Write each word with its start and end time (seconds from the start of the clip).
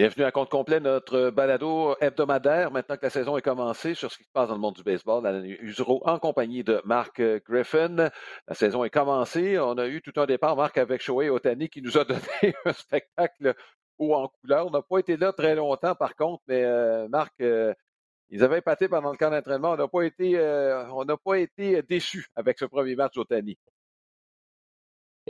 Bienvenue 0.00 0.24
à 0.24 0.32
compte 0.32 0.48
complet, 0.48 0.80
notre 0.80 1.28
balado 1.28 1.94
hebdomadaire, 2.00 2.70
maintenant 2.70 2.96
que 2.96 3.02
la 3.02 3.10
saison 3.10 3.36
est 3.36 3.42
commencée, 3.42 3.92
sur 3.92 4.10
ce 4.10 4.16
qui 4.16 4.24
se 4.24 4.30
passe 4.32 4.48
dans 4.48 4.54
le 4.54 4.60
monde 4.60 4.76
du 4.76 4.82
baseball. 4.82 5.26
Alain 5.26 5.44
Usereau 5.44 6.00
en 6.06 6.18
compagnie 6.18 6.64
de 6.64 6.80
Marc 6.86 7.20
Griffin. 7.46 8.08
La 8.48 8.54
saison 8.54 8.82
est 8.82 8.88
commencée. 8.88 9.58
On 9.58 9.76
a 9.76 9.86
eu 9.88 10.00
tout 10.00 10.18
un 10.18 10.24
départ, 10.24 10.56
Marc, 10.56 10.78
avec 10.78 11.02
Shohei 11.02 11.28
Otani, 11.28 11.68
qui 11.68 11.82
nous 11.82 11.98
a 11.98 12.04
donné 12.06 12.54
un 12.64 12.72
spectacle 12.72 13.54
haut 13.98 14.14
en 14.14 14.28
couleur. 14.28 14.68
On 14.68 14.70
n'a 14.70 14.80
pas 14.80 15.00
été 15.00 15.18
là 15.18 15.34
très 15.34 15.54
longtemps, 15.54 15.94
par 15.94 16.16
contre, 16.16 16.42
mais 16.48 16.64
euh, 16.64 17.06
Marc, 17.08 17.34
euh, 17.42 17.74
ils 18.30 18.42
avaient 18.42 18.60
épaté 18.60 18.88
pendant 18.88 19.10
le 19.10 19.18
camp 19.18 19.30
d'entraînement. 19.30 19.72
On 19.72 19.76
n'a 19.76 19.86
pas 19.86 20.04
été, 20.04 20.38
euh, 20.38 21.34
été 21.34 21.82
déçus 21.82 22.26
avec 22.36 22.58
ce 22.58 22.64
premier 22.64 22.96
match 22.96 23.16
d'Otani. 23.16 23.58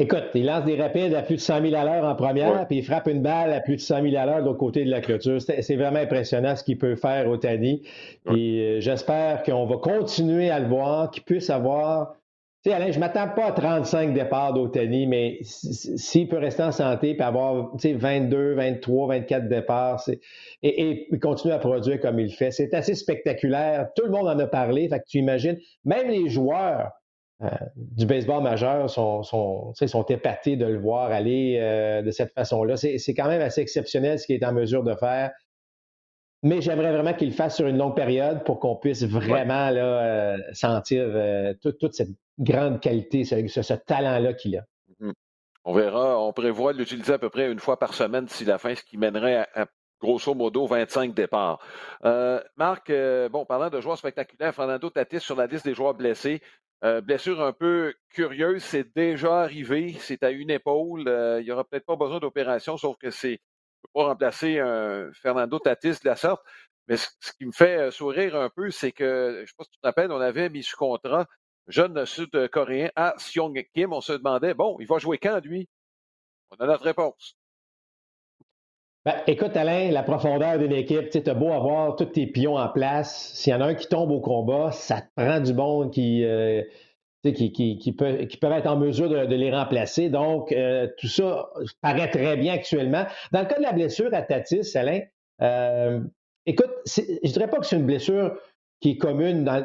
Écoute, 0.01 0.31
il 0.35 0.47
lance 0.47 0.65
des 0.65 0.81
rapides 0.81 1.13
à 1.13 1.21
plus 1.21 1.35
de 1.35 1.41
100 1.41 1.61
000 1.61 1.75
à 1.75 1.85
l'heure 1.85 2.05
en 2.07 2.15
première, 2.15 2.67
puis 2.67 2.79
il 2.79 2.83
frappe 2.83 3.07
une 3.07 3.21
balle 3.21 3.53
à 3.53 3.61
plus 3.61 3.77
de 3.77 3.83
100 3.83 4.01
000 4.01 4.17
à 4.17 4.25
l'heure 4.25 4.41
de 4.41 4.47
l'autre 4.47 4.59
côté 4.59 4.83
de 4.83 4.91
la 4.91 5.03
clôture. 5.03 5.43
C'est 5.43 5.77
vraiment 5.77 5.99
impressionnant 5.99 6.57
ce 6.57 6.65
qu'il 6.65 6.79
peut 6.79 6.97
faire 6.97 7.29
au 7.29 7.37
Tani. 7.37 7.83
Et 8.35 8.79
euh, 8.79 8.81
j'espère 8.81 9.43
qu'on 9.43 9.67
va 9.67 9.77
continuer 9.77 10.49
à 10.49 10.59
le 10.59 10.69
voir, 10.69 11.11
qu'il 11.11 11.23
puisse 11.23 11.51
avoir. 11.51 12.15
Tu 12.65 12.71
sais, 12.71 12.77
Alain, 12.77 12.91
je 12.91 12.97
ne 12.97 13.01
m'attends 13.01 13.29
pas 13.29 13.49
à 13.49 13.53
35 13.53 14.15
départs 14.15 14.55
d'Otani, 14.55 15.07
mais 15.07 15.39
s'il 15.43 16.29
peut 16.29 16.39
rester 16.39 16.63
en 16.63 16.73
santé 16.73 17.15
et 17.15 17.21
avoir 17.21 17.71
22, 17.77 18.55
23, 18.55 19.09
24 19.09 19.49
départs 19.49 20.03
et, 20.63 21.11
et, 21.13 21.19
continuer 21.19 21.55
à 21.55 21.59
produire 21.59 22.01
comme 22.01 22.19
il 22.21 22.33
fait, 22.33 22.53
c'est 22.53 22.73
assez 22.73 22.95
spectaculaire. 22.95 23.89
Tout 23.95 24.07
le 24.07 24.13
monde 24.13 24.29
en 24.29 24.39
a 24.39 24.47
parlé. 24.47 24.89
Fait 24.89 24.99
que 24.99 25.05
tu 25.07 25.19
imagines, 25.19 25.59
même 25.85 26.09
les 26.09 26.31
joueurs 26.31 26.91
euh, 27.43 27.49
du 27.77 28.05
baseball 28.05 28.43
majeur 28.43 28.91
sont, 28.91 29.23
sont, 29.23 29.73
sont, 29.75 30.05
épatés 30.05 30.57
de 30.57 30.67
le 30.67 30.79
voir 30.79 31.11
aller 31.11 31.59
euh, 31.59 32.03
de 32.03 32.11
cette 32.11 32.35
façon-là. 32.35 32.77
C'est 32.77 33.15
quand 33.15 33.29
même 33.29 33.41
assez 33.41 33.63
exceptionnel 33.63 34.19
ce 34.19 34.27
qu'il 34.27 34.37
est 34.37 34.45
en 34.45 34.53
mesure 34.53 34.83
de 34.83 34.95
faire. 34.95 35.31
Mais 36.43 36.61
j'aimerais 36.61 36.93
vraiment 36.93 37.15
qu'il 37.15 37.29
le 37.29 37.35
fasse 37.35 37.57
sur 37.57 37.67
une 37.67 37.79
longue 37.79 37.97
période 37.97 38.45
pour 38.45 38.61
qu'on 38.61 38.77
puisse 38.77 39.05
vraiment 39.05 39.71
là, 39.71 40.35
euh, 40.35 40.37
sentir 40.53 41.07
toute 41.63 41.95
cette 41.95 42.11
grande 42.39 42.81
qualité, 42.81 43.25
ce, 43.25 43.75
talent-là 43.75 44.35
qu'il 44.35 44.57
a. 44.57 44.65
Mm-hmm. 45.01 45.13
On 45.65 45.73
verra, 45.73 46.19
on 46.21 46.33
prévoit 46.33 46.73
l'utiliser 46.73 47.15
à 47.15 47.19
peu 47.19 47.31
près 47.31 47.51
une 47.51 47.59
fois 47.59 47.79
par 47.79 47.95
semaine 47.95 48.25
d'ici 48.27 48.45
la 48.45 48.59
fin, 48.59 48.75
ce 48.75 48.83
qui 48.83 48.97
mènerait 48.97 49.47
à, 49.55 49.67
grosso 50.01 50.35
modo 50.35 50.67
25 50.67 51.15
départs. 51.15 51.59
Marc, 52.57 52.91
bon, 53.31 53.45
parlant 53.45 53.71
de 53.71 53.81
joueurs 53.81 53.99
spectaculaires, 53.99 54.55
Fernando 54.55 54.89
Tatis 54.91 55.21
sur 55.21 55.37
la 55.37 55.47
liste 55.47 55.65
des 55.65 55.75
joueurs 55.75 55.95
blessés. 55.95 56.41
Euh, 56.83 57.03
blessure 57.03 57.43
un 57.43 57.53
peu 57.53 57.95
curieuse, 58.09 58.63
c'est 58.63 58.95
déjà 58.97 59.43
arrivé. 59.43 59.95
C'est 60.01 60.23
à 60.23 60.31
une 60.31 60.51
épaule. 60.51 61.09
Euh, 61.09 61.41
il 61.41 61.45
n'y 61.45 61.51
aura 61.51 61.65
peut-être 61.65 61.85
pas 61.85 61.97
besoin 61.97 62.21
d'opération, 62.21 62.77
sauf 62.79 62.97
que 62.97 63.11
c'est 63.11 63.41
pas 63.95 64.05
remplacer 64.05 64.59
un 64.61 65.11
Fernando 65.13 65.59
Tatis 65.59 66.01
de 66.03 66.09
la 66.09 66.17
sorte. 66.17 66.43
Mais 66.89 66.97
ce, 66.97 67.09
qui 67.39 67.47
me 67.47 67.53
fait 67.53 67.77
euh, 67.79 67.91
sourire 67.91 68.35
un 68.37 68.51
peu, 68.51 68.71
c'est 68.71 68.93
que, 68.93 69.35
je 69.37 69.41
ne 69.43 69.47
sais 69.47 69.53
pas 69.57 69.65
si 69.65 69.71
tu 69.71 69.79
te 69.79 69.87
rappelles, 69.87 70.13
on 70.13 70.21
avait 70.21 70.49
mis 70.49 70.63
sous 70.63 70.77
contrat 70.77 71.27
jeune 71.69 72.05
sud-coréen 72.07 72.91
à 72.97 73.15
Seong 73.19 73.65
Kim. 73.75 73.93
On 73.93 74.01
se 74.01 74.13
demandait, 74.15 74.55
bon, 74.55 74.77
il 74.81 74.87
va 74.87 74.99
jouer 74.99 75.19
quand, 75.19 75.45
lui? 75.45 75.69
On 76.51 76.57
a 76.65 76.67
notre 76.67 76.85
réponse. 76.85 77.37
Ben, 79.07 79.15
écoute, 79.27 79.57
Alain, 79.57 79.91
la 79.91 80.03
profondeur 80.03 80.59
d'une 80.59 80.73
équipe, 80.73 81.09
tu 81.09 81.23
as 81.25 81.35
beau 81.35 81.53
avoir 81.53 81.97
tous 81.97 82.05
tes 82.05 82.27
pions 82.27 82.57
en 82.57 82.69
place. 82.69 83.33
S'il 83.33 83.51
y 83.51 83.57
en 83.57 83.63
a 83.63 83.69
un 83.69 83.75
qui 83.75 83.89
tombe 83.89 84.11
au 84.11 84.21
combat, 84.21 84.73
ça 84.73 85.01
te 85.01 85.07
prend 85.17 85.41
du 85.41 85.55
monde 85.55 85.91
qui, 85.91 86.23
euh, 86.23 86.63
qui, 87.23 87.51
qui, 87.51 87.93
peut, 87.93 88.27
qui 88.27 88.39
être 88.43 88.67
en 88.67 88.77
mesure 88.77 89.09
de, 89.09 89.35
les 89.35 89.51
remplacer. 89.51 90.11
Donc, 90.11 90.53
euh, 90.53 90.87
tout 90.99 91.07
ça 91.07 91.49
paraît 91.81 92.11
très 92.11 92.37
bien 92.37 92.53
actuellement. 92.53 93.07
Dans 93.33 93.41
le 93.41 93.47
cas 93.47 93.57
de 93.57 93.63
la 93.63 93.73
blessure 93.73 94.13
à 94.13 94.21
Tatis, 94.21 94.77
Alain, 94.77 95.01
euh, 95.41 96.01
écoute, 96.45 96.71
je 96.85 97.01
ne 97.01 97.33
dirais 97.33 97.49
pas 97.49 97.57
que 97.57 97.65
c'est 97.65 97.77
une 97.77 97.87
blessure 97.87 98.39
qui 98.81 98.93
est 98.93 98.97
commune 98.97 99.45
dans, 99.45 99.63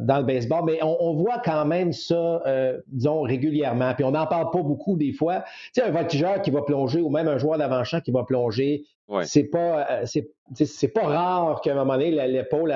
dans, 0.00 0.18
le 0.18 0.24
baseball, 0.24 0.64
mais 0.64 0.80
on, 0.82 1.14
voit 1.14 1.38
quand 1.44 1.64
même 1.64 1.92
ça, 1.92 2.42
euh, 2.44 2.80
disons, 2.88 3.22
régulièrement. 3.22 3.94
Puis 3.94 4.04
on 4.04 4.10
n'en 4.10 4.26
parle 4.26 4.50
pas 4.50 4.62
beaucoup 4.62 4.96
des 4.96 5.12
fois. 5.12 5.44
Tu 5.72 5.80
sais, 5.80 5.82
un 5.82 5.92
voltigeur 5.92 6.42
qui 6.42 6.50
va 6.50 6.62
plonger 6.62 7.00
ou 7.00 7.08
même 7.08 7.28
un 7.28 7.38
joueur 7.38 7.58
d'avant-champ 7.58 8.00
qui 8.00 8.10
va 8.10 8.24
plonger, 8.24 8.84
c'est 9.24 9.44
pas 9.44 9.86
euh, 9.90 10.06
c'est 10.06 10.88
pas 10.88 11.06
rare 11.06 11.60
qu'à 11.60 11.72
un 11.72 11.74
moment 11.74 11.94
donné, 11.94 12.10
l'épaule 12.28 12.74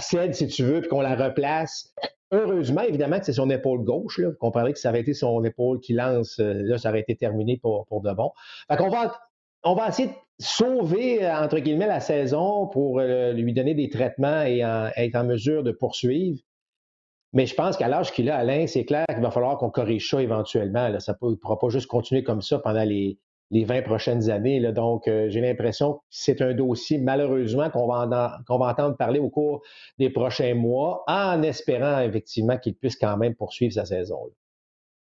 cède, 0.00 0.34
si 0.34 0.46
tu 0.48 0.64
veux, 0.64 0.80
puis 0.80 0.88
qu'on 0.88 1.00
la 1.00 1.14
replace. 1.14 1.94
Heureusement, 2.32 2.80
évidemment, 2.80 3.18
que 3.18 3.26
c'est 3.26 3.34
son 3.34 3.50
épaule 3.50 3.84
gauche. 3.84 4.18
Là. 4.18 4.30
Vous 4.30 4.36
comprenez 4.36 4.72
que 4.72 4.78
ça 4.78 4.88
avait 4.88 5.00
été 5.00 5.12
son 5.12 5.44
épaule 5.44 5.80
qui 5.80 5.92
lance. 5.92 6.38
Euh, 6.40 6.62
là, 6.62 6.78
ça 6.78 6.88
aurait 6.88 7.00
été 7.00 7.14
terminé 7.14 7.58
pour, 7.58 7.84
pour 7.86 8.00
de 8.00 8.10
bon. 8.12 8.32
Fait 8.68 8.78
qu'on 8.78 8.88
va 8.88 9.14
on 9.64 9.74
va 9.74 9.88
essayer 9.88 10.08
de 10.08 10.14
sauver, 10.38 11.24
euh, 11.24 11.36
entre 11.36 11.58
guillemets, 11.58 11.86
la 11.86 12.00
saison 12.00 12.66
pour 12.66 13.00
euh, 13.00 13.32
lui 13.32 13.52
donner 13.52 13.74
des 13.74 13.88
traitements 13.88 14.42
et 14.42 14.60
être 14.96 15.16
en 15.16 15.24
mesure 15.24 15.62
de 15.62 15.72
poursuivre. 15.72 16.40
Mais 17.32 17.46
je 17.46 17.54
pense 17.54 17.76
qu'à 17.76 17.88
l'âge 17.88 18.12
qu'il 18.12 18.28
a, 18.28 18.36
Alain, 18.36 18.66
c'est 18.66 18.84
clair 18.84 19.06
qu'il 19.08 19.22
va 19.22 19.30
falloir 19.30 19.56
qu'on 19.56 19.70
corrige 19.70 20.10
ça 20.10 20.20
éventuellement. 20.20 20.98
Ça 21.00 21.16
ne 21.20 21.34
pourra 21.34 21.58
pas 21.58 21.68
juste 21.70 21.86
continuer 21.86 22.22
comme 22.22 22.42
ça 22.42 22.58
pendant 22.58 22.84
les, 22.84 23.18
les 23.52 23.64
20 23.64 23.82
prochaines 23.82 24.30
années. 24.30 24.60
Donc, 24.72 25.06
euh, 25.06 25.28
j'ai 25.28 25.42
l'impression 25.42 25.94
que 25.94 26.00
c'est 26.08 26.40
un 26.40 26.54
dossier, 26.54 26.98
malheureusement, 26.98 27.70
qu'on 27.70 27.86
va 27.86 28.26
entendre 28.48 28.96
parler 28.96 29.20
au 29.20 29.28
cours 29.28 29.62
des 29.98 30.08
prochains 30.08 30.54
mois, 30.54 31.04
en 31.06 31.42
espérant 31.42 32.00
effectivement 32.00 32.56
qu'il 32.56 32.74
puisse 32.74 32.96
quand 32.96 33.16
même 33.18 33.34
poursuivre 33.34 33.74
sa 33.74 33.84
saison. 33.84 34.30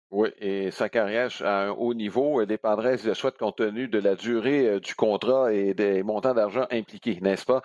Oui, 0.10 0.30
et 0.40 0.72
sa 0.72 0.88
carrière 0.88 1.30
à 1.42 1.66
un 1.66 1.70
haut 1.72 1.94
niveau 1.94 2.46
dépendrait, 2.46 2.96
le 3.04 3.14
souhaite, 3.14 3.38
compte 3.38 3.58
tenu 3.58 3.90
de 3.90 4.00
la 4.00 4.16
durée 4.16 4.66
euh, 4.68 4.80
du 4.80 4.96
contrat 4.96 5.52
et 5.54 5.74
des 5.74 6.02
montants 6.02 6.34
d'argent 6.34 6.66
impliqués, 6.72 7.20
n'est-ce 7.22 7.46
pas? 7.46 7.62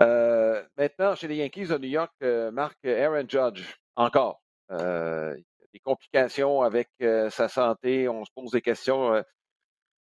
Euh, 0.00 0.62
maintenant, 0.78 1.16
chez 1.16 1.26
les 1.26 1.36
Yankees 1.36 1.66
de 1.66 1.78
New 1.78 1.88
York, 1.88 2.12
euh, 2.22 2.52
Marc 2.52 2.84
Aaron 2.84 3.24
Judge, 3.28 3.74
encore. 3.96 4.40
des 4.70 5.80
complications 5.84 6.62
avec 6.62 6.88
sa 7.30 7.48
santé, 7.48 8.08
on 8.08 8.24
se 8.24 8.30
pose 8.34 8.52
des 8.52 8.60
questions. 8.62 9.22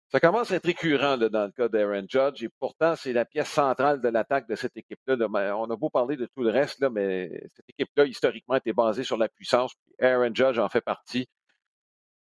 ça 0.08 0.20
commence 0.20 0.50
à 0.50 0.56
être 0.56 0.66
récurrent 0.66 1.16
dans 1.16 1.46
le 1.46 1.52
cas 1.52 1.68
d'Aaron 1.68 2.06
Judge, 2.08 2.42
et 2.44 2.50
pourtant, 2.60 2.96
c'est 2.96 3.12
la 3.14 3.24
pièce 3.24 3.48
centrale 3.48 4.00
de 4.02 4.08
l'attaque 4.08 4.48
de 4.48 4.56
cette 4.56 4.76
équipe-là. 4.76 5.16
On 5.56 5.70
a 5.70 5.76
beau 5.76 5.90
parler 5.90 6.16
de 6.16 6.26
tout 6.26 6.42
le 6.42 6.50
reste, 6.50 6.80
là, 6.80 6.90
mais 6.90 7.30
cette 7.54 7.68
équipe-là, 7.70 8.04
historiquement, 8.04 8.56
était 8.56 8.74
basée 8.74 9.04
sur 9.04 9.16
la 9.16 9.28
puissance. 9.28 9.72
Aaron 10.00 10.34
Judge 10.34 10.58
en 10.58 10.68
fait 10.68 10.82
partie. 10.82 11.28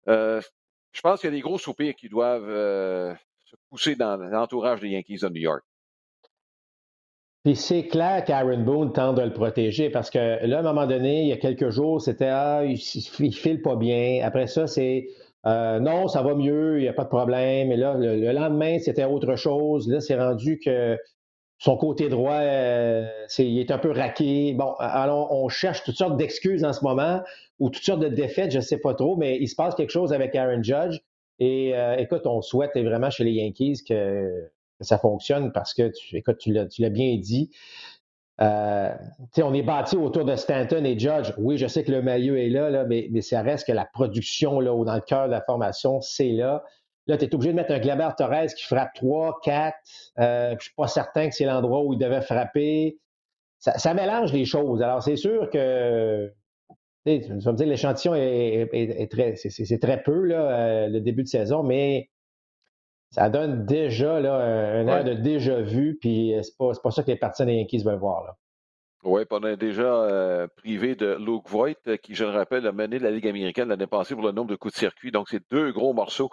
Euh, 0.08 0.40
je 0.92 1.00
pense 1.00 1.20
qu'il 1.20 1.30
y 1.30 1.32
a 1.32 1.36
des 1.36 1.42
gros 1.42 1.58
soupirs 1.58 1.94
qui 1.94 2.08
doivent 2.08 2.48
euh, 2.48 3.14
se 3.46 3.56
pousser 3.68 3.96
dans 3.96 4.16
l'entourage 4.16 4.80
des 4.80 4.88
Yankees 4.88 5.18
de 5.22 5.28
New 5.28 5.42
York. 5.42 5.62
Puis 7.44 7.56
c'est 7.56 7.86
clair 7.86 8.24
qu'Aaron 8.24 8.58
Boone 8.58 8.92
tente 8.92 9.16
de 9.16 9.22
le 9.22 9.32
protéger 9.32 9.88
parce 9.88 10.10
que 10.10 10.44
là, 10.44 10.58
à 10.58 10.60
un 10.60 10.62
moment 10.62 10.86
donné, 10.86 11.22
il 11.22 11.28
y 11.28 11.32
a 11.32 11.38
quelques 11.38 11.70
jours, 11.70 12.02
c'était 12.02 12.28
Ah, 12.28 12.64
il, 12.64 12.72
ne 12.74 13.30
file 13.30 13.62
pas 13.62 13.76
bien. 13.76 14.20
Après 14.22 14.46
ça, 14.46 14.66
c'est 14.66 15.06
euh, 15.46 15.80
non, 15.80 16.06
ça 16.08 16.22
va 16.22 16.34
mieux, 16.34 16.78
il 16.78 16.82
n'y 16.82 16.88
a 16.88 16.92
pas 16.92 17.04
de 17.04 17.08
problème. 17.08 17.72
Et 17.72 17.76
là, 17.76 17.94
le, 17.94 18.30
lendemain, 18.32 18.78
c'était 18.78 19.04
autre 19.04 19.36
chose. 19.36 19.88
Là, 19.88 20.00
c'est 20.00 20.16
rendu 20.16 20.60
que 20.62 20.98
son 21.60 21.76
côté 21.76 22.08
droit, 22.08 22.40
il 23.38 23.58
est 23.58 23.70
un 23.70 23.78
peu 23.78 23.92
raqué. 23.92 24.54
Bon, 24.54 24.72
alors 24.78 25.30
on 25.30 25.48
cherche 25.48 25.84
toutes 25.84 25.96
sortes 25.96 26.16
d'excuses 26.16 26.64
en 26.64 26.72
ce 26.72 26.82
moment 26.82 27.20
ou 27.58 27.68
toutes 27.68 27.84
sortes 27.84 28.00
de 28.00 28.08
défaites, 28.08 28.50
je 28.50 28.56
ne 28.56 28.62
sais 28.62 28.78
pas 28.78 28.94
trop, 28.94 29.16
mais 29.16 29.36
il 29.38 29.46
se 29.46 29.54
passe 29.54 29.74
quelque 29.74 29.90
chose 29.90 30.12
avec 30.14 30.34
Aaron 30.34 30.62
Judge. 30.62 30.98
Et 31.38 31.76
euh, 31.76 31.96
écoute, 31.96 32.26
on 32.26 32.40
souhaite 32.40 32.72
vraiment 32.76 33.10
chez 33.10 33.24
les 33.24 33.32
Yankees 33.32 33.84
que, 33.86 34.50
ça 34.80 34.96
fonctionne 34.96 35.52
parce 35.52 35.74
que, 35.74 35.88
tu, 35.88 36.16
écoute, 36.16 36.38
tu 36.38 36.52
l'as 36.52 36.88
bien 36.88 37.18
dit. 37.18 37.50
Euh, 38.40 38.94
on 39.36 39.52
est 39.52 39.62
bâti 39.62 39.96
autour 39.96 40.24
de 40.24 40.34
Stanton 40.36 40.82
et 40.84 40.98
Judge. 40.98 41.34
Oui, 41.36 41.58
je 41.58 41.66
sais 41.66 41.84
que 41.84 41.92
le 41.92 42.00
maillot 42.00 42.36
est 42.36 42.48
là, 42.48 42.70
là 42.70 42.84
mais, 42.84 43.08
mais, 43.10 43.20
ça 43.20 43.42
reste 43.42 43.66
que 43.66 43.72
la 43.72 43.84
production 43.84 44.60
là, 44.60 44.72
dans 44.82 44.94
le 44.94 45.02
cœur 45.02 45.26
de 45.26 45.32
la 45.32 45.42
formation, 45.42 46.00
c'est 46.00 46.30
là. 46.30 46.64
Là, 47.06 47.16
tu 47.16 47.24
es 47.24 47.34
obligé 47.34 47.52
de 47.52 47.56
mettre 47.56 47.72
un 47.72 47.78
Glaber 47.78 48.10
Torres 48.16 48.54
qui 48.56 48.64
frappe 48.64 48.94
3, 48.94 49.40
4. 49.42 49.76
Euh, 50.18 50.48
je 50.50 50.54
ne 50.54 50.60
suis 50.60 50.74
pas 50.76 50.86
certain 50.86 51.28
que 51.28 51.34
c'est 51.34 51.44
l'endroit 51.44 51.82
où 51.82 51.92
il 51.92 51.98
devait 51.98 52.20
frapper. 52.20 52.98
Ça, 53.58 53.78
ça, 53.78 53.94
mélange 53.94 54.32
les 54.32 54.44
choses. 54.44 54.82
Alors, 54.82 55.02
c'est 55.02 55.16
sûr 55.16 55.50
que 55.50 56.32
tu 57.06 57.20
vas 57.28 57.52
me 57.52 57.56
dire 57.56 57.66
l'échantillon 57.66 58.14
est, 58.14 59.10
très, 59.10 59.36
c'est 59.36 59.78
très 59.78 60.02
peu 60.02 60.24
là, 60.24 60.58
euh, 60.58 60.88
le 60.88 61.00
début 61.00 61.22
de 61.22 61.28
saison, 61.28 61.62
mais 61.62 62.10
ça 63.10 63.28
donne 63.28 63.66
déjà 63.66 64.20
là, 64.20 64.34
un 64.34 64.86
air 64.86 65.04
de 65.04 65.14
déjà 65.14 65.60
vu, 65.60 65.98
puis 66.00 66.34
euh, 66.34 66.42
c'est 66.42 66.56
pas, 66.56 66.72
pas 66.82 66.90
ça 66.90 67.02
que 67.02 67.10
les 67.10 67.16
partisans 67.16 67.46
des 67.46 67.54
Yankees 67.54 67.82
veulent 67.82 67.98
voir. 67.98 68.24
Là. 68.24 68.36
Oui, 69.02 69.22
on 69.30 69.42
a 69.44 69.56
déjà 69.56 69.82
euh, 69.82 70.46
privé 70.56 70.94
de 70.94 71.16
Luke 71.18 71.48
Voigt, 71.48 71.96
qui, 72.02 72.14
je 72.14 72.24
le 72.24 72.30
rappelle, 72.30 72.66
a 72.66 72.72
mené 72.72 72.98
la 72.98 73.10
Ligue 73.10 73.28
américaine 73.28 73.68
l'année 73.68 73.86
passée 73.86 74.14
pour 74.14 74.24
le 74.24 74.32
nombre 74.32 74.50
de 74.50 74.56
coups 74.56 74.74
de 74.74 74.78
circuit. 74.78 75.10
Donc, 75.10 75.28
c'est 75.30 75.42
deux 75.50 75.72
gros 75.72 75.94
morceaux. 75.94 76.30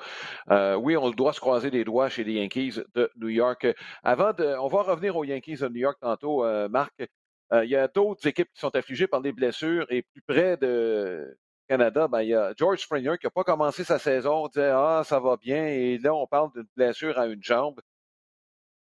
oui, 0.49 0.97
on 0.97 1.09
doit 1.11 1.33
se 1.33 1.39
croiser 1.39 1.69
les 1.69 1.85
doigts 1.85 2.09
chez 2.09 2.23
les 2.23 2.33
Yankees 2.33 2.81
de 2.93 3.09
New 3.15 3.29
York. 3.29 3.67
Avant 4.03 4.33
de, 4.33 4.45
on 4.59 4.67
va 4.67 4.81
revenir 4.83 5.15
aux 5.15 5.23
Yankees 5.23 5.57
de 5.57 5.69
New 5.69 5.79
York 5.79 5.97
tantôt, 6.01 6.43
Marc. 6.69 6.93
Euh, 7.53 7.63
il 7.65 7.71
y 7.71 7.75
a 7.75 7.87
d'autres 7.87 8.27
équipes 8.27 8.49
qui 8.53 8.59
sont 8.59 8.75
affligées 8.75 9.07
par 9.07 9.21
des 9.21 9.31
blessures 9.31 9.85
et 9.89 10.01
plus 10.03 10.21
près 10.21 10.57
de 10.57 11.37
Canada, 11.69 12.07
ben, 12.07 12.21
il 12.21 12.29
y 12.29 12.33
a 12.33 12.53
George 12.57 12.79
Springer 12.79 13.15
qui 13.19 13.25
n'a 13.25 13.31
pas 13.31 13.43
commencé 13.43 13.83
sa 13.83 13.99
saison. 13.99 14.45
On 14.45 14.47
disait 14.47 14.71
Ah, 14.73 15.03
ça 15.05 15.19
va 15.19 15.37
bien. 15.37 15.65
Et 15.67 15.97
là, 15.97 16.13
on 16.13 16.27
parle 16.27 16.51
d'une 16.53 16.67
blessure 16.75 17.17
à 17.19 17.27
une 17.27 17.43
jambe. 17.43 17.79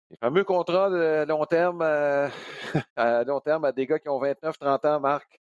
Les 0.10 0.18
fameux 0.18 0.44
contrats 0.44 0.90
de 0.90 1.26
long 1.28 1.46
terme, 1.46 1.82
à 2.96 3.24
long 3.24 3.40
terme 3.42 3.66
à 3.66 3.72
des 3.72 3.86
gars 3.86 4.00
qui 4.00 4.10
ont 4.10 4.22
29-30 4.22 4.88
ans, 4.88 5.00
Marc. 5.00 5.40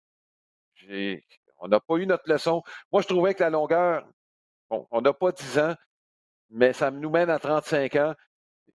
On 1.57 1.67
n'a 1.67 1.79
pas 1.79 1.95
eu 1.97 2.05
notre 2.05 2.29
leçon. 2.31 2.63
Moi, 2.91 3.01
je 3.01 3.07
trouvais 3.07 3.33
que 3.33 3.41
la 3.41 3.49
longueur, 3.49 4.07
bon, 4.69 4.87
on 4.91 5.01
n'a 5.01 5.13
pas 5.13 5.31
10 5.31 5.59
ans, 5.59 5.75
mais 6.49 6.73
ça 6.73 6.91
nous 6.91 7.09
mène 7.09 7.29
à 7.29 7.39
35 7.39 7.95
ans. 7.95 8.15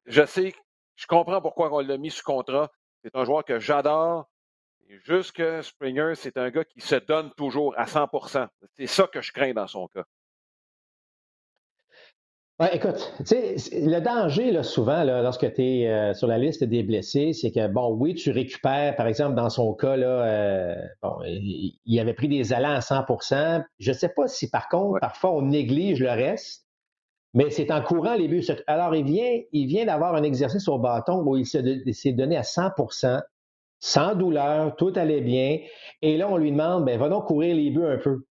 Je 0.06 0.24
sais, 0.24 0.54
je 0.96 1.06
comprends 1.06 1.40
pourquoi 1.40 1.72
on 1.72 1.80
l'a 1.80 1.96
mis 1.96 2.10
sous 2.10 2.22
contrat. 2.22 2.70
C'est 3.02 3.16
un 3.16 3.24
joueur 3.24 3.44
que 3.44 3.58
j'adore. 3.58 4.28
Juste 4.88 5.32
que 5.32 5.62
Springer, 5.62 6.12
c'est 6.14 6.36
un 6.36 6.50
gars 6.50 6.64
qui 6.64 6.80
se 6.80 6.94
donne 6.94 7.32
toujours 7.34 7.74
à 7.78 7.84
100% 7.84 8.48
C'est 8.76 8.86
ça 8.86 9.06
que 9.06 9.22
je 9.22 9.32
crains 9.32 9.54
dans 9.54 9.66
son 9.66 9.88
cas. 9.88 10.04
Ouais, 12.60 12.76
écoute, 12.76 13.12
le 13.18 13.98
danger, 13.98 14.52
là, 14.52 14.62
souvent, 14.62 15.02
là, 15.02 15.22
lorsque 15.22 15.52
tu 15.54 15.60
es 15.60 15.88
euh, 15.88 16.14
sur 16.14 16.28
la 16.28 16.38
liste 16.38 16.62
des 16.62 16.84
blessés, 16.84 17.32
c'est 17.32 17.50
que, 17.50 17.66
bon, 17.66 17.96
oui, 17.98 18.14
tu 18.14 18.30
récupères, 18.30 18.94
par 18.94 19.08
exemple, 19.08 19.34
dans 19.34 19.50
son 19.50 19.74
cas, 19.74 19.96
là, 19.96 20.24
euh, 20.24 20.76
bon, 21.02 21.16
il, 21.24 21.98
avait 21.98 22.14
pris 22.14 22.28
des 22.28 22.52
allants 22.52 22.74
à 22.74 22.78
100% 22.78 23.64
Je 23.80 23.90
ne 23.90 23.96
sais 23.96 24.08
pas 24.08 24.28
si, 24.28 24.48
par 24.48 24.68
contre, 24.68 25.00
parfois, 25.00 25.32
on 25.32 25.42
néglige 25.42 26.00
le 26.00 26.10
reste, 26.10 26.64
mais 27.34 27.50
c'est 27.50 27.72
en 27.72 27.82
courant 27.82 28.14
les 28.14 28.28
buts. 28.28 28.44
Alors, 28.68 28.94
il 28.94 29.04
vient, 29.04 29.40
il 29.50 29.66
vient 29.66 29.86
d'avoir 29.86 30.14
un 30.14 30.22
exercice 30.22 30.68
au 30.68 30.78
bâton 30.78 31.24
où 31.26 31.36
il 31.36 31.46
s'est 31.46 32.12
donné 32.12 32.36
à 32.36 32.42
100% 32.42 33.20
sans 33.80 34.14
douleur, 34.14 34.76
tout 34.76 34.92
allait 34.96 35.20
bien. 35.20 35.58
Et 36.02 36.16
là, 36.16 36.30
on 36.30 36.36
lui 36.36 36.52
demande, 36.52 36.84
ben, 36.84 36.98
va 36.98 37.08
donc 37.08 37.26
courir 37.26 37.56
les 37.56 37.70
buts 37.70 37.84
un 37.84 37.98
peu. 37.98 38.24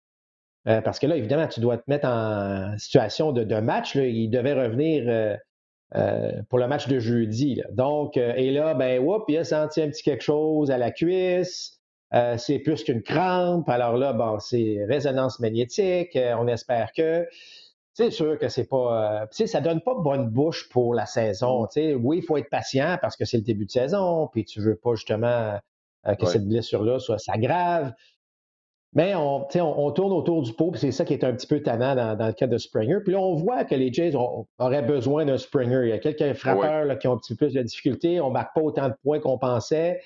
Euh, 0.69 0.81
parce 0.81 0.99
que 0.99 1.07
là, 1.07 1.17
évidemment, 1.17 1.49
tu 1.49 1.61
dois 1.61 1.77
te 1.77 1.85
mettre 1.89 2.07
en 2.07 2.77
situation 2.79 3.33
de, 3.33 3.61
match. 3.61 3.97
Il 3.97 4.29
devait 4.31 4.53
revenir 4.53 5.05
euh, 5.09 5.37
euh, 5.97 6.43
pour 6.49 6.59
le 6.59 6.69
match 6.69 6.89
de 6.89 6.99
jeudi. 6.99 7.61
Donc, 7.73 8.17
et 8.17 8.51
là, 8.51 8.75
ben, 8.75 9.01
whoop, 9.01 9.25
il 9.29 9.39
a 9.39 9.45
senti 9.45 9.83
un 9.83 9.89
petit 9.89 10.03
quelque 10.03 10.23
chose 10.23 10.71
à 10.71 10.79
la 10.79 10.91
cuisse. 10.91 11.81
c'est 12.37 12.59
plus 12.61 12.85
qu'une 12.85 13.03
crampe. 13.03 13.69
Alors 13.69 13.97
là, 13.97 14.13
bon, 14.13 14.39
c'est 14.39 14.85
résonance 14.89 15.41
magnétique. 15.41 16.17
on 16.17 16.47
espère 16.47 16.93
que. 16.93 17.27
C'est 17.95 18.11
sûr 18.11 18.39
que 18.39 18.49
c'est 18.49 18.65
pas. 18.65 19.27
tu 19.31 19.37
sais, 19.37 19.47
ça 19.47 19.61
donne 19.61 19.83
pas 19.83 19.95
bonne 19.95 20.31
bouche 20.31 20.71
pour 20.71 20.95
la 20.95 21.05
saison. 21.05 21.67
Tu 21.67 21.95
oui, 21.95 22.19
il 22.19 22.23
faut 22.23 22.39
être 22.39 22.49
patient 22.49 22.97
parce 23.03 23.17
que 23.17 23.27
c'est 23.27 23.37
le 23.37 23.43
début 23.43 23.67
de 23.67 23.71
saison, 23.71 24.29
puis 24.33 24.47
tu 24.47 24.63
veux 24.63 24.77
pas 24.77 24.95
justement 24.95 25.59
que 26.19 26.27
cette 26.27 26.49
blessure-là 26.49 27.01
soit 27.01 27.19
s'aggrave. 27.19 27.93
Mais 28.95 29.15
on, 29.15 29.47
on, 29.55 29.91
tourne 29.91 30.13
autour 30.13 30.43
du 30.43 30.53
pot, 30.53 30.71
puis 30.71 30.81
c'est 30.81 30.93
ça 30.93 31.07
qui 31.07 31.15
est 31.15 31.25
un 31.25 31.33
petit 31.33 31.47
peu 31.47 31.63
tannant 31.63 31.95
dans, 31.95 32.27
le 32.27 32.33
cas 32.35 32.47
de 32.47 32.59
Springer. 32.59 32.99
Puis 33.03 33.15
là, 33.15 33.21
on 33.21 33.35
voit 33.35 33.65
que 33.65 33.75
les 33.75 33.91
Jays 33.91 34.13
auraient 34.59 34.83
besoin 34.83 35.25
d'un 35.25 35.39
Springer. 35.39 35.85
Il 35.85 35.89
y 35.89 35.93
a 35.93 35.99
quelques 35.99 36.35
frappeurs 36.35 36.99
qui 36.99 37.09
ont 37.09 37.15
un 37.15 37.17
petit 37.17 37.35
peu 37.35 37.47
plus 37.47 37.55
de 37.55 37.63
difficultés. 37.63 38.21
On 38.21 38.29
ne 38.29 38.35
marque 38.35 38.55
pas 38.55 38.61
autant 38.61 38.89
de 38.89 38.95
points 39.03 39.19
qu'on 39.19 39.39
pensait. 39.39 40.01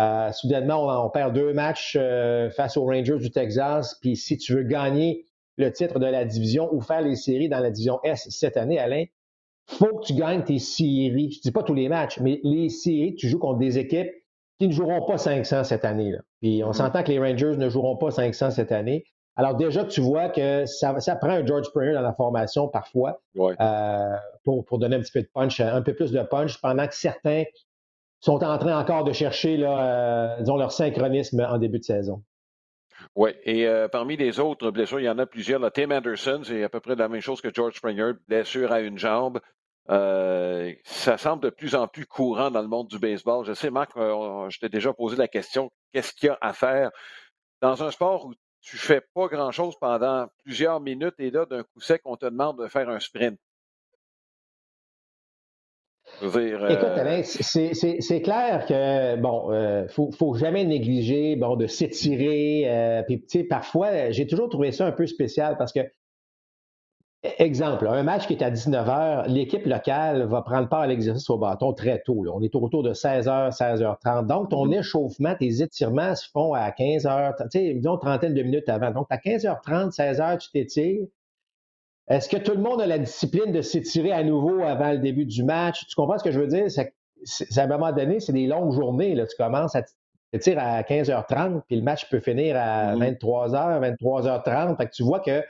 Euh, 0.00 0.32
soudainement, 0.32 1.04
on, 1.04 1.10
perd 1.10 1.34
deux 1.34 1.52
matchs 1.52 1.96
euh, 2.00 2.50
face 2.50 2.76
aux 2.76 2.84
Rangers 2.84 3.18
du 3.18 3.30
Texas. 3.30 3.96
Puis 4.00 4.16
si 4.16 4.36
tu 4.38 4.54
veux 4.54 4.64
gagner 4.64 5.26
le 5.56 5.70
titre 5.70 6.00
de 6.00 6.06
la 6.06 6.24
division 6.24 6.68
ou 6.72 6.80
faire 6.80 7.02
les 7.02 7.14
séries 7.14 7.48
dans 7.48 7.60
la 7.60 7.70
division 7.70 8.00
S 8.02 8.26
cette 8.30 8.56
année, 8.56 8.78
Alain, 8.78 9.04
faut 9.66 9.98
que 9.98 10.06
tu 10.06 10.14
gagnes 10.14 10.42
tes 10.42 10.58
séries. 10.58 11.30
Je 11.30 11.38
ne 11.38 11.42
dis 11.42 11.52
pas 11.52 11.62
tous 11.62 11.74
les 11.74 11.88
matchs, 11.88 12.18
mais 12.18 12.40
les 12.42 12.68
séries, 12.70 13.14
tu 13.14 13.28
joues 13.28 13.38
contre 13.38 13.58
des 13.58 13.78
équipes 13.78 14.10
qui 14.62 14.68
ne 14.68 14.72
joueront 14.72 15.04
pas 15.04 15.18
500 15.18 15.64
cette 15.64 15.84
année. 15.84 16.12
Là. 16.12 16.18
Puis 16.40 16.62
on 16.62 16.70
mm-hmm. 16.70 16.72
s'entend 16.72 17.02
que 17.02 17.08
les 17.08 17.18
Rangers 17.18 17.56
ne 17.56 17.68
joueront 17.68 17.96
pas 17.96 18.12
500 18.12 18.52
cette 18.52 18.70
année. 18.70 19.04
Alors 19.34 19.56
déjà, 19.56 19.84
tu 19.84 20.00
vois 20.00 20.28
que 20.28 20.66
ça, 20.66 20.94
prend 21.16 21.30
un 21.30 21.44
George 21.44 21.66
Springer 21.66 21.94
dans 21.94 22.00
la 22.00 22.12
formation 22.12 22.68
parfois 22.68 23.20
euh, 23.36 24.16
pour, 24.44 24.78
donner 24.78 24.94
un 24.94 25.00
petit 25.00 25.10
peu 25.10 25.22
de 25.22 25.28
punch, 25.34 25.58
un 25.58 25.82
peu 25.82 25.94
plus 25.94 26.12
de 26.12 26.22
punch, 26.22 26.60
pendant 26.60 26.86
que 26.86 26.94
certains 26.94 27.42
sont 28.20 28.44
en 28.44 28.56
train 28.58 28.78
encore 28.78 29.02
de 29.02 29.12
chercher 29.12 29.56
là, 29.56 30.36
euh, 30.38 30.56
leur 30.56 30.70
synchronisme 30.70 31.40
en 31.40 31.58
début 31.58 31.80
de 31.80 31.84
saison. 31.84 32.22
Oui, 33.16 33.30
et 33.42 33.66
euh, 33.66 33.88
parmi 33.88 34.16
les 34.16 34.38
autres 34.38 34.70
blessures, 34.70 35.00
il 35.00 35.06
y 35.06 35.10
en 35.10 35.18
a 35.18 35.26
plusieurs. 35.26 35.72
Tim 35.72 35.90
Anderson, 35.90 36.42
c'est 36.44 36.62
à 36.62 36.68
peu 36.68 36.78
près 36.78 36.94
la 36.94 37.08
même 37.08 37.20
chose 37.20 37.40
que 37.40 37.52
George 37.52 37.74
Springer, 37.78 38.12
blessure 38.28 38.70
à 38.70 38.80
une 38.80 38.96
jambe. 38.96 39.40
Euh, 39.90 40.72
ça 40.84 41.18
semble 41.18 41.42
de 41.42 41.50
plus 41.50 41.74
en 41.74 41.88
plus 41.88 42.06
courant 42.06 42.50
dans 42.50 42.62
le 42.62 42.68
monde 42.68 42.88
du 42.88 42.98
baseball. 42.98 43.44
Je 43.44 43.52
sais, 43.52 43.70
Marc, 43.70 43.96
euh, 43.96 44.48
je 44.48 44.58
t'ai 44.58 44.68
déjà 44.68 44.92
posé 44.92 45.16
la 45.16 45.28
question, 45.28 45.70
qu'est-ce 45.92 46.12
qu'il 46.12 46.28
y 46.28 46.30
a 46.30 46.38
à 46.40 46.52
faire? 46.52 46.90
Dans 47.60 47.82
un 47.82 47.90
sport 47.90 48.26
où 48.26 48.34
tu 48.60 48.76
fais 48.76 49.02
pas 49.14 49.26
grand-chose 49.26 49.74
pendant 49.80 50.28
plusieurs 50.44 50.80
minutes 50.80 51.14
et 51.18 51.30
là, 51.30 51.46
d'un 51.46 51.64
coup 51.64 51.80
sec, 51.80 52.00
on 52.04 52.16
te 52.16 52.26
demande 52.26 52.62
de 52.62 52.68
faire 52.68 52.88
un 52.88 53.00
sprint? 53.00 53.38
Écoute, 56.20 56.36
euh, 56.36 56.96
Alain, 56.98 57.22
c'est 57.22 58.22
clair 58.22 58.66
que, 58.66 59.16
bon, 59.16 59.50
ne 59.50 59.88
faut, 59.88 60.12
faut, 60.12 60.34
jamais 60.34 60.64
négliger, 60.64 61.36
bon, 61.36 61.56
de 61.56 61.66
s'étirer. 61.66 63.02
puis, 63.08 63.22
tu 63.22 63.38
sais, 63.38 63.44
parfois, 63.44 64.10
j'ai 64.10 64.26
toujours 64.26 64.48
trouvé 64.48 64.70
ça 64.70 64.86
un 64.86 64.92
peu 64.92 65.06
spécial 65.06 65.56
parce 65.56 65.72
que 65.72 65.80
Exemple, 67.22 67.86
un 67.86 68.02
match 68.02 68.26
qui 68.26 68.32
est 68.32 68.42
à 68.42 68.50
19h, 68.50 69.28
l'équipe 69.28 69.64
locale 69.64 70.24
va 70.24 70.42
prendre 70.42 70.68
part 70.68 70.80
à 70.80 70.86
l'exercice 70.88 71.30
au 71.30 71.38
bâton 71.38 71.72
très 71.72 72.02
tôt. 72.02 72.24
On 72.34 72.42
est 72.42 72.52
autour 72.56 72.82
de 72.82 72.92
16h, 72.94 73.56
16h30. 73.56 74.26
Donc, 74.26 74.50
ton 74.50 74.66
mm-hmm. 74.66 74.78
échauffement, 74.80 75.34
tes 75.36 75.62
étirements 75.62 76.16
se 76.16 76.28
font 76.28 76.52
à 76.52 76.68
15h, 76.70 77.36
tu 77.36 77.44
sais, 77.50 77.74
disons 77.74 77.96
trentaine 77.96 78.34
de 78.34 78.42
minutes 78.42 78.68
avant. 78.68 78.90
Donc, 78.90 79.06
à 79.10 79.18
15h30, 79.18 79.94
16h, 79.94 80.38
tu 80.38 80.50
t'étires. 80.50 81.06
Est-ce 82.08 82.28
que 82.28 82.38
tout 82.38 82.52
le 82.52 82.60
monde 82.60 82.80
a 82.80 82.86
la 82.88 82.98
discipline 82.98 83.52
de 83.52 83.62
s'étirer 83.62 84.10
à 84.10 84.24
nouveau 84.24 84.60
avant 84.64 84.90
le 84.90 84.98
début 84.98 85.24
du 85.24 85.44
match? 85.44 85.86
Tu 85.86 85.94
comprends 85.94 86.18
ce 86.18 86.24
que 86.24 86.32
je 86.32 86.40
veux 86.40 86.48
dire? 86.48 86.64
C'est, 86.68 87.56
à 87.56 87.62
un 87.62 87.66
moment 87.68 87.92
donné, 87.92 88.18
c'est 88.18 88.32
des 88.32 88.48
longues 88.48 88.72
journées. 88.72 89.14
Là. 89.14 89.26
Tu 89.28 89.36
commences 89.36 89.76
à 89.76 89.82
t'étirer 90.32 90.60
à 90.60 90.82
15h30, 90.82 91.60
puis 91.68 91.76
le 91.76 91.82
match 91.82 92.10
peut 92.10 92.18
finir 92.18 92.56
à 92.56 92.96
23h, 92.96 93.80
mm-hmm. 93.80 93.96
23h30. 94.02 94.76
Fait 94.76 94.86
que 94.86 94.92
tu 94.92 95.04
vois 95.04 95.20
que 95.20 95.40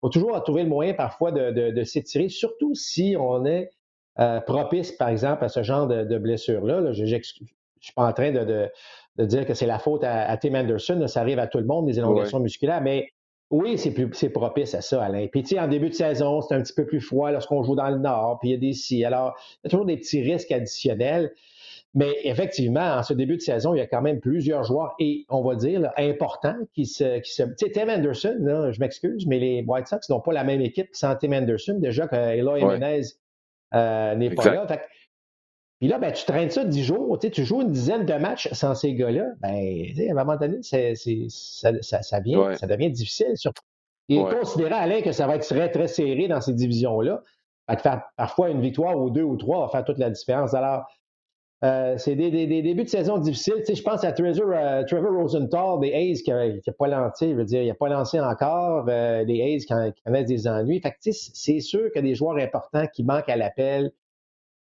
faut 0.00 0.08
toujours 0.08 0.42
trouver 0.42 0.62
le 0.62 0.68
moyen 0.68 0.94
parfois 0.94 1.32
de, 1.32 1.84
s'étirer, 1.84 2.28
surtout 2.28 2.74
si 2.74 3.16
on 3.18 3.44
est 3.44 3.70
euh, 4.18 4.40
propice, 4.40 4.92
par 4.92 5.08
exemple, 5.08 5.44
à 5.44 5.48
ce 5.48 5.62
genre 5.62 5.86
de, 5.86 6.18
blessure-là. 6.18 6.92
Je 6.92 7.04
ne 7.04 7.22
suis 7.22 7.92
pas 7.94 8.06
en 8.06 8.12
train 8.12 8.32
de, 8.32 8.70
dire 9.18 9.46
que 9.46 9.54
c'est 9.54 9.66
la 9.66 9.78
faute 9.78 10.04
à, 10.04 10.36
Tim 10.36 10.54
Anderson. 10.54 11.06
ça 11.06 11.20
arrive 11.20 11.38
à 11.38 11.46
tout 11.46 11.58
le 11.58 11.66
monde, 11.66 11.88
les 11.88 11.98
élongations 11.98 12.40
musculaires, 12.40 12.82
mais 12.82 13.08
oui, 13.50 13.78
c'est 13.78 14.28
propice 14.30 14.74
à 14.74 14.80
ça, 14.80 15.04
Alain. 15.04 15.28
Puis, 15.28 15.42
tu 15.42 15.50
sais, 15.50 15.60
en 15.60 15.68
début 15.68 15.88
de 15.88 15.94
saison, 15.94 16.40
c'est 16.40 16.54
un 16.54 16.62
petit 16.62 16.72
peu 16.72 16.84
plus 16.84 17.00
froid 17.00 17.30
lorsqu'on 17.30 17.62
joue 17.62 17.76
dans 17.76 17.88
le 17.90 17.98
nord, 17.98 18.38
puis 18.40 18.50
il 18.50 18.52
y 18.52 18.56
a 18.56 18.58
des 18.58 18.72
si. 18.72 19.04
Alors, 19.04 19.36
il 19.38 19.58
y 19.64 19.68
a 19.68 19.70
toujours 19.70 19.86
des 19.86 19.96
petits 19.96 20.20
risques 20.20 20.50
additionnels. 20.50 21.32
Mais 21.96 22.14
effectivement, 22.24 22.98
en 22.98 23.02
ce 23.02 23.14
début 23.14 23.36
de 23.36 23.40
saison, 23.40 23.74
il 23.74 23.78
y 23.78 23.80
a 23.80 23.86
quand 23.86 24.02
même 24.02 24.20
plusieurs 24.20 24.64
joueurs, 24.64 24.94
et 24.98 25.24
on 25.30 25.42
va 25.42 25.54
dire, 25.54 25.90
importants 25.96 26.58
qui 26.74 26.84
se. 26.84 27.20
Qui 27.20 27.32
se 27.32 27.42
tu 27.42 27.54
sais, 27.56 27.72
Tim 27.72 27.88
Anderson, 27.88 28.36
je 28.70 28.78
m'excuse, 28.78 29.26
mais 29.26 29.38
les 29.38 29.64
White 29.66 29.86
Sox 29.86 30.00
n'ont 30.10 30.20
pas 30.20 30.34
la 30.34 30.44
même 30.44 30.60
équipe 30.60 30.90
sans 30.92 31.16
Tim 31.16 31.32
Anderson. 31.32 31.78
Déjà 31.80 32.06
que 32.06 32.14
Eloy 32.14 32.60
Jimenez 32.60 33.00
euh, 33.74 34.14
n'est 34.14 34.28
pas 34.28 34.44
là. 34.44 34.66
puis 35.80 35.88
là, 35.88 35.98
ben, 35.98 36.12
tu 36.12 36.26
traînes 36.26 36.50
ça 36.50 36.64
dix 36.64 36.84
jours, 36.84 37.18
tu 37.18 37.44
joues 37.46 37.62
une 37.62 37.70
dizaine 37.70 38.04
de 38.04 38.14
matchs 38.14 38.52
sans 38.52 38.74
ces 38.74 38.92
gars-là, 38.92 39.24
ben, 39.40 39.54
à 39.54 40.10
un 40.10 40.14
moment 40.14 40.36
donné, 40.36 40.58
c'est, 40.60 40.94
ça, 41.30 41.70
ça, 41.80 42.02
ça, 42.02 42.20
vient, 42.20 42.54
ça 42.56 42.66
devient 42.66 42.90
difficile. 42.90 43.32
Il 44.08 44.18
est 44.18 44.38
considéré, 44.38 44.74
Alain, 44.74 45.00
que 45.00 45.12
ça 45.12 45.26
va 45.26 45.36
être 45.36 45.48
très, 45.48 45.70
très 45.70 45.88
serré 45.88 46.28
dans 46.28 46.42
ces 46.42 46.52
divisions-là. 46.52 47.22
parfois, 48.18 48.50
une 48.50 48.60
victoire 48.60 48.98
ou 48.98 49.08
deux 49.08 49.22
ou 49.22 49.36
trois 49.38 49.64
va 49.64 49.68
faire 49.70 49.84
toute 49.84 49.98
la 49.98 50.10
différence. 50.10 50.52
Alors, 50.52 50.86
euh, 51.64 51.96
c'est 51.96 52.14
des, 52.16 52.30
débuts 52.30 52.84
de 52.84 52.88
saison 52.88 53.16
difficiles. 53.16 53.62
je 53.66 53.82
pense 53.82 54.04
à 54.04 54.08
euh, 54.08 54.84
Trevor, 54.84 55.12
Rosenthal 55.12 55.80
des 55.80 55.92
A's 55.94 56.20
qui 56.20 56.30
n'a 56.30 56.72
pas 56.78 56.86
lancé, 56.86 57.30
je 57.30 57.34
veux 57.34 57.44
dire, 57.44 57.62
il 57.62 57.68
n'a 57.68 57.74
pas 57.74 57.88
lancé 57.88 58.20
encore, 58.20 58.84
euh, 58.88 59.24
des 59.24 59.40
A's 59.40 59.64
qui, 59.64 60.02
connaissent 60.04 60.26
des 60.26 60.46
ennuis. 60.46 60.80
Fait 60.80 60.94
c'est 61.00 61.60
sûr 61.60 61.90
que 61.94 62.00
des 62.00 62.14
joueurs 62.14 62.36
importants 62.36 62.86
qui 62.92 63.04
manquent 63.04 63.30
à 63.30 63.36
l'appel, 63.36 63.90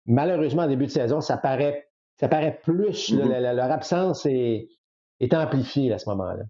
malheureusement, 0.04 0.62
en 0.62 0.68
début 0.68 0.84
de 0.84 0.90
saison, 0.90 1.22
ça 1.22 1.38
paraît, 1.38 1.88
ça 2.20 2.28
paraît 2.28 2.61
plus, 2.62 3.11
mm-hmm. 3.11 3.54
leur 3.54 3.70
absence 3.70 4.26
est, 4.26 4.68
est 5.20 5.32
amplifiée 5.32 5.94
à 5.94 5.99
ce 5.99 6.11
moment-là. 6.11 6.44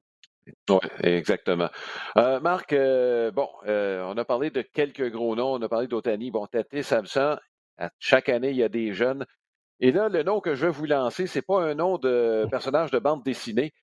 Oui, 0.69 0.79
exactement. 1.05 1.69
Marc, 2.17 2.75
bon, 2.75 3.47
on 3.65 4.17
a 4.17 4.25
parlé 4.25 4.51
de 4.51 4.63
quelques 4.63 5.09
gros 5.13 5.37
noms, 5.37 5.53
on 5.53 5.63
a 5.63 5.69
parlé 5.69 5.87
d'Otani, 5.87 6.33
bon, 6.33 6.47
Tati, 6.47 6.83
Samson, 6.83 7.37
chaque 8.01 8.29
année, 8.29 8.51
il 8.51 8.57
y 8.57 8.65
a 8.65 8.69
des 8.69 8.93
jeunes. 8.93 9.25
Et 9.85 9.91
là, 9.91 10.09
le 10.09 10.23
nom 10.23 10.41
que 10.41 10.55
je 10.55 10.67
vais 10.67 10.73
vous 10.73 10.87
lancer, 10.87 11.27
c'est 11.27 11.43
pas 11.43 11.61
un 11.61 11.75
nom 11.75 11.99
de 11.99 12.47
personnage 12.49 12.93
de 12.93 13.01
bande 13.01 13.25
dessinée. 13.25 13.75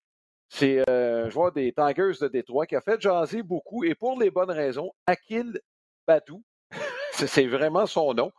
C'est 0.47 0.81
euh, 0.89 1.25
un 1.25 1.29
joueur 1.29 1.51
des 1.51 1.73
Tigers 1.73 2.13
de 2.21 2.29
Détroit 2.29 2.65
qui 2.67 2.77
a 2.77 2.81
fait 2.81 3.01
jaser 3.01 3.43
beaucoup 3.43 3.83
et 3.83 3.95
pour 3.95 4.17
les 4.17 4.31
bonnes 4.31 4.49
raisons. 4.49 4.93
Akil 5.07 5.59
Badou, 6.07 6.41
c'est 7.11 7.47
vraiment 7.47 7.85
son 7.85 8.13
nom. 8.13 8.31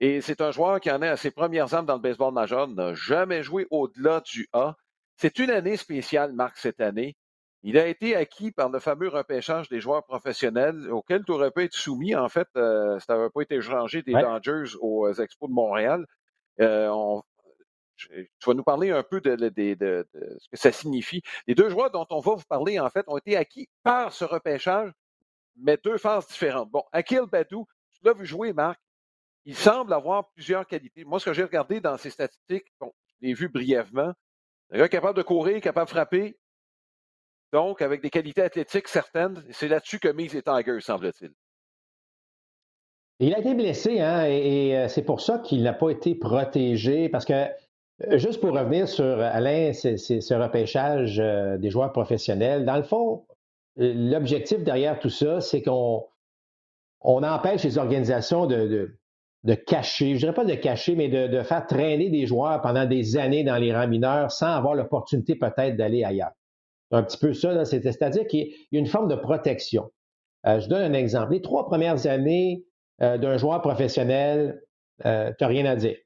Et 0.00 0.20
c'est 0.20 0.40
un 0.40 0.50
joueur 0.50 0.80
qui 0.80 0.90
en 0.90 1.00
est 1.00 1.08
à 1.08 1.16
ses 1.16 1.30
premières 1.30 1.72
armes 1.74 1.86
dans 1.86 1.94
le 1.94 2.00
baseball 2.00 2.34
majeur, 2.34 2.66
n'a 2.66 2.92
jamais 2.94 3.44
joué 3.44 3.68
au-delà 3.70 4.20
du 4.22 4.48
A. 4.52 4.74
C'est 5.16 5.38
une 5.38 5.50
année 5.50 5.76
spéciale, 5.76 6.32
Marc, 6.32 6.58
cette 6.58 6.80
année. 6.80 7.16
Il 7.62 7.78
a 7.78 7.86
été 7.86 8.16
acquis 8.16 8.50
par 8.50 8.68
le 8.68 8.80
fameux 8.80 9.08
repêchage 9.08 9.68
des 9.68 9.80
joueurs 9.80 10.04
professionnels 10.04 10.90
auquel 10.90 11.24
tu 11.24 11.30
aurais 11.30 11.52
pu 11.52 11.62
être 11.62 11.74
soumis. 11.74 12.16
En 12.16 12.28
fait, 12.28 12.48
euh, 12.56 12.98
ça 12.98 13.14
n'avait 13.14 13.30
pas 13.30 13.42
été 13.42 13.60
changé 13.60 14.02
des 14.02 14.12
Dangers 14.12 14.74
aux 14.80 15.12
Expos 15.12 15.48
de 15.48 15.54
Montréal. 15.54 16.04
Tu 16.60 18.46
vas 18.46 18.54
nous 18.54 18.62
parler 18.62 18.90
un 18.90 19.02
peu 19.02 19.20
de, 19.20 19.36
ce 20.38 20.48
que 20.48 20.56
ça 20.56 20.72
signifie. 20.72 21.22
Les 21.46 21.54
deux 21.54 21.68
joueurs 21.68 21.90
dont 21.90 22.06
on 22.10 22.20
va 22.20 22.34
vous 22.34 22.44
parler, 22.48 22.78
en 22.78 22.90
fait, 22.90 23.04
ont 23.08 23.18
été 23.18 23.36
acquis 23.36 23.68
par 23.82 24.12
ce 24.12 24.24
repêchage, 24.24 24.90
mais 25.56 25.78
deux 25.82 25.98
phases 25.98 26.26
différentes. 26.28 26.70
Bon, 26.70 26.84
Akil 26.92 27.26
Badou, 27.30 27.66
tu 27.92 28.00
l'as 28.04 28.14
vu 28.14 28.26
jouer, 28.26 28.52
Marc. 28.52 28.80
Il 29.46 29.56
semble 29.56 29.92
avoir 29.92 30.30
plusieurs 30.32 30.66
qualités. 30.66 31.04
Moi, 31.04 31.18
ce 31.18 31.26
que 31.26 31.32
j'ai 31.32 31.42
regardé 31.42 31.80
dans 31.80 31.96
ses 31.96 32.10
statistiques, 32.10 32.66
bon, 32.78 32.92
je 33.08 33.26
l'ai 33.26 33.34
vu 33.34 33.48
brièvement. 33.48 34.12
Un 34.70 34.78
gars 34.78 34.88
capable 34.88 35.16
de 35.16 35.22
courir, 35.22 35.60
capable 35.60 35.86
de 35.86 35.90
frapper. 35.90 36.38
Donc, 37.52 37.82
avec 37.82 38.00
des 38.00 38.10
qualités 38.10 38.42
athlétiques 38.42 38.86
certaines. 38.86 39.44
C'est 39.50 39.66
là-dessus 39.66 39.98
que 39.98 40.08
mise 40.08 40.34
les 40.34 40.42
Tigers, 40.42 40.80
semble-t-il. 40.80 41.32
Il 43.20 43.34
a 43.34 43.38
été 43.38 43.54
blessé, 43.54 44.00
hein, 44.00 44.24
et, 44.26 44.76
euh, 44.76 44.88
c'est 44.88 45.02
pour 45.02 45.20
ça 45.20 45.38
qu'il 45.38 45.62
n'a 45.62 45.74
pas 45.74 45.90
été 45.90 46.14
protégé. 46.14 47.10
Parce 47.10 47.26
que, 47.26 47.32
euh, 47.34 48.18
juste 48.18 48.40
pour 48.40 48.52
revenir 48.52 48.88
sur 48.88 49.04
Alain, 49.04 49.72
c'est 49.74 49.98
ce 49.98 50.34
repêchage 50.34 51.20
euh, 51.20 51.58
des 51.58 51.68
joueurs 51.70 51.92
professionnels, 51.92 52.64
dans 52.64 52.76
le 52.76 52.82
fond, 52.82 53.26
l'objectif 53.76 54.64
derrière 54.64 54.98
tout 54.98 55.10
ça, 55.10 55.40
c'est 55.40 55.62
qu'on 55.62 56.06
on 57.02 57.22
empêche 57.22 57.62
les 57.62 57.78
organisations 57.78 58.46
de, 58.46 58.98
de 59.44 59.54
cacher, 59.54 60.14
je 60.14 60.20
dirais 60.20 60.34
pas 60.34 60.44
de 60.44 60.54
cacher, 60.54 60.94
mais 60.94 61.08
de, 61.08 61.42
faire 61.42 61.66
traîner 61.66 62.10
des 62.10 62.26
joueurs 62.26 62.60
pendant 62.60 62.84
des 62.86 63.16
années 63.16 63.44
dans 63.44 63.56
les 63.56 63.74
rangs 63.74 63.88
mineurs 63.88 64.30
sans 64.30 64.48
avoir 64.48 64.74
l'opportunité 64.74 65.34
peut-être 65.34 65.76
d'aller 65.76 66.04
ailleurs. 66.04 66.32
Un 66.90 67.02
petit 67.02 67.18
peu 67.18 67.32
ça, 67.32 67.64
c'est-à-dire 67.64 68.26
qu'il 68.26 68.52
y 68.72 68.76
a 68.76 68.80
une 68.80 68.86
forme 68.86 69.08
de 69.08 69.14
protection. 69.14 69.90
Euh, 70.46 70.58
je 70.58 70.68
donne 70.68 70.82
un 70.82 70.94
exemple. 70.94 71.32
Les 71.32 71.42
trois 71.42 71.66
premières 71.66 72.06
années 72.06 72.64
euh, 73.02 73.18
d'un 73.18 73.36
joueur 73.36 73.60
professionnel, 73.62 74.62
euh, 75.04 75.32
tu 75.38 75.44
n'as 75.44 75.48
rien 75.48 75.66
à 75.66 75.76
dire. 75.76 75.96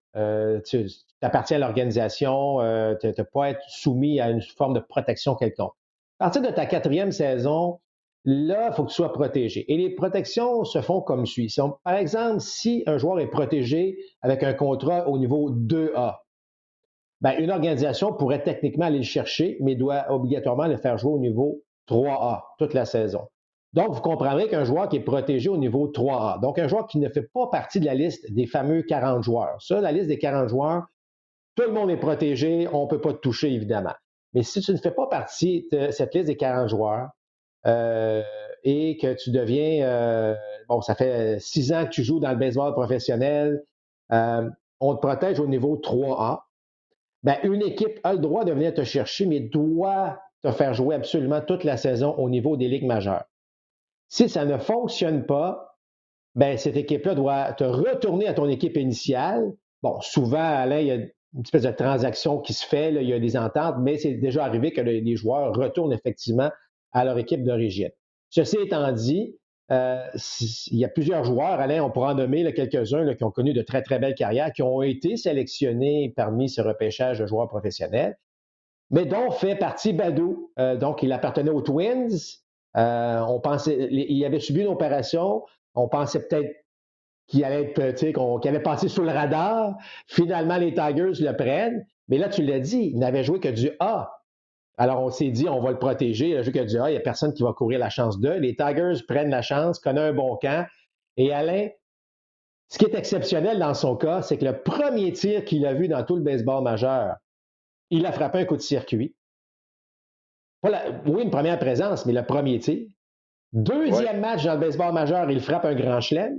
tu 0.64 0.86
appartiens 1.22 1.56
à 1.56 1.60
l'organisation, 1.60 2.58
tu 3.00 3.06
n'as 3.06 3.24
pas 3.32 3.50
être 3.50 3.62
soumis 3.68 4.20
à 4.20 4.30
une 4.30 4.42
forme 4.42 4.74
de 4.74 4.80
protection 4.80 5.34
quelconque. 5.34 5.74
À 6.20 6.26
partir 6.26 6.42
de 6.42 6.50
ta 6.50 6.66
quatrième 6.66 7.10
saison, 7.10 7.80
Là, 8.26 8.70
il 8.70 8.74
faut 8.74 8.84
que 8.84 8.88
tu 8.88 8.94
sois 8.94 9.12
protégé. 9.12 9.70
Et 9.70 9.76
les 9.76 9.90
protections 9.90 10.64
se 10.64 10.80
font 10.80 11.02
comme 11.02 11.26
suit. 11.26 11.54
Par 11.84 11.94
exemple, 11.94 12.40
si 12.40 12.82
un 12.86 12.96
joueur 12.96 13.20
est 13.20 13.28
protégé 13.28 13.98
avec 14.22 14.42
un 14.42 14.54
contrat 14.54 15.08
au 15.08 15.18
niveau 15.18 15.50
2A, 15.50 16.20
ben, 17.20 17.34
une 17.38 17.50
organisation 17.50 18.14
pourrait 18.14 18.42
techniquement 18.42 18.86
aller 18.86 18.98
le 18.98 19.04
chercher, 19.04 19.58
mais 19.60 19.74
doit 19.74 20.10
obligatoirement 20.10 20.66
le 20.66 20.78
faire 20.78 20.96
jouer 20.96 21.12
au 21.12 21.18
niveau 21.18 21.62
3A 21.88 22.44
toute 22.58 22.72
la 22.72 22.86
saison. 22.86 23.28
Donc, 23.74 23.92
vous 23.92 24.00
comprendrez 24.00 24.48
qu'un 24.48 24.64
joueur 24.64 24.88
qui 24.88 24.96
est 24.96 25.04
protégé 25.04 25.48
au 25.48 25.56
niveau 25.56 25.88
3A, 25.88 26.40
donc 26.40 26.60
un 26.60 26.68
joueur 26.68 26.86
qui 26.86 26.98
ne 26.98 27.08
fait 27.08 27.28
pas 27.34 27.48
partie 27.48 27.80
de 27.80 27.84
la 27.84 27.94
liste 27.94 28.32
des 28.32 28.46
fameux 28.46 28.82
40 28.82 29.24
joueurs. 29.24 29.60
Ça, 29.60 29.80
la 29.80 29.90
liste 29.90 30.06
des 30.06 30.18
40 30.18 30.48
joueurs, 30.48 30.84
tout 31.56 31.64
le 31.64 31.72
monde 31.72 31.90
est 31.90 31.96
protégé, 31.96 32.68
on 32.72 32.84
ne 32.84 32.88
peut 32.88 33.00
pas 33.00 33.12
te 33.12 33.18
toucher, 33.18 33.52
évidemment. 33.52 33.94
Mais 34.32 34.44
si 34.44 34.60
tu 34.60 34.70
ne 34.70 34.76
fais 34.76 34.92
pas 34.92 35.08
partie 35.08 35.66
de 35.72 35.90
cette 35.90 36.14
liste 36.14 36.28
des 36.28 36.36
40 36.36 36.68
joueurs, 36.68 37.08
euh, 37.66 38.22
et 38.62 38.96
que 38.96 39.12
tu 39.14 39.30
deviens, 39.30 39.86
euh, 39.86 40.34
bon, 40.68 40.80
ça 40.80 40.94
fait 40.94 41.40
six 41.40 41.72
ans 41.72 41.84
que 41.84 41.90
tu 41.90 42.04
joues 42.04 42.20
dans 42.20 42.30
le 42.30 42.36
baseball 42.36 42.72
professionnel, 42.74 43.64
euh, 44.12 44.48
on 44.78 44.94
te 44.94 45.00
protège 45.00 45.40
au 45.40 45.48
niveau 45.48 45.76
3A. 45.76 46.42
Ben, 47.24 47.38
une 47.42 47.62
équipe 47.62 47.98
a 48.04 48.12
le 48.12 48.20
droit 48.20 48.44
de 48.44 48.52
venir 48.52 48.72
te 48.72 48.84
chercher, 48.84 49.26
mais 49.26 49.40
doit 49.40 50.20
te 50.42 50.52
faire 50.52 50.74
jouer 50.74 50.94
absolument 50.94 51.40
toute 51.40 51.64
la 51.64 51.76
saison 51.76 52.14
au 52.18 52.30
niveau 52.30 52.56
des 52.56 52.68
ligues 52.68 52.86
majeures. 52.86 53.24
Si 54.14 54.28
ça 54.28 54.44
ne 54.44 54.58
fonctionne 54.58 55.26
pas, 55.26 55.76
ben, 56.36 56.56
cette 56.56 56.76
équipe-là 56.76 57.16
doit 57.16 57.52
te 57.54 57.64
retourner 57.64 58.28
à 58.28 58.32
ton 58.32 58.48
équipe 58.48 58.76
initiale. 58.76 59.52
Bon, 59.82 60.00
souvent, 60.02 60.38
Alain, 60.38 60.78
il 60.78 60.86
y 60.86 60.92
a 60.92 60.94
une 60.94 61.42
espèce 61.42 61.64
de 61.64 61.72
transaction 61.72 62.38
qui 62.38 62.52
se 62.52 62.64
fait, 62.64 62.94
il 62.94 63.08
y 63.08 63.12
a 63.12 63.18
des 63.18 63.36
ententes, 63.36 63.74
mais 63.80 63.98
c'est 63.98 64.14
déjà 64.14 64.44
arrivé 64.44 64.72
que 64.72 64.80
les 64.80 65.16
joueurs 65.16 65.52
retournent 65.52 65.92
effectivement 65.92 66.48
à 66.92 67.04
leur 67.04 67.18
équipe 67.18 67.42
d'origine. 67.42 67.90
Ceci 68.30 68.56
étant 68.64 68.92
dit, 68.92 69.36
euh, 69.72 70.06
il 70.70 70.78
y 70.78 70.84
a 70.84 70.88
plusieurs 70.88 71.24
joueurs, 71.24 71.58
Alain, 71.58 71.82
on 71.82 71.90
pourra 71.90 72.12
en 72.12 72.14
nommer 72.14 72.54
quelques-uns 72.54 73.16
qui 73.16 73.24
ont 73.24 73.32
connu 73.32 73.52
de 73.52 73.62
très, 73.62 73.82
très 73.82 73.98
belles 73.98 74.14
carrières, 74.14 74.52
qui 74.52 74.62
ont 74.62 74.82
été 74.82 75.16
sélectionnés 75.16 76.12
parmi 76.14 76.48
ce 76.48 76.60
repêchage 76.60 77.18
de 77.18 77.26
joueurs 77.26 77.48
professionnels, 77.48 78.16
mais 78.92 79.06
dont 79.06 79.32
fait 79.32 79.56
partie 79.56 79.92
Badou. 79.92 80.52
Euh, 80.60 80.76
donc, 80.76 81.02
il 81.02 81.10
appartenait 81.10 81.50
aux 81.50 81.62
Twins. 81.62 82.43
Euh, 82.76 83.20
on 83.20 83.40
pensait, 83.40 83.88
il 83.90 84.24
avait 84.24 84.40
subi 84.40 84.60
une 84.60 84.68
opération. 84.68 85.44
On 85.74 85.88
pensait 85.88 86.26
peut-être 86.26 86.54
qu'il 87.26 87.44
allait 87.44 87.72
être, 87.76 87.94
qu'il 87.94 88.48
allait 88.48 88.60
passer 88.60 88.88
sous 88.88 89.02
le 89.02 89.10
radar. 89.10 89.76
Finalement, 90.06 90.56
les 90.56 90.74
Tigers 90.74 91.12
le 91.20 91.32
prennent. 91.36 91.86
Mais 92.08 92.18
là, 92.18 92.28
tu 92.28 92.42
l'as 92.42 92.60
dit, 92.60 92.90
il 92.92 92.98
n'avait 92.98 93.24
joué 93.24 93.40
que 93.40 93.48
du 93.48 93.70
A 93.80 94.10
alors, 94.76 95.00
on 95.02 95.10
s'est 95.10 95.30
dit, 95.30 95.48
on 95.48 95.60
va 95.60 95.70
le 95.70 95.78
protéger. 95.78 96.42
Jeu 96.42 96.52
a 96.58 96.64
dit, 96.64 96.78
ah, 96.78 96.90
il 96.90 96.92
n'y 96.92 96.98
a 96.98 97.00
personne 97.00 97.32
qui 97.32 97.42
va 97.42 97.52
courir 97.52 97.78
la 97.78 97.90
chance 97.90 98.18
d'eux. 98.18 98.38
Les 98.38 98.56
Tigers 98.56 99.02
prennent 99.06 99.30
la 99.30 99.42
chance, 99.42 99.78
connaissent 99.78 100.10
un 100.10 100.12
bon 100.12 100.36
camp. 100.36 100.66
Et 101.16 101.32
Alain, 101.32 101.68
ce 102.68 102.78
qui 102.78 102.86
est 102.86 102.94
exceptionnel 102.94 103.60
dans 103.60 103.74
son 103.74 103.96
cas, 103.96 104.22
c'est 104.22 104.36
que 104.36 104.44
le 104.44 104.62
premier 104.62 105.12
tir 105.12 105.44
qu'il 105.44 105.64
a 105.64 105.74
vu 105.74 105.86
dans 105.86 106.02
tout 106.02 106.16
le 106.16 106.22
baseball 106.22 106.62
majeur, 106.64 107.16
il 107.90 108.04
a 108.04 108.10
frappé 108.10 108.40
un 108.40 108.44
coup 108.46 108.56
de 108.56 108.62
circuit. 108.62 109.14
Oui, 110.64 111.22
une 111.22 111.30
première 111.30 111.58
présence, 111.58 112.06
mais 112.06 112.12
le 112.12 112.24
premier 112.24 112.58
tir. 112.58 112.86
Deuxième 113.52 114.20
match 114.20 114.44
dans 114.44 114.54
le 114.54 114.60
baseball 114.60 114.92
majeur, 114.92 115.30
il 115.30 115.40
frappe 115.40 115.64
un 115.64 115.74
grand 115.74 116.00
chelem. 116.00 116.38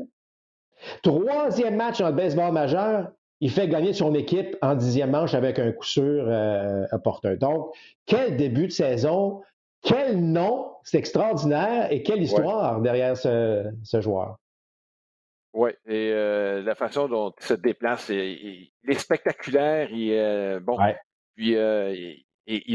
Troisième 1.01 1.75
match 1.75 2.00
dans 2.00 2.10
le 2.10 2.15
baseball 2.15 2.51
majeur, 2.51 3.10
il 3.39 3.50
fait 3.51 3.67
gagner 3.67 3.94
son 3.94 4.13
équipe 4.13 4.58
en 4.62 4.75
dixième 4.75 5.12
manche 5.12 5.34
avec 5.34 5.60
un 5.60 5.72
coup 5.72 5.86
sûr 5.86 6.25
euh, 6.27 6.86
opportun. 6.91 7.36
Donc, 7.36 7.74
quel 8.05 8.36
début 8.36 8.67
de 8.67 8.72
saison, 8.72 9.41
quel 9.82 10.20
nom, 10.20 10.72
c'est 10.84 10.98
extraordinaire 10.98 11.91
et 11.91 12.03
quelle 12.03 12.22
histoire 12.22 12.82
derrière 12.82 13.15
ce, 13.15 13.72
joueur. 13.94 14.38
Oui, 15.53 15.72
et 15.86 16.12
euh, 16.12 16.62
la 16.63 16.75
façon 16.75 17.08
dont 17.08 17.34
il 17.39 17.46
se 17.46 17.53
déplace, 17.53 18.10
il, 18.10 18.72
est 18.88 19.00
spectaculaire. 19.00 19.89
Il, 19.91 20.12
euh, 20.12 20.60
bon, 20.60 20.77
puis 21.36 21.51
il, 21.51 22.25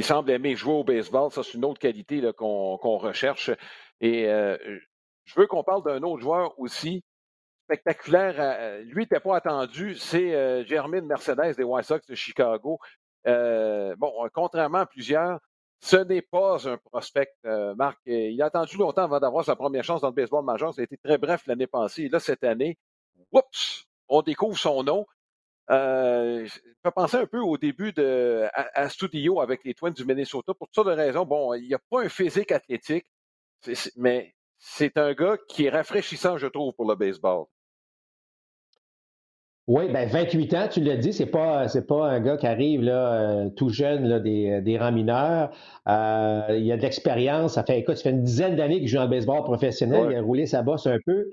semble 0.02 0.30
aimer 0.30 0.56
jouer 0.56 0.74
au 0.74 0.84
baseball. 0.84 1.30
Ça, 1.30 1.42
c'est 1.42 1.54
une 1.54 1.64
autre 1.64 1.78
qualité 1.78 2.22
qu'on 2.36 2.76
recherche. 2.76 3.50
Et 4.00 4.24
je 4.24 5.40
veux 5.40 5.46
qu'on 5.46 5.62
parle 5.62 5.84
d'un 5.84 6.02
autre 6.02 6.22
joueur 6.22 6.58
aussi 6.58 7.04
spectaculaire. 7.70 8.34
Euh, 8.38 8.82
lui, 8.82 9.02
n'était 9.02 9.20
pas 9.20 9.36
attendu. 9.36 9.94
C'est 9.94 10.34
euh, 10.34 10.64
Jermaine 10.64 11.06
Mercedes 11.06 11.54
des 11.56 11.62
White 11.62 11.86
Sox 11.86 12.00
de 12.08 12.14
Chicago. 12.14 12.78
Euh, 13.26 13.94
bon, 13.96 14.12
contrairement 14.34 14.78
à 14.78 14.86
plusieurs, 14.86 15.38
ce 15.80 15.96
n'est 15.96 16.22
pas 16.22 16.68
un 16.68 16.76
prospect, 16.78 17.32
Marc. 17.76 17.98
Il 18.06 18.40
a 18.42 18.46
attendu 18.46 18.76
longtemps 18.76 19.04
avant 19.04 19.20
d'avoir 19.20 19.44
sa 19.44 19.56
première 19.56 19.84
chance 19.84 20.00
dans 20.00 20.08
le 20.08 20.14
baseball 20.14 20.44
majeur. 20.44 20.74
Ça 20.74 20.82
a 20.82 20.84
été 20.84 20.98
très 20.98 21.16
bref 21.16 21.42
l'année 21.46 21.66
passée. 21.66 22.02
Et 22.02 22.08
là, 22.08 22.20
cette 22.20 22.44
année, 22.44 22.76
oups, 23.32 23.86
on 24.08 24.20
découvre 24.20 24.58
son 24.58 24.82
nom. 24.82 25.06
Euh, 25.70 26.46
je 26.46 26.58
peux 26.82 26.90
penser 26.90 27.16
un 27.16 27.26
peu 27.26 27.40
au 27.40 27.56
début 27.56 27.92
de 27.92 28.46
à, 28.52 28.88
Studio 28.88 29.40
avec 29.40 29.64
les 29.64 29.74
Twins 29.74 29.92
du 29.92 30.04
Minnesota 30.04 30.52
pour 30.54 30.66
toutes 30.68 30.74
sortes 30.74 30.88
de 30.88 30.92
raisons. 30.92 31.24
Bon, 31.24 31.54
il 31.54 31.68
n'y 31.68 31.74
a 31.74 31.78
pas 31.90 32.02
un 32.02 32.08
physique 32.08 32.50
athlétique, 32.50 33.06
mais 33.96 34.34
c'est 34.58 34.98
un 34.98 35.12
gars 35.14 35.36
qui 35.48 35.66
est 35.66 35.70
rafraîchissant, 35.70 36.38
je 36.38 36.48
trouve, 36.48 36.72
pour 36.74 36.88
le 36.88 36.96
baseball. 36.96 37.44
Oui, 39.68 39.88
ben 39.92 40.08
28 40.08 40.54
ans, 40.54 40.68
tu 40.68 40.80
l'as 40.80 40.96
dit, 40.96 41.12
c'est 41.12 41.26
pas 41.26 41.68
c'est 41.68 41.86
pas 41.86 42.08
un 42.08 42.18
gars 42.18 42.36
qui 42.36 42.46
arrive 42.48 42.82
là, 42.82 43.12
euh, 43.12 43.50
tout 43.50 43.68
jeune 43.68 44.04
là, 44.08 44.18
des, 44.18 44.60
des 44.62 44.76
rangs 44.76 44.90
mineurs. 44.90 45.52
Euh, 45.86 46.58
il 46.58 46.72
a 46.72 46.76
de 46.76 46.82
l'expérience. 46.82 47.54
Ça 47.54 47.62
fait 47.62 47.78
écoute, 47.78 47.96
ça 47.96 48.02
fait 48.02 48.10
une 48.10 48.24
dizaine 48.24 48.56
d'années 48.56 48.80
qu'il 48.80 48.88
joue 48.88 48.98
le 48.98 49.06
baseball 49.06 49.44
professionnel. 49.44 50.08
Il 50.10 50.16
a 50.16 50.22
roulé 50.22 50.46
sa 50.46 50.62
bosse 50.62 50.88
un 50.88 50.98
peu. 51.06 51.26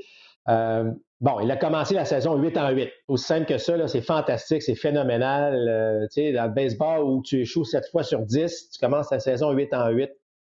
Euh, 0.50 0.91
bon, 1.22 1.40
il 1.40 1.50
a 1.52 1.58
commencé 1.58 1.94
la 1.94 2.06
saison 2.06 2.36
8 2.36 2.58
en 2.58 2.70
8. 2.70 2.90
Aussi 3.08 3.26
simple 3.26 3.46
que 3.46 3.58
ça, 3.58 3.88
c'est 3.88 4.02
fantastique, 4.02 4.64
c'est 4.64 4.76
phénoménal. 4.76 6.08
tu 6.12 6.22
sais, 6.22 6.32
dans 6.32 6.46
le 6.46 6.52
baseball 6.54 7.04
où 7.04 7.22
tu 7.22 7.42
échoues 7.42 7.66
7 7.66 7.86
fois 7.92 8.04
sur 8.04 8.22
10, 8.22 8.72
tu 8.72 8.80
commences 8.80 9.12
la 9.12 9.20
saison 9.20 9.52
8 9.52 9.74
en 9.74 9.90
8. 9.90 10.10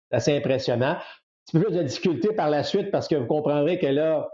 C'est 0.10 0.16
assez 0.16 0.38
impressionnant. 0.38 0.96
Un 0.96 1.00
petit 1.46 1.58
peu 1.58 1.64
plus 1.66 1.76
de 1.76 1.84
difficulté 1.84 2.34
par 2.34 2.50
la 2.50 2.64
suite 2.64 2.92
parce 2.92 3.08
que 3.08 3.16
vous 3.16 3.28
comprendrez 3.28 3.80
que 3.80 3.88
là, 3.88 4.30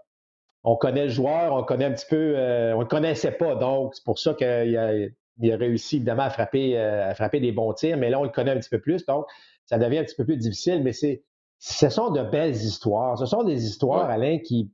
on 0.64 0.76
connaît 0.76 1.06
le 1.06 1.10
joueur, 1.10 1.54
on 1.54 1.64
connaît 1.64 1.86
un 1.86 1.92
petit 1.92 2.06
peu, 2.10 2.36
euh, 2.38 2.74
on 2.74 2.78
ne 2.78 2.84
le 2.84 2.88
connaissait 2.88 3.32
pas. 3.32 3.56
Donc, 3.56 3.96
c'est 3.96 4.04
pour 4.04 4.18
ça 4.18 4.34
qu'il 4.34 4.46
a, 4.48 5.58
réussi 5.58 5.98
évidemment 5.98 6.24
à 6.24 6.30
frapper, 6.30 6.78
euh, 6.78 7.10
à 7.10 7.16
frapper 7.16 7.40
des 7.40 7.52
bons 7.52 7.74
tirs, 7.74 7.98
mais 7.98 8.10
là, 8.10 8.20
on 8.20 8.24
le 8.24 8.30
connaît 8.30 8.52
un 8.52 8.60
petit 8.60 8.70
peu 8.70 8.80
plus. 8.80 9.06
Donc, 9.06 9.26
ça 9.66 9.78
devient 9.78 10.00
un 10.00 10.04
petit 10.04 10.16
peu 10.16 10.26
plus 10.26 10.38
difficile, 10.38 10.82
mais 10.84 10.94
c'est, 10.94 11.24
ce 11.60 11.90
sont 11.90 12.12
de 12.12 12.24
belles 12.24 12.56
histoires. 12.56 13.18
Ce 13.18 13.26
sont 13.26 13.44
des 13.44 13.66
histoires, 13.66 14.10
Alain, 14.10 14.40
qui 14.40 14.72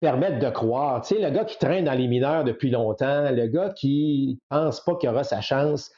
permettent 0.00 0.38
de 0.38 0.50
croire. 0.50 1.02
Tu 1.02 1.14
sais, 1.14 1.20
le 1.20 1.30
gars 1.30 1.44
qui 1.44 1.58
traîne 1.58 1.84
dans 1.84 1.94
les 1.94 2.08
mineurs 2.08 2.44
depuis 2.44 2.70
longtemps, 2.70 3.30
le 3.30 3.46
gars 3.46 3.70
qui 3.70 4.38
pense 4.48 4.82
pas 4.82 4.96
qu'il 4.96 5.08
aura 5.08 5.24
sa 5.24 5.40
chance, 5.40 5.90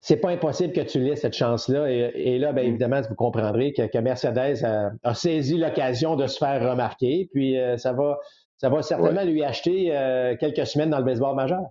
c'est 0.00 0.18
pas 0.18 0.30
impossible 0.30 0.72
que 0.72 0.80
tu 0.80 1.00
laisses 1.00 1.22
cette 1.22 1.34
chance-là. 1.34 1.90
Et, 1.90 2.38
là, 2.38 2.52
bien 2.52 2.64
mm. 2.64 2.68
évidemment, 2.68 3.00
vous 3.08 3.14
comprendrez 3.14 3.72
que, 3.72 3.98
Mercedes 3.98 4.64
a, 5.02 5.14
saisi 5.14 5.56
l'occasion 5.56 6.16
de 6.16 6.26
se 6.26 6.38
faire 6.38 6.70
remarquer. 6.70 7.28
Puis 7.32 7.58
euh, 7.58 7.76
ça 7.76 7.92
va, 7.92 8.18
ça 8.58 8.68
va 8.68 8.82
certainement 8.82 9.24
lui 9.24 9.42
acheter 9.42 9.96
euh, 9.96 10.36
quelques 10.36 10.66
semaines 10.66 10.90
dans 10.90 10.98
le 10.98 11.04
baseball 11.04 11.34
majeur. 11.34 11.62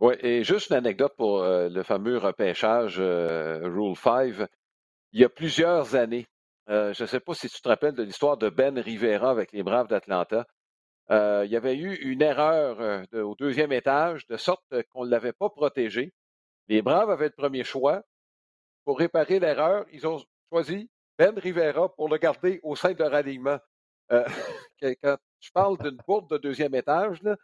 Oui, 0.00 0.14
et 0.20 0.44
juste 0.44 0.70
une 0.70 0.76
anecdote 0.76 1.12
pour 1.16 1.42
euh, 1.42 1.68
le 1.68 1.82
fameux 1.82 2.16
repêchage 2.16 2.96
euh, 2.98 3.60
Rule 3.64 3.96
5. 3.96 4.48
Il 5.12 5.20
y 5.20 5.24
a 5.24 5.28
plusieurs 5.28 5.94
années, 5.94 6.26
euh, 6.68 6.92
je 6.94 7.02
ne 7.02 7.08
sais 7.08 7.20
pas 7.20 7.34
si 7.34 7.48
tu 7.48 7.60
te 7.60 7.68
rappelles 7.68 7.94
de 7.94 8.02
l'histoire 8.02 8.36
de 8.36 8.48
Ben 8.48 8.78
Rivera 8.78 9.30
avec 9.30 9.52
les 9.52 9.62
Braves 9.62 9.88
d'Atlanta. 9.88 10.46
il 11.10 11.50
y 11.50 11.56
avait 11.56 11.76
eu 11.76 11.94
une 11.96 12.22
erreur 12.22 13.04
au 13.12 13.34
deuxième 13.34 13.72
étage, 13.72 14.26
de 14.26 14.36
sorte 14.36 14.64
qu'on 14.92 15.04
ne 15.04 15.10
l'avait 15.10 15.32
pas 15.32 15.50
protégé. 15.50 16.14
Les 16.68 16.82
Braves 16.82 17.10
avaient 17.10 17.26
le 17.26 17.30
premier 17.32 17.64
choix. 17.64 18.02
Pour 18.84 18.98
réparer 18.98 19.40
l'erreur, 19.40 19.86
ils 19.92 20.06
ont 20.06 20.22
choisi 20.50 20.90
Ben 21.18 21.38
Rivera 21.38 21.94
pour 21.94 22.08
le 22.08 22.18
garder 22.18 22.60
au 22.62 22.76
sein 22.76 22.92
de 22.92 22.98
leur 22.98 23.14
alignement. 23.14 23.58
quand 24.10 25.16
je 25.40 25.50
parle 25.52 25.78
d'une 25.78 25.98
bourde 26.06 26.30
de 26.30 26.38
deuxième 26.38 26.74
étage, 26.74 27.22
là, 27.22 27.36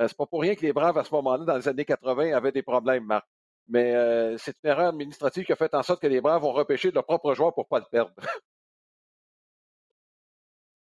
euh, 0.00 0.06
c'est 0.08 0.16
pas 0.16 0.26
pour 0.26 0.42
rien 0.42 0.54
que 0.54 0.62
les 0.62 0.72
Braves, 0.72 0.98
à 0.98 1.04
ce 1.04 1.12
moment-là, 1.14 1.44
dans 1.44 1.56
les 1.56 1.68
années 1.68 1.84
80, 1.84 2.32
avaient 2.34 2.52
des 2.52 2.62
problèmes, 2.62 3.04
Marc. 3.04 3.26
Mais 3.68 3.94
euh, 3.94 4.36
c'est 4.38 4.54
une 4.62 4.70
erreur 4.70 4.88
administrative 4.88 5.44
qui 5.44 5.52
a 5.52 5.56
fait 5.56 5.74
en 5.74 5.82
sorte 5.82 6.00
que 6.00 6.06
les 6.06 6.20
Braves 6.20 6.44
ont 6.44 6.52
repêché 6.52 6.90
leur 6.90 7.04
propre 7.04 7.34
joueur 7.34 7.52
pour 7.54 7.64
ne 7.64 7.68
pas 7.68 7.78
le 7.80 7.86
perdre. 7.90 8.12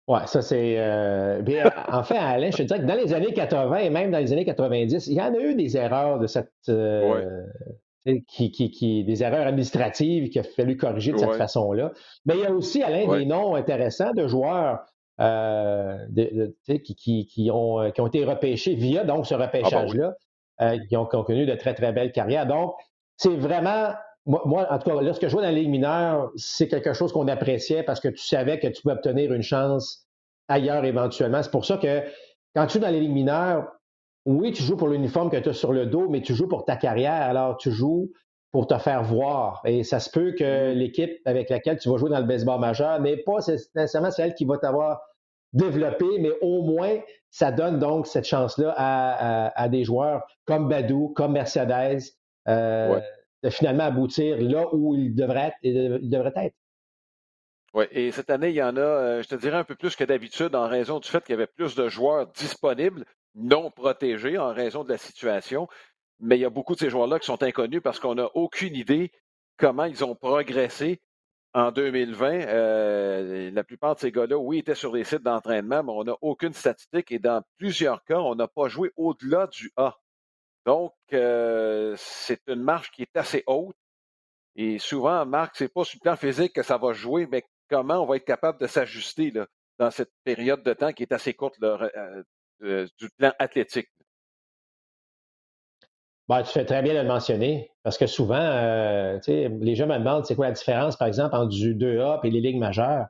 Oui, 0.09 0.19
ça 0.25 0.41
c'est. 0.41 0.75
Euh, 0.79 1.41
en 1.87 2.03
fait, 2.03 2.17
Alain, 2.17 2.49
je 2.51 2.57
te 2.57 2.63
dirais 2.63 2.79
que 2.79 2.85
dans 2.85 2.95
les 2.95 3.13
années 3.13 3.31
80 3.31 3.77
et 3.77 3.89
même 3.89 4.11
dans 4.11 4.17
les 4.17 4.33
années 4.33 4.43
90, 4.43 5.07
il 5.07 5.13
y 5.13 5.21
en 5.21 5.33
a 5.33 5.39
eu 5.39 5.55
des 5.55 5.77
erreurs 5.77 6.19
de 6.19 6.27
cette. 6.27 6.51
Qui, 8.27 8.51
qui, 8.51 9.03
des 9.03 9.23
erreurs 9.23 9.45
administratives 9.45 10.29
qu'il 10.29 10.41
a 10.41 10.43
fallu 10.43 10.77
corriger 10.77 11.11
de 11.11 11.17
cette 11.17 11.35
façon-là. 11.35 11.91
Mais 12.25 12.35
il 12.35 12.41
y 12.41 12.45
a 12.45 12.51
aussi, 12.51 12.81
Alain, 12.81 13.07
des 13.19 13.25
noms 13.25 13.53
intéressants 13.53 14.13
de 14.13 14.27
joueurs 14.27 14.79
euh, 15.19 15.97
qui, 16.85 17.25
qui, 17.25 17.51
ont, 17.51 17.81
euh, 17.81 17.89
qui 17.89 17.99
ont 17.99 18.07
été 18.07 18.23
repêchés 18.23 18.75
via 18.75 19.03
donc 19.03 19.25
ce 19.25 19.35
ah, 19.35 19.37
ben 19.37 19.45
repêchage-là, 19.45 20.13
euh, 20.61 20.77
qui, 20.87 20.95
ont, 20.95 21.05
connu 21.05 21.45
de 21.45 21.55
très, 21.55 21.73
très 21.73 21.91
belles 21.91 22.13
carrières. 22.13 22.47
Donc, 22.47 22.73
c'est 23.17 23.35
vraiment 23.35 23.91
moi, 24.25 24.67
en 24.69 24.77
tout 24.77 24.89
cas, 24.89 25.01
lorsque 25.01 25.23
je 25.23 25.29
jouais 25.29 25.41
dans 25.41 25.47
la 25.47 25.53
Ligue 25.53 25.69
mineure, 25.69 26.31
c'est 26.35 26.67
quelque 26.67 26.93
chose 26.93 27.11
qu'on 27.11 27.27
appréciait 27.27 27.83
parce 27.83 27.99
que 27.99 28.09
tu 28.09 28.23
savais 28.25 28.59
que 28.59 28.67
tu 28.67 28.81
pouvais 28.81 28.93
obtenir 28.93 29.33
une 29.33 29.41
chance 29.41 30.05
ailleurs 30.47 30.85
éventuellement. 30.85 31.41
C'est 31.41 31.51
pour 31.51 31.65
ça 31.65 31.77
que 31.77 32.03
quand 32.55 32.67
tu 32.67 32.73
joues 32.73 32.79
dans 32.83 32.89
les 32.89 32.99
ligues 32.99 33.13
mineures, 33.13 33.67
oui, 34.25 34.51
tu 34.51 34.61
joues 34.61 34.77
pour 34.77 34.89
l'uniforme 34.89 35.29
que 35.29 35.37
tu 35.37 35.49
as 35.49 35.53
sur 35.53 35.73
le 35.73 35.85
dos, 35.85 36.09
mais 36.09 36.21
tu 36.21 36.35
joues 36.35 36.47
pour 36.47 36.65
ta 36.65 36.75
carrière. 36.75 37.13
Alors, 37.13 37.57
tu 37.57 37.71
joues 37.71 38.11
pour 38.51 38.67
te 38.67 38.77
faire 38.77 39.03
voir. 39.03 39.61
Et 39.65 39.83
ça 39.83 39.99
se 39.99 40.09
peut 40.09 40.33
que 40.37 40.43
mm-hmm. 40.43 40.73
l'équipe 40.73 41.21
avec 41.25 41.49
laquelle 41.49 41.79
tu 41.79 41.89
vas 41.89 41.97
jouer 41.97 42.09
dans 42.09 42.19
le 42.19 42.25
baseball 42.25 42.59
majeur 42.59 42.99
n'est 42.99 43.17
pas 43.17 43.37
nécessairement 43.47 44.11
celle 44.11 44.33
qui 44.33 44.45
va 44.45 44.57
t'avoir 44.57 45.01
développé, 45.53 46.05
mais 46.19 46.31
au 46.41 46.61
moins, 46.61 46.97
ça 47.31 47.51
donne 47.51 47.79
donc 47.79 48.07
cette 48.07 48.25
chance-là 48.25 48.73
à, 48.77 49.69
des 49.69 49.83
joueurs 49.83 50.23
comme 50.45 50.67
Badou, 50.67 51.09
comme 51.15 51.33
Mercedes, 51.33 52.01
euh, 52.47 52.99
de 53.43 53.49
finalement 53.49 53.85
aboutir 53.85 54.37
là 54.41 54.67
où 54.73 54.95
ils 54.95 55.15
devraient 55.15 55.53
être. 55.65 56.55
Oui, 57.73 57.85
et 57.91 58.11
cette 58.11 58.31
année, 58.31 58.49
il 58.49 58.55
y 58.55 58.63
en 58.63 58.75
a, 58.77 58.79
euh, 58.79 59.21
je 59.21 59.27
te 59.27 59.35
dirais, 59.35 59.57
un 59.57 59.63
peu 59.63 59.75
plus 59.75 59.95
que 59.95 60.03
d'habitude 60.03 60.55
en 60.55 60.67
raison 60.67 60.99
du 60.99 61.07
fait 61.07 61.23
qu'il 61.23 61.33
y 61.33 61.37
avait 61.37 61.47
plus 61.47 61.75
de 61.75 61.87
joueurs 61.87 62.27
disponibles, 62.27 63.05
non 63.35 63.69
protégés 63.69 64.39
en 64.39 64.51
raison 64.53 64.83
de 64.83 64.89
la 64.89 64.97
situation. 64.97 65.67
Mais 66.19 66.37
il 66.37 66.41
y 66.41 66.45
a 66.45 66.49
beaucoup 66.49 66.73
de 66.73 66.79
ces 66.79 66.89
joueurs-là 66.89 67.19
qui 67.19 67.27
sont 67.27 67.43
inconnus 67.43 67.81
parce 67.83 67.99
qu'on 67.99 68.15
n'a 68.15 68.29
aucune 68.35 68.75
idée 68.75 69.11
comment 69.57 69.85
ils 69.85 70.03
ont 70.03 70.15
progressé 70.15 70.99
en 71.53 71.71
2020. 71.71 72.31
Euh, 72.47 73.51
la 73.51 73.63
plupart 73.63 73.95
de 73.95 73.99
ces 73.99 74.11
gars-là, 74.11 74.37
oui, 74.37 74.59
étaient 74.59 74.75
sur 74.75 74.93
les 74.93 75.03
sites 75.03 75.23
d'entraînement, 75.23 75.83
mais 75.83 75.91
on 75.91 76.03
n'a 76.03 76.15
aucune 76.21 76.53
statistique 76.53 77.11
et 77.11 77.19
dans 77.19 77.43
plusieurs 77.57 78.03
cas, 78.03 78.17
on 78.17 78.35
n'a 78.35 78.47
pas 78.47 78.67
joué 78.67 78.91
au-delà 78.97 79.47
du 79.47 79.71
A. 79.77 79.95
Donc, 80.69 80.93
euh, 81.13 81.95
c'est 81.97 82.41
une 82.47 82.61
marche 82.61 82.91
qui 82.91 83.01
est 83.01 83.17
assez 83.17 83.43
haute. 83.47 83.75
Et 84.55 84.77
souvent, 84.77 85.25
Marc, 85.25 85.55
c'est 85.55 85.73
pas 85.73 85.83
sur 85.83 85.97
le 85.99 86.03
plan 86.03 86.15
physique 86.15 86.53
que 86.53 86.61
ça 86.61 86.77
va 86.77 86.93
jouer, 86.93 87.25
mais 87.25 87.43
comment 87.71 88.03
on 88.03 88.05
va 88.05 88.17
être 88.17 88.25
capable 88.25 88.59
de 88.59 88.67
s'ajuster 88.67 89.33
dans 89.79 89.89
cette 89.89 90.11
période 90.23 90.61
de 90.61 90.73
temps 90.73 90.93
qui 90.93 91.01
est 91.01 91.11
assez 91.11 91.33
courte 91.33 91.55
euh, 91.63 92.85
du 92.99 93.09
plan 93.17 93.31
athlétique? 93.39 93.89
Ben, 96.27 96.43
tu 96.43 96.51
fais 96.51 96.65
très 96.65 96.83
bien 96.83 96.93
de 96.93 96.99
le 96.99 97.07
mentionner, 97.07 97.71
parce 97.81 97.97
que 97.97 98.05
souvent, 98.05 98.35
euh, 98.35 99.17
les 99.27 99.73
gens 99.73 99.87
me 99.87 99.97
demandent 99.97 100.27
c'est 100.27 100.35
quoi 100.35 100.49
la 100.49 100.51
différence, 100.51 100.97
par 100.97 101.07
exemple, 101.07 101.35
entre 101.35 101.49
du 101.49 101.73
2A 101.73 102.19
et 102.23 102.29
les 102.29 102.41
ligues 102.41 102.59
majeures? 102.59 103.07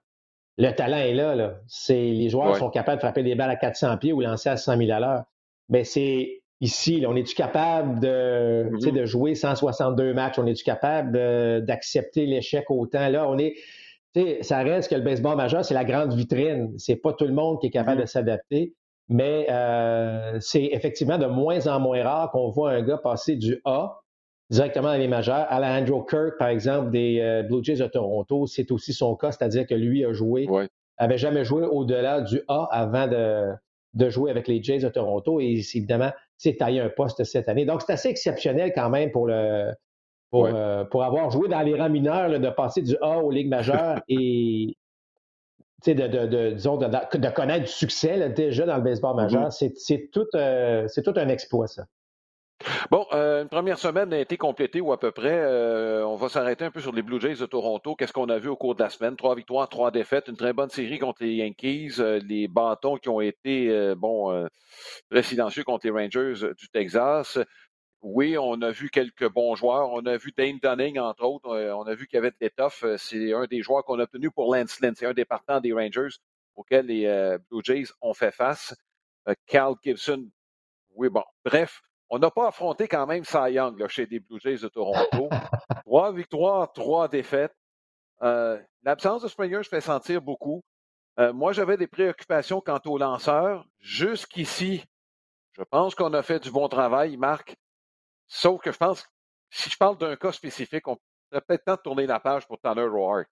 Le 0.58 0.72
talent 0.72 0.96
est 0.96 1.14
là. 1.14 1.36
là. 1.36 1.56
les 1.90 2.30
joueurs 2.30 2.56
sont 2.56 2.70
capables 2.70 3.00
de 3.00 3.02
frapper 3.02 3.24
des 3.24 3.36
balles 3.36 3.52
à 3.52 3.58
400 3.58 3.98
pieds 3.98 4.14
ou 4.14 4.22
lancer 4.22 4.48
à 4.48 4.56
100 4.56 4.78
000 4.78 4.92
à 4.92 5.02
l'heure. 5.02 5.24
Mais 5.68 5.84
c'est 5.84 6.39
ici, 6.62 7.04
on 7.08 7.16
est-tu 7.16 7.36
capable 7.36 8.00
de, 8.00 8.70
mm-hmm. 8.72 8.92
de 8.92 9.06
jouer 9.06 9.36
162 9.36 10.14
matchs? 10.14 10.40
On 10.40 10.46
est-tu 10.46 10.64
capable 10.64 11.14
d'accepter 11.66 12.26
l'échec 12.26 12.66
autant? 12.70 13.08
Là, 13.10 13.30
on 13.30 13.38
est. 13.38 13.56
Ça 14.42 14.60
reste 14.60 14.90
que 14.90 14.96
le 14.96 15.02
baseball 15.02 15.38
majeur, 15.38 15.64
c'est 15.64 15.76
la 15.76 15.86
grande 15.86 16.14
vitrine. 16.14 16.74
C'est 16.78 16.96
pas 16.96 17.14
tout 17.14 17.26
le 17.26 17.34
monde 17.34 17.60
qui 17.62 17.68
est 17.68 17.72
capable 17.72 18.00
mm-hmm. 18.00 18.06
de 18.06 18.10
s'adapter. 18.10 18.74
Mais 19.10 19.48
euh, 19.50 20.38
c'est 20.40 20.66
effectivement 20.72 21.18
de 21.18 21.26
moins 21.26 21.66
en 21.68 21.80
moins 21.80 22.04
rare 22.04 22.32
qu'on 22.32 22.50
voit 22.50 22.72
un 22.72 22.84
gars 22.84 22.98
passer 22.98 23.36
du 23.36 23.60
A 23.66 24.02
directement 24.52 24.90
dans 24.90 25.00
les 25.00 25.08
majeurs. 25.08 25.46
Alejandro 25.50 26.04
Kirk, 26.04 26.38
par 26.38 26.50
exemple, 26.50 26.92
des 26.92 27.20
euh, 27.20 27.44
Blue 27.44 27.64
Jays 27.64 27.78
de 27.78 27.88
Toronto, 27.88 28.46
c'est 28.48 28.72
aussi 28.72 28.94
son 28.94 29.16
cas, 29.16 29.32
c'est-à-dire 29.32 29.66
que 29.66 29.76
lui 29.76 30.06
a 30.06 30.14
joué, 30.14 30.48
avait 30.98 31.18
jamais 31.18 31.44
joué 31.44 31.64
au-delà 31.64 32.22
du 32.22 32.42
A 32.48 32.68
avant 32.72 33.08
de, 33.08 33.48
de, 33.96 34.10
jouer 34.10 34.32
avec 34.32 34.48
les 34.48 34.62
Jays 34.62 34.80
de 34.80 34.90
Toronto 34.90 35.40
et 35.40 35.64
évidemment, 35.76 36.12
c'est 36.40 36.56
taillé 36.56 36.80
un 36.80 36.90
poste 36.90 37.24
cette 37.26 37.50
année. 37.50 37.66
Donc, 37.66 37.84
c'est 37.86 37.94
assez 37.94 38.10
exceptionnel 38.10 38.72
quand 38.74 38.90
même 38.90 39.12
pour 39.12 39.28
le 39.28 39.72
pour, 40.32 40.46
euh, 40.46 40.86
pour 40.86 41.04
avoir 41.04 41.32
joué 41.32 41.50
dans 41.50 41.62
les 41.62 41.76
rangs 41.76 41.90
mineurs, 41.90 42.40
de 42.40 42.50
passer 42.50 42.82
du 42.82 42.96
A 43.02 43.20
aux 43.20 43.32
ligues 43.32 43.50
majeures 43.50 44.00
et, 44.08 44.78
de, 45.88 45.94
de, 45.94 46.28
de, 46.28 46.52
disons, 46.52 46.78
de, 46.78 46.86
de, 46.86 47.30
connaître 47.30 47.66
du 47.66 47.72
succès 47.72 48.30
déjà 48.30 48.66
dans 48.66 48.78
le 48.78 48.84
baseball 48.84 49.16
mm-hmm. 49.16 49.22
majeur, 49.22 49.52
c'est 49.52 50.10
tout, 50.12 50.28
euh, 50.36 50.88
tout 51.04 51.14
un 51.16 51.28
exploit, 51.30 51.68
ça. 51.68 51.86
Bon, 52.92 53.06
euh, 53.14 53.44
une 53.44 53.50
première 53.50 53.80
semaine 53.80 54.12
a 54.14 54.20
été 54.20 54.38
complétée 54.38 54.82
ou 54.82 54.92
à 54.92 55.00
peu 55.00 55.12
près. 55.12 55.40
Euh, 55.40 56.06
on 56.06 56.16
va 56.16 56.28
s'arrêter 56.30 56.66
un 56.66 56.72
peu 56.72 56.82
sur 56.82 56.92
les 56.92 57.02
Blue 57.02 57.20
Jays 57.22 57.36
de 57.36 57.46
Toronto. 57.46 57.96
Qu'est-ce 57.96 58.14
qu'on 58.14 58.30
a 58.30 58.38
vu 58.38 58.50
au 58.50 58.58
cours 58.58 58.76
de 58.76 58.84
la 58.84 58.90
semaine? 58.90 59.16
Trois 59.16 59.36
victoires, 59.36 59.70
trois 59.70 59.92
défaites, 59.92 60.28
une 60.28 60.36
très 60.36 60.54
bonne 60.54 60.70
série 60.70 61.00
contre 61.00 61.24
les 61.24 61.36
Yankees, 61.36 62.02
les 62.28 62.48
bâtons 62.48 62.98
qui 62.98 63.10
ont 63.10 63.22
été 63.22 63.96
bon 63.96 64.48
très 65.10 65.24
silencieux 65.24 65.64
contre 65.64 65.88
les 65.88 65.92
Rangers 65.92 66.54
du 66.58 66.70
Texas. 66.70 67.40
Oui, 68.02 68.38
on 68.38 68.62
a 68.62 68.72
vu 68.72 68.90
quelques 68.90 69.30
bons 69.30 69.56
joueurs. 69.56 69.92
On 69.92 70.06
a 70.06 70.16
vu 70.18 70.32
Dane 70.36 70.58
Dunning, 70.60 71.00
entre 71.00 71.24
autres. 71.26 71.50
Euh, 71.50 71.76
on 71.76 71.84
a 71.84 71.96
vu 71.96 72.08
qu'il 72.08 72.16
y 72.16 72.20
avait 72.20 72.32
de 72.32 72.38
l'étoffe. 72.40 72.84
Euh, 72.84 72.98
c'est 72.98 73.34
un 73.34 73.46
des 73.46 73.62
joueurs 73.62 73.84
qu'on 73.84 74.00
a 74.00 74.04
obtenu 74.04 74.32
pour 74.32 74.56
Lance 74.56 74.80
Lynn. 74.80 74.96
C'est 74.96 75.06
un 75.06 75.14
des 75.14 75.26
partants 75.26 75.60
des 75.60 75.74
Rangers 75.74 76.16
auxquels 76.56 76.86
les 76.86 77.06
euh, 77.06 77.38
Blue 77.50 77.62
Jays 77.64 77.88
ont 78.02 78.14
fait 78.14 78.32
face. 78.32 78.74
Cal 79.48 79.74
Gibson, 79.84 80.28
oui, 80.96 81.10
bon. 81.10 81.24
Bref, 81.46 81.82
on 82.10 82.20
n'a 82.20 82.32
pas 82.32 82.48
affronté 82.48 82.88
quand 82.88 83.06
même 83.06 83.24
Cy 83.24 83.52
Young 83.52 83.80
là, 83.80 83.88
chez 83.88 84.06
les 84.06 84.20
Blue 84.20 84.40
Jays 84.40 84.58
de 84.58 84.68
Toronto. 84.68 85.30
trois 85.86 86.12
victoires, 86.12 86.72
trois 86.74 87.08
défaites. 87.08 87.56
L'absence 88.84 89.22
de 89.22 89.28
Springer 89.28 89.64
se 89.64 89.70
fait 89.70 89.82
sentir 89.82 90.22
beaucoup. 90.22 90.64
moi, 91.18 91.54
j'avais 91.54 91.78
des 91.78 91.88
préoccupations 91.88 92.62
quant 92.62 92.82
aux 92.86 92.98
lanceurs. 92.98 93.66
Jusqu'ici, 93.80 94.84
je 95.54 95.64
pense 95.64 95.96
qu'on 95.96 96.14
a 96.14 96.24
fait 96.24 96.40
du 96.40 96.52
bon 96.52 96.68
travail, 96.68 97.18
Marc. 97.18 97.56
Sauf 98.28 98.62
que 98.62 98.72
je 98.72 98.78
pense, 98.78 99.06
si 99.50 99.70
je 99.70 99.78
parle 99.78 99.98
d'un 99.98 100.16
cas 100.16 100.32
spécifique, 100.32 100.88
on 100.88 100.98
pourrait 101.30 101.42
peut-être 101.42 101.66
temps 101.66 101.76
de 101.76 101.82
tourner 101.82 102.06
la 102.06 102.20
page 102.20 102.48
pour 102.48 102.60
Tanner 102.60 102.84
Roark. 102.84 103.28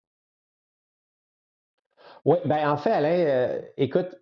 Oui, 2.26 2.38
ben 2.46 2.70
en 2.70 2.78
fait, 2.78 2.92
Alain, 2.92 3.26
euh, 3.28 3.62
écoute, 3.78 4.16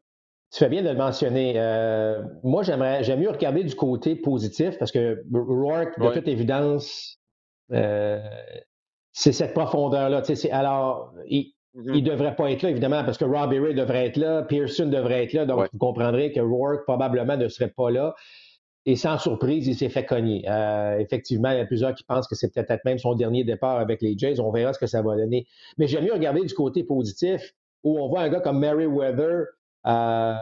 tu 0.52 0.60
fais 0.60 0.70
bien 0.70 0.84
de 0.84 0.90
le 0.90 0.96
mentionner. 0.96 1.54
Euh, 1.58 2.24
moi, 2.44 2.64
j'aimerais, 2.64 3.04
j'aime 3.04 3.20
mieux 3.20 3.30
regarder 3.30 3.64
du 3.64 3.76
côté 3.76 4.16
positif 4.16 4.78
parce 4.78 4.92
que 4.92 5.24
Rourke, 5.34 6.00
de 6.00 6.14
toute 6.14 6.28
évidence, 6.28 7.20
euh, 7.72 8.22
c'est 9.12 9.32
cette 9.32 9.54
profondeur-là. 9.54 10.22
Alors, 10.52 11.14
il 11.28 11.54
ne 11.74 11.82
mm-hmm. 11.82 12.04
devrait 12.04 12.36
pas 12.36 12.52
être 12.52 12.62
là, 12.62 12.70
évidemment, 12.70 13.04
parce 13.04 13.18
que 13.18 13.26
Robbie 13.26 13.60
Ray 13.60 13.74
devrait 13.74 14.08
être 14.08 14.18
là, 14.18 14.44
Pearson 14.44 14.86
devrait 14.86 15.24
être 15.24 15.34
là, 15.34 15.46
donc 15.46 15.68
vous 15.74 15.80
comprendrez 15.80 16.32
que 16.32 16.40
Rourke 16.40 16.84
probablement 16.84 17.38
ne 17.38 17.48
serait 17.48 17.70
pas 17.76 17.92
là. 17.92 18.16
Et 18.88 18.96
sans 18.96 19.18
surprise, 19.18 19.68
il 19.68 19.76
s'est 19.76 19.90
fait 19.90 20.06
cogner. 20.06 20.46
Euh, 20.48 21.00
effectivement, 21.00 21.50
il 21.50 21.58
y 21.58 21.62
a 21.62 21.66
plusieurs 21.66 21.96
qui 21.96 22.04
pensent 22.04 22.28
que 22.28 22.36
c'est 22.36 22.54
peut-être 22.54 22.86
même 22.86 23.00
son 23.00 23.16
dernier 23.16 23.44
départ 23.44 23.80
avec 23.80 24.02
les 24.02 24.16
Jays. 24.16 24.40
On 24.40 24.52
verra 24.52 24.74
ce 24.74 24.80
que 24.80 24.86
ça 24.86 25.02
va 25.02 25.16
donner. 25.16 25.48
Mais 25.78 25.88
j'aime 25.88 26.06
mieux 26.06 26.14
regarder 26.14 26.42
du 26.42 26.54
côté 26.54 26.84
positif 26.84 27.56
où 27.84 28.00
on 28.00 28.08
voit 28.08 28.22
un 28.22 28.30
gars 28.30 28.42
comme 28.42 28.60
Mary 28.60 28.86
Weather. 28.86 29.46
Euh, 29.86 30.34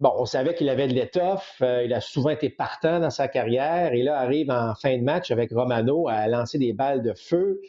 bon, 0.00 0.12
on 0.16 0.24
savait 0.24 0.54
qu'il 0.54 0.68
avait 0.68 0.88
de 0.88 0.94
l'étoffe. 0.94 1.56
Euh, 1.62 1.84
il 1.84 1.92
a 1.94 2.00
souvent 2.00 2.30
été 2.30 2.50
partant 2.50 3.00
dans 3.00 3.10
sa 3.10 3.28
carrière. 3.28 3.92
Et 3.92 4.02
là, 4.02 4.18
arrive 4.18 4.50
en 4.50 4.74
fin 4.74 4.96
de 4.96 5.02
match 5.02 5.30
avec 5.30 5.52
Romano 5.52 6.08
à 6.08 6.26
lancer 6.28 6.58
des 6.58 6.72
balles 6.72 7.02
de 7.02 7.14
feu. 7.14 7.60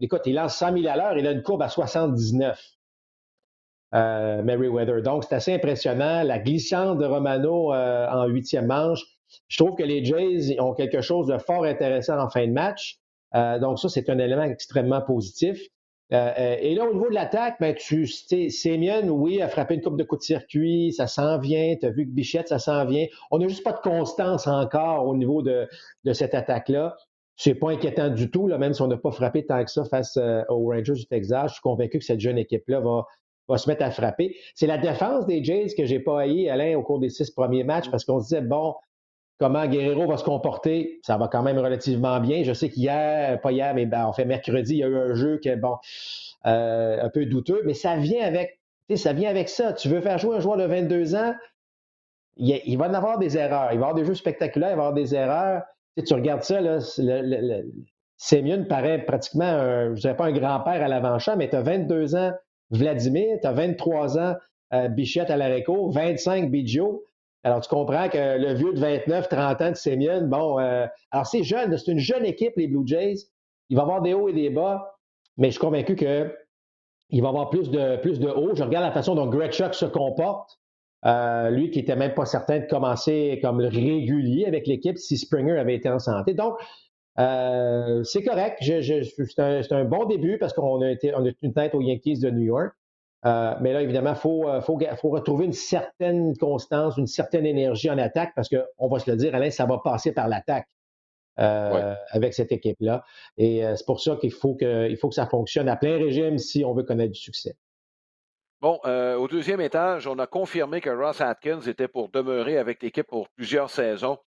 écoute, 0.00 0.22
il 0.26 0.34
lance 0.34 0.56
100 0.56 0.78
000 0.78 0.86
à 0.88 0.96
l'heure. 0.96 1.18
Il 1.18 1.26
a 1.26 1.32
une 1.32 1.42
courbe 1.42 1.62
à 1.62 1.68
79. 1.68 2.60
Euh, 3.94 4.42
Weather. 4.42 5.02
Donc, 5.02 5.24
c'est 5.24 5.34
assez 5.34 5.54
impressionnant. 5.54 6.22
La 6.22 6.38
glissante 6.38 6.98
de 6.98 7.04
Romano 7.04 7.74
euh, 7.74 8.08
en 8.08 8.26
huitième 8.26 8.66
manche, 8.66 9.04
je 9.48 9.62
trouve 9.62 9.76
que 9.76 9.82
les 9.82 10.04
Jays 10.04 10.58
ont 10.60 10.72
quelque 10.74 11.00
chose 11.00 11.26
de 11.26 11.38
fort 11.38 11.64
intéressant 11.64 12.18
en 12.18 12.28
fin 12.28 12.46
de 12.46 12.52
match. 12.52 12.98
donc 13.34 13.78
ça, 13.78 13.88
c'est 13.88 14.08
un 14.10 14.18
élément 14.18 14.44
extrêmement 14.44 15.00
positif. 15.00 15.58
Et 16.12 16.74
là, 16.74 16.84
au 16.84 16.92
niveau 16.92 17.08
de 17.08 17.14
l'attaque, 17.14 17.56
ben, 17.58 17.74
tu, 17.74 18.06
Sémion, 18.06 19.08
oui, 19.08 19.40
a 19.40 19.48
frappé 19.48 19.74
une 19.74 19.80
coupe 19.80 19.96
de 19.96 20.04
coups 20.04 20.20
de 20.20 20.24
circuit, 20.24 20.92
ça 20.92 21.06
s'en 21.06 21.38
vient. 21.38 21.74
Tu 21.80 21.86
as 21.86 21.90
vu 21.90 22.06
que 22.06 22.10
Bichette, 22.10 22.48
ça 22.48 22.58
s'en 22.58 22.84
vient. 22.84 23.06
On 23.30 23.38
n'a 23.38 23.48
juste 23.48 23.64
pas 23.64 23.72
de 23.72 23.80
constance 23.80 24.46
encore 24.46 25.06
au 25.06 25.16
niveau 25.16 25.42
de, 25.42 25.66
de 26.04 26.12
cette 26.12 26.34
attaque-là. 26.34 26.96
C'est 27.36 27.54
pas 27.54 27.70
inquiétant 27.70 28.10
du 28.10 28.30
tout, 28.30 28.46
là, 28.46 28.58
même 28.58 28.74
si 28.74 28.82
on 28.82 28.88
n'a 28.88 28.98
pas 28.98 29.10
frappé 29.10 29.46
tant 29.46 29.64
que 29.64 29.70
ça 29.70 29.84
face 29.86 30.18
euh, 30.18 30.42
aux 30.50 30.68
Rangers 30.68 30.92
du 30.92 31.06
Texas. 31.06 31.48
Je 31.48 31.52
suis 31.54 31.62
convaincu 31.62 31.98
que 31.98 32.04
cette 32.04 32.20
jeune 32.20 32.36
équipe-là 32.36 32.80
va, 32.80 33.06
va 33.48 33.56
se 33.56 33.68
mettre 33.68 33.82
à 33.82 33.90
frapper. 33.90 34.36
C'est 34.54 34.66
la 34.66 34.78
défense 34.78 35.26
des 35.26 35.42
Jays 35.42 35.74
que 35.76 35.86
j'ai 35.86 35.98
pas 35.98 36.20
haï, 36.20 36.48
Alain, 36.50 36.76
au 36.76 36.82
cours 36.82 36.98
des 36.98 37.08
six 37.08 37.30
premiers 37.30 37.64
matchs, 37.64 37.90
parce 37.90 38.04
qu'on 38.04 38.20
se 38.20 38.28
disait, 38.28 38.42
bon, 38.42 38.74
comment 39.38 39.66
Guerrero 39.66 40.06
va 40.06 40.16
se 40.16 40.24
comporter, 40.24 41.00
ça 41.02 41.16
va 41.16 41.28
quand 41.28 41.42
même 41.42 41.58
relativement 41.58 42.20
bien. 42.20 42.44
Je 42.44 42.52
sais 42.52 42.68
qu'hier, 42.68 43.40
pas 43.40 43.52
hier, 43.52 43.74
mais 43.74 43.86
ben, 43.86 44.04
en 44.04 44.12
fait 44.12 44.24
mercredi, 44.24 44.74
il 44.74 44.78
y 44.78 44.84
a 44.84 44.88
eu 44.88 44.96
un 44.96 45.14
jeu 45.14 45.38
qui 45.38 45.48
est 45.48 45.56
bon, 45.56 45.76
euh, 46.46 47.02
un 47.02 47.08
peu 47.08 47.26
douteux, 47.26 47.62
mais 47.64 47.74
ça 47.74 47.96
vient 47.96 48.24
avec, 48.24 48.60
ça 48.94 49.12
vient 49.12 49.30
avec 49.30 49.48
ça. 49.48 49.72
Tu 49.72 49.88
veux 49.88 50.00
faire 50.00 50.18
jouer 50.18 50.36
un 50.36 50.40
joueur 50.40 50.56
de 50.56 50.64
22 50.64 51.14
ans, 51.14 51.34
il, 52.36 52.76
va 52.76 52.88
en 52.88 52.94
avoir 52.94 53.18
des 53.18 53.36
erreurs. 53.36 53.72
Il 53.72 53.78
va 53.78 53.86
y 53.86 53.88
avoir 53.88 53.94
des 53.94 54.04
jeux 54.04 54.14
spectaculaires, 54.14 54.70
il 54.70 54.76
va 54.76 54.84
y 54.84 54.86
avoir 54.86 54.92
des 54.94 55.14
erreurs 55.14 55.62
tu 56.00 56.14
regardes 56.14 56.42
ça, 56.42 56.60
là, 56.60 56.78
paraît 58.68 59.04
pratiquement, 59.04 59.44
un, 59.44 59.94
je 59.94 60.00
dirais 60.00 60.16
pas 60.16 60.26
un 60.26 60.32
grand-père 60.32 60.82
à 60.82 60.88
l'avant-champ, 60.88 61.36
mais 61.36 61.48
tu 61.48 61.56
as 61.56 61.62
22 61.62 62.14
ans 62.14 62.32
Vladimir, 62.70 63.38
tu 63.40 63.46
as 63.46 63.52
23 63.52 64.18
ans 64.18 64.34
euh, 64.72 64.88
Bichette 64.88 65.30
à 65.30 65.36
l'aréco, 65.36 65.90
25 65.90 66.50
Bidjo. 66.50 67.04
Alors, 67.44 67.60
tu 67.60 67.68
comprends 67.68 68.08
que 68.08 68.38
le 68.38 68.54
vieux 68.54 68.72
de 68.72 68.78
29, 68.78 69.28
30 69.28 69.60
ans 69.60 69.70
de 69.70 69.76
Sémion, 69.76 70.22
bon, 70.26 70.60
euh, 70.60 70.86
alors 71.10 71.26
c'est 71.26 71.42
jeune, 71.42 71.76
c'est 71.76 71.90
une 71.90 71.98
jeune 71.98 72.24
équipe, 72.24 72.52
les 72.56 72.68
Blue 72.68 72.86
Jays. 72.86 73.16
Il 73.68 73.76
va 73.76 73.82
avoir 73.82 74.02
des 74.02 74.14
hauts 74.14 74.28
et 74.28 74.32
des 74.32 74.50
bas, 74.50 74.96
mais 75.36 75.48
je 75.48 75.52
suis 75.52 75.60
convaincu 75.60 75.96
qu'il 75.96 77.22
va 77.22 77.28
avoir 77.28 77.50
plus 77.50 77.70
de, 77.70 77.96
plus 77.96 78.20
de 78.20 78.28
hauts. 78.28 78.54
Je 78.54 78.62
regarde 78.62 78.84
la 78.84 78.92
façon 78.92 79.14
dont 79.14 79.26
Greg 79.26 79.52
Chuck 79.52 79.74
se 79.74 79.86
comporte. 79.86 80.58
Euh, 81.04 81.50
lui 81.50 81.70
qui 81.72 81.80
était 81.80 81.96
même 81.96 82.14
pas 82.14 82.26
certain 82.26 82.60
de 82.60 82.66
commencer 82.66 83.40
comme 83.42 83.58
régulier 83.58 84.44
avec 84.44 84.68
l'équipe 84.68 84.96
si 84.96 85.18
Springer 85.18 85.58
avait 85.58 85.74
été 85.74 85.88
en 85.88 85.98
santé. 85.98 86.32
Donc, 86.32 86.54
euh, 87.18 88.04
c'est 88.04 88.22
correct. 88.22 88.58
c'est, 88.62 89.72
un, 89.72 89.84
bon 89.84 90.04
début 90.04 90.38
parce 90.38 90.52
qu'on 90.52 90.80
a, 90.80 90.90
été, 90.90 91.12
on 91.14 91.26
a 91.26 91.30
une 91.42 91.52
tête 91.52 91.74
aux 91.74 91.80
Yankees 91.80 92.20
de 92.20 92.30
New 92.30 92.44
York. 92.44 92.72
Euh, 93.24 93.54
mais 93.60 93.72
là, 93.72 93.82
évidemment, 93.82 94.10
il 94.10 94.16
faut, 94.16 94.46
faut, 94.62 94.78
faut, 94.96 95.10
retrouver 95.10 95.44
une 95.44 95.52
certaine 95.52 96.36
constance, 96.36 96.96
une 96.96 97.06
certaine 97.06 97.46
énergie 97.46 97.88
en 97.88 97.98
attaque 97.98 98.32
parce 98.34 98.48
qu'on 98.48 98.88
va 98.88 98.98
se 98.98 99.10
le 99.10 99.16
dire, 99.16 99.34
Alain, 99.34 99.50
ça 99.50 99.64
va 99.64 99.78
passer 99.78 100.12
par 100.12 100.28
l'attaque. 100.28 100.66
avec 101.36 102.34
cette 102.34 102.52
équipe-là. 102.52 103.04
Et 103.36 103.62
c'est 103.76 103.86
pour 103.86 104.00
ça 104.00 104.16
qu'il 104.16 104.32
faut 104.32 104.54
que, 104.54 104.88
il 104.88 104.96
faut 104.96 105.08
que 105.08 105.14
ça 105.14 105.26
fonctionne 105.26 105.68
à 105.68 105.76
plein 105.76 105.96
régime 105.98 106.38
si 106.38 106.64
on 106.64 106.74
veut 106.74 106.82
connaître 106.82 107.12
du 107.12 107.20
succès. 107.20 107.56
Bon, 108.62 108.78
euh, 108.84 109.16
au 109.16 109.26
deuxième 109.26 109.60
étage, 109.60 110.06
on 110.06 110.20
a 110.20 110.28
confirmé 110.28 110.80
que 110.80 110.88
Ross 110.88 111.20
Atkins 111.20 111.62
était 111.62 111.88
pour 111.88 112.10
demeurer 112.10 112.58
avec 112.58 112.80
l'équipe 112.80 113.08
pour 113.08 113.28
plusieurs 113.30 113.70
saisons. 113.70 114.18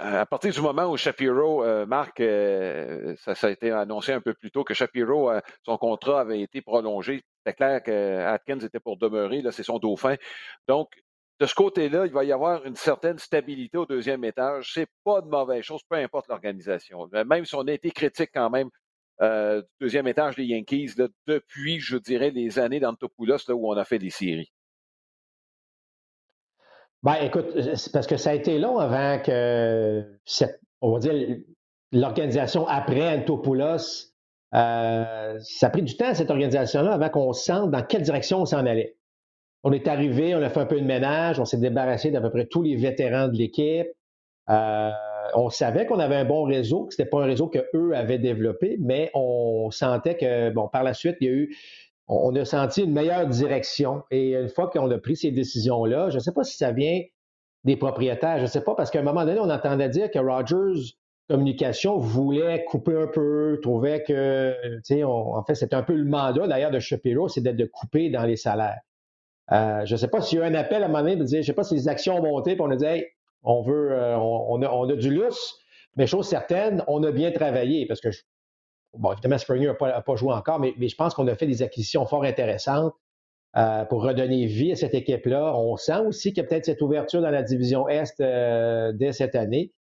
À 0.00 0.26
partir 0.26 0.52
du 0.52 0.60
moment 0.60 0.86
où 0.86 0.96
Shapiro, 0.96 1.62
euh, 1.62 1.86
Marc, 1.86 2.18
euh, 2.18 3.14
ça, 3.16 3.46
a 3.46 3.50
été 3.50 3.70
annoncé 3.70 4.12
un 4.12 4.20
peu 4.20 4.34
plus 4.34 4.50
tôt 4.50 4.64
que 4.64 4.74
Shapiro, 4.74 5.30
son 5.64 5.78
contrat 5.78 6.20
avait 6.20 6.40
été 6.40 6.62
prolongé. 6.62 7.22
C'est 7.48 7.54
clair 7.54 7.82
qu'Atkins 7.82 8.60
était 8.60 8.78
pour 8.78 8.98
demeurer, 8.98 9.40
là, 9.40 9.52
c'est 9.52 9.62
son 9.62 9.78
dauphin. 9.78 10.16
Donc, 10.66 10.90
de 11.40 11.46
ce 11.46 11.54
côté-là, 11.54 12.04
il 12.04 12.12
va 12.12 12.24
y 12.24 12.32
avoir 12.32 12.66
une 12.66 12.76
certaine 12.76 13.18
stabilité 13.18 13.78
au 13.78 13.86
deuxième 13.86 14.22
étage. 14.24 14.72
C'est 14.74 14.88
pas 15.02 15.22
de 15.22 15.28
mauvaise 15.28 15.62
chose, 15.62 15.80
peu 15.88 15.96
importe 15.96 16.28
l'organisation. 16.28 17.08
Même 17.12 17.46
si 17.46 17.54
on 17.54 17.62
a 17.62 17.72
été 17.72 17.90
critique 17.90 18.30
quand 18.34 18.50
même 18.50 18.68
euh, 19.22 19.62
deuxième 19.80 20.06
étage 20.08 20.36
des 20.36 20.44
Yankees 20.44 20.90
depuis, 21.26 21.80
je 21.80 21.96
dirais, 21.96 22.30
les 22.30 22.58
années 22.58 22.80
d'Antopoulos 22.80 23.38
là, 23.48 23.54
où 23.54 23.72
on 23.72 23.76
a 23.76 23.84
fait 23.84 23.98
des 23.98 24.10
séries? 24.10 24.52
Ben, 27.02 27.14
écoute, 27.22 27.46
c'est 27.76 27.92
parce 27.92 28.06
que 28.06 28.18
ça 28.18 28.30
a 28.30 28.34
été 28.34 28.58
long 28.58 28.78
avant 28.78 29.22
que, 29.22 30.04
on 30.82 30.92
va 30.92 30.98
dire, 30.98 31.38
l'organisation 31.92 32.66
après 32.66 33.16
Antopoulos, 33.16 34.12
euh, 34.54 35.38
ça 35.40 35.66
a 35.66 35.70
pris 35.70 35.82
du 35.82 35.96
temps, 35.96 36.14
cette 36.14 36.30
organisation-là, 36.30 36.92
avant 36.92 37.08
qu'on 37.10 37.32
sente 37.32 37.70
dans 37.70 37.82
quelle 37.82 38.02
direction 38.02 38.40
on 38.40 38.46
s'en 38.46 38.64
allait. 38.64 38.96
On 39.64 39.72
est 39.72 39.88
arrivé, 39.88 40.34
on 40.34 40.42
a 40.42 40.48
fait 40.48 40.60
un 40.60 40.66
peu 40.66 40.80
de 40.80 40.86
ménage, 40.86 41.40
on 41.40 41.44
s'est 41.44 41.58
débarrassé 41.58 42.10
d'à 42.10 42.20
peu 42.20 42.30
près 42.30 42.46
tous 42.46 42.62
les 42.62 42.76
vétérans 42.76 43.28
de 43.28 43.36
l'équipe. 43.36 43.88
Euh, 44.48 44.90
on 45.34 45.50
savait 45.50 45.84
qu'on 45.84 45.98
avait 45.98 46.16
un 46.16 46.24
bon 46.24 46.44
réseau, 46.44 46.86
que 46.86 46.94
ce 46.94 47.02
n'était 47.02 47.10
pas 47.10 47.22
un 47.22 47.26
réseau 47.26 47.48
qu'eux 47.48 47.92
avaient 47.94 48.18
développé, 48.18 48.76
mais 48.80 49.10
on 49.14 49.70
sentait 49.70 50.16
que, 50.16 50.50
bon, 50.50 50.68
par 50.68 50.84
la 50.84 50.94
suite, 50.94 51.16
il 51.20 51.26
y 51.26 51.30
a 51.30 51.34
eu, 51.34 51.56
on 52.06 52.34
a 52.34 52.44
senti 52.46 52.84
une 52.84 52.92
meilleure 52.92 53.26
direction. 53.26 54.02
Et 54.10 54.34
une 54.34 54.48
fois 54.48 54.70
qu'on 54.70 54.90
a 54.90 54.98
pris 54.98 55.16
ces 55.16 55.30
décisions-là, 55.30 56.08
je 56.08 56.14
ne 56.14 56.20
sais 56.20 56.32
pas 56.32 56.44
si 56.44 56.56
ça 56.56 56.72
vient 56.72 57.02
des 57.64 57.76
propriétaires, 57.76 58.38
je 58.38 58.44
ne 58.44 58.48
sais 58.48 58.62
pas, 58.62 58.74
parce 58.74 58.90
qu'à 58.90 59.00
un 59.00 59.02
moment 59.02 59.26
donné, 59.26 59.40
on 59.40 59.50
entendait 59.50 59.90
dire 59.90 60.10
que 60.10 60.18
Rogers 60.18 60.94
Communication 61.28 61.98
voulait 61.98 62.64
couper 62.64 62.96
un 62.96 63.06
peu, 63.06 63.58
trouvait 63.62 64.02
que, 64.02 64.54
tu 64.78 64.94
sais, 64.96 65.04
en 65.04 65.42
fait, 65.44 65.54
c'était 65.54 65.76
un 65.76 65.82
peu 65.82 65.94
le 65.94 66.04
mandat 66.04 66.46
d'ailleurs 66.46 66.70
de 66.70 66.78
Shapiro, 66.78 67.28
c'est 67.28 67.42
d'être 67.42 67.56
de 67.56 67.66
couper 67.66 68.08
dans 68.08 68.24
les 68.24 68.36
salaires. 68.36 68.80
Euh, 69.52 69.84
je 69.84 69.94
ne 69.94 69.98
sais 69.98 70.08
pas 70.08 70.20
s'il 70.20 70.38
y 70.38 70.42
a 70.42 70.46
eu 70.46 70.48
un 70.48 70.54
appel 70.54 70.82
à 70.82 70.86
un 70.86 70.88
moment 70.88 71.02
donné 71.02 71.16
de 71.16 71.24
dire, 71.24 71.36
je 71.36 71.42
ne 71.42 71.46
sais 71.46 71.52
pas 71.54 71.64
si 71.64 71.74
les 71.74 71.88
actions 71.88 72.16
ont 72.16 72.22
monté, 72.22 72.54
puis 72.54 72.62
on 72.62 72.70
a 72.70 72.76
dit, 72.76 72.84
hey, 72.84 73.06
on 73.42 73.62
veut, 73.62 73.92
euh, 73.92 74.16
on, 74.16 74.62
a, 74.62 74.96
du 74.96 75.14
lousse, 75.14 75.58
mais 75.96 76.06
chose 76.06 76.26
certaine, 76.26 76.84
on 76.86 77.02
a 77.02 77.10
bien 77.10 77.30
travaillé 77.30 77.86
parce 77.86 78.00
que, 78.00 78.08
bon, 78.94 79.12
évidemment, 79.12 79.38
Springer 79.38 79.72
n'a 79.80 80.02
pas, 80.02 80.16
joué 80.16 80.32
encore, 80.32 80.58
mais, 80.60 80.74
je 80.78 80.94
pense 80.96 81.14
qu'on 81.14 81.26
a 81.28 81.34
fait 81.34 81.46
des 81.46 81.62
acquisitions 81.62 82.04
fort 82.06 82.24
intéressantes 82.24 82.94
euh, 83.56 83.84
pour 83.84 84.02
redonner 84.02 84.46
vie 84.46 84.72
à 84.72 84.76
cette 84.76 84.94
équipe-là. 84.94 85.54
On 85.56 85.76
sent 85.76 86.00
aussi 86.06 86.32
qu'il 86.32 86.42
y 86.42 86.46
a 86.46 86.48
peut-être 86.48 86.66
cette 86.66 86.82
ouverture 86.82 87.22
dans 87.22 87.30
la 87.30 87.42
division 87.42 87.88
Est 87.88 88.20
euh, 88.20 88.92
dès 88.92 89.12
cette 89.12 89.34
année. 89.34 89.72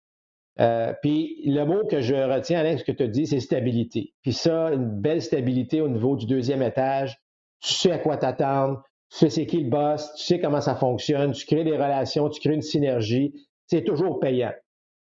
Puis 1.03 1.42
le 1.45 1.64
mot 1.64 1.85
que 1.87 2.01
je 2.01 2.14
retiens, 2.14 2.61
Alex, 2.61 2.81
ce 2.81 2.85
que 2.85 2.92
tu 2.92 3.03
as 3.03 3.09
dit, 3.09 3.27
c'est 3.27 3.40
stabilité. 3.40 4.14
Puis 4.23 4.33
ça, 4.33 4.73
une 4.73 5.01
belle 5.01 5.23
stabilité 5.23 5.81
au 5.81 5.88
niveau 5.88 6.16
du 6.16 6.27
deuxième 6.27 6.62
étage. 6.62 7.19
Tu 7.61 7.73
sais 7.73 7.90
à 7.90 7.99
quoi 7.99 8.16
t'attendre, 8.16 8.83
tu 9.11 9.19
sais 9.19 9.31
c'est 9.31 9.47
qui 9.47 9.62
le 9.62 9.71
boss, 9.71 10.12
tu 10.16 10.25
sais 10.25 10.40
comment 10.40 10.61
ça 10.61 10.75
fonctionne, 10.75 11.33
tu 11.33 11.47
crées 11.47 11.64
des 11.64 11.73
relations, 11.73 12.29
tu 12.29 12.40
crées 12.40 12.55
une 12.55 12.62
synergie 12.62 13.33
c'est 13.66 13.83
toujours 13.83 14.21
payant. 14.21 14.53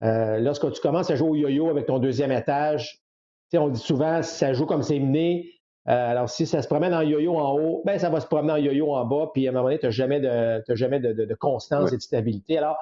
Euh, 0.02 0.38
lorsque 0.38 0.70
tu 0.72 0.80
commences 0.80 1.10
à 1.10 1.16
jouer 1.16 1.30
au 1.30 1.36
yo-yo 1.36 1.70
avec 1.70 1.86
ton 1.86 1.98
deuxième 1.98 2.32
étage, 2.32 3.00
on 3.54 3.68
dit 3.68 3.80
souvent, 3.80 4.22
ça 4.22 4.52
joue 4.52 4.66
comme 4.66 4.82
c'est 4.82 4.98
mené. 4.98 5.52
Euh, 5.88 6.10
alors, 6.10 6.28
si 6.28 6.46
ça 6.46 6.62
se 6.62 6.68
promène 6.68 6.92
en 6.92 7.00
yo-yo 7.00 7.36
en 7.36 7.52
haut, 7.58 7.82
ben, 7.86 7.98
ça 7.98 8.10
va 8.10 8.20
se 8.20 8.26
promener 8.26 8.52
en 8.52 8.56
yo-yo 8.56 8.92
en 8.92 9.04
bas, 9.06 9.30
puis 9.32 9.46
à 9.46 9.50
un 9.50 9.52
moment 9.52 9.64
donné, 9.64 9.78
tu 9.78 9.86
n'as 9.86 9.90
jamais, 9.90 10.20
de, 10.20 10.62
jamais 10.74 11.00
de, 11.00 11.34
constance 11.34 11.92
et 11.92 11.96
de 11.96 12.02
stabilité. 12.02 12.58
Alors, 12.58 12.76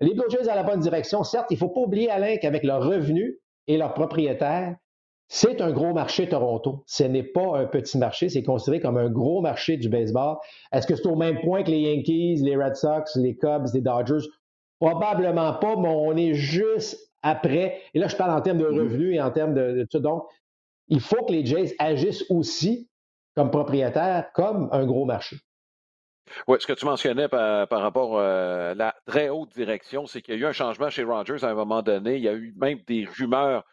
les 0.00 0.14
Blue 0.14 0.28
Jays 0.28 0.48
à 0.48 0.54
la 0.54 0.62
bonne 0.62 0.80
direction. 0.80 1.22
Certes, 1.22 1.46
il 1.50 1.54
ne 1.54 1.58
faut 1.58 1.68
pas 1.68 1.80
oublier, 1.80 2.10
Alain, 2.10 2.36
qu'avec 2.36 2.64
leurs 2.64 2.82
revenus 2.84 3.36
et 3.66 3.76
leurs 3.76 3.94
propriétaires, 3.94 4.76
c'est 5.28 5.60
un 5.60 5.72
gros 5.72 5.94
marché 5.94 6.28
Toronto. 6.28 6.84
Ce 6.86 7.02
n'est 7.04 7.22
pas 7.22 7.58
un 7.58 7.66
petit 7.66 7.98
marché, 7.98 8.28
c'est 8.28 8.42
considéré 8.42 8.80
comme 8.80 8.98
un 8.98 9.08
gros 9.08 9.40
marché 9.40 9.76
du 9.76 9.88
baseball. 9.88 10.36
Est-ce 10.72 10.86
que 10.86 10.96
c'est 10.96 11.06
au 11.06 11.16
même 11.16 11.40
point 11.40 11.62
que 11.62 11.70
les 11.70 11.80
Yankees, 11.80 12.42
les 12.42 12.56
Red 12.56 12.76
Sox, 12.76 13.16
les 13.16 13.36
Cubs, 13.36 13.66
les 13.72 13.80
Dodgers? 13.80 14.26
Probablement 14.80 15.54
pas, 15.54 15.76
mais 15.76 15.88
on 15.88 16.16
est 16.16 16.34
juste 16.34 17.10
après. 17.22 17.80
Et 17.94 17.98
là, 17.98 18.08
je 18.08 18.16
parle 18.16 18.36
en 18.36 18.42
termes 18.42 18.58
de 18.58 18.66
mm-hmm. 18.66 18.78
revenus 18.78 19.16
et 19.16 19.20
en 19.20 19.30
termes 19.30 19.54
de, 19.54 19.86
tout. 19.90 19.98
Donc, 19.98 20.24
il 20.88 21.00
faut 21.00 21.24
que 21.24 21.32
les 21.32 21.46
Jays 21.46 21.74
agissent 21.78 22.24
aussi 22.28 22.90
comme 23.34 23.50
propriétaires, 23.50 24.30
comme 24.34 24.68
un 24.72 24.84
gros 24.84 25.06
marché. 25.06 25.36
Oui, 26.48 26.58
ce 26.60 26.66
que 26.66 26.72
tu 26.72 26.86
mentionnais 26.86 27.28
par, 27.28 27.68
rapport 27.68 28.18
euh, 28.18 28.72
à 28.72 28.74
la 28.74 28.94
très 29.06 29.28
haute 29.28 29.52
direction, 29.52 30.06
c'est 30.06 30.22
qu'il 30.22 30.34
y 30.34 30.36
a 30.38 30.40
eu 30.40 30.46
un 30.46 30.52
changement 30.52 30.90
chez 30.90 31.04
Rogers 31.04 31.44
à 31.44 31.48
un 31.48 31.54
moment 31.54 31.82
donné. 31.82 32.16
Il 32.16 32.22
y 32.22 32.28
a 32.28 32.32
eu 32.32 32.54
même 32.56 32.80
des 32.86 33.06
rumeurs 33.18 33.64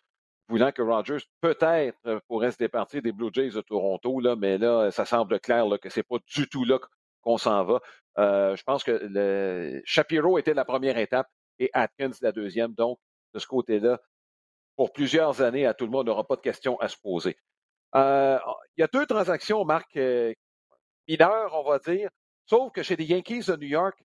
voulant 0.49 0.71
que 0.71 0.81
Rogers 0.81 1.25
peut-être 1.39 2.21
pourrait 2.27 2.51
se 2.51 2.57
départir 2.57 3.01
des 3.01 3.13
Blue 3.13 3.29
Jays 3.33 3.51
de 3.51 3.61
Toronto, 3.61 4.19
là, 4.19 4.35
mais 4.35 4.57
là, 4.57 4.91
ça 4.91 5.05
semble 5.05 5.39
clair 5.39 5.65
que 5.81 5.89
ce 5.89 5.99
n'est 5.99 6.03
pas 6.03 6.17
du 6.27 6.49
tout 6.49 6.65
là 6.65 6.77
qu'on 7.21 7.37
s'en 7.37 7.63
va. 7.63 7.79
Euh, 8.17 8.55
je 8.55 8.63
pense 8.63 8.83
que 8.83 8.91
le, 8.91 9.81
Shapiro 9.85 10.37
était 10.37 10.53
la 10.53 10.65
première 10.65 10.97
étape 10.97 11.27
et 11.59 11.69
Atkins 11.73 12.11
la 12.21 12.31
deuxième. 12.31 12.73
Donc, 12.73 12.99
de 13.33 13.39
ce 13.39 13.47
côté-là, 13.47 13.99
pour 14.75 14.91
plusieurs 14.91 15.41
années, 15.41 15.65
à 15.65 15.73
tout 15.73 15.85
le 15.85 15.91
monde 15.91 16.07
n'aura 16.07 16.25
pas 16.25 16.35
de 16.35 16.41
questions 16.41 16.79
à 16.79 16.87
se 16.87 16.97
poser. 16.97 17.37
Euh, 17.95 18.39
il 18.77 18.81
y 18.81 18.83
a 18.83 18.87
deux 18.87 19.05
transactions, 19.05 19.63
Marc, 19.63 19.95
euh, 19.97 20.33
mineures, 21.07 21.53
on 21.53 21.69
va 21.69 21.79
dire, 21.79 22.09
sauf 22.51 22.73
que 22.73 22.83
chez 22.83 22.97
les 22.97 23.05
Yankees 23.05 23.45
de 23.47 23.55
New 23.55 23.69
York, 23.69 23.97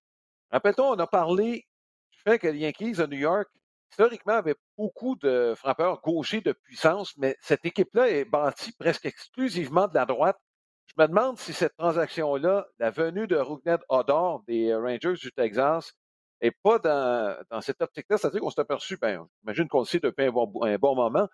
rappelle-toi, 0.51 0.91
on 0.91 0.99
a 0.99 1.05
parlé 1.05 1.67
du 2.13 2.19
fait 2.19 2.39
que 2.39 2.47
les 2.47 2.59
Yankees 2.59 2.93
de 2.93 3.05
New 3.05 3.17
York, 3.17 3.49
historiquement, 3.91 4.35
avaient 4.35 4.55
beaucoup 4.77 5.17
de 5.17 5.53
frappeurs 5.57 5.99
gauchers 5.99 6.39
de 6.39 6.53
puissance, 6.53 7.13
mais 7.17 7.35
cette 7.41 7.65
équipe-là 7.65 8.07
est 8.07 8.23
bâtie 8.23 8.71
presque 8.79 9.05
exclusivement 9.05 9.89
de 9.89 9.95
la 9.95 10.05
droite. 10.05 10.37
Je 10.85 10.93
me 10.97 11.09
demande 11.09 11.37
si 11.37 11.51
cette 11.51 11.75
transaction-là, 11.75 12.65
la 12.79 12.89
venue 12.89 13.27
de 13.27 13.35
Rugnet 13.35 13.79
Odor 13.89 14.43
des 14.47 14.73
Rangers 14.73 15.19
du 15.19 15.33
Texas, 15.33 15.91
et 16.39 16.51
pas 16.51 16.79
dans, 16.79 17.61
cette 17.61 17.81
optique-là. 17.81 18.17
C'est-à-dire 18.17 18.39
qu'on 18.39 18.49
s'est 18.49 18.61
aperçu, 18.61 18.95
ben, 18.95 19.27
j'imagine 19.41 19.67
qu'on 19.67 19.79
le 19.79 19.85
sait 19.85 19.99
depuis 19.99 20.27
un 20.27 20.31
bon, 20.31 20.95
moment, 20.95 21.27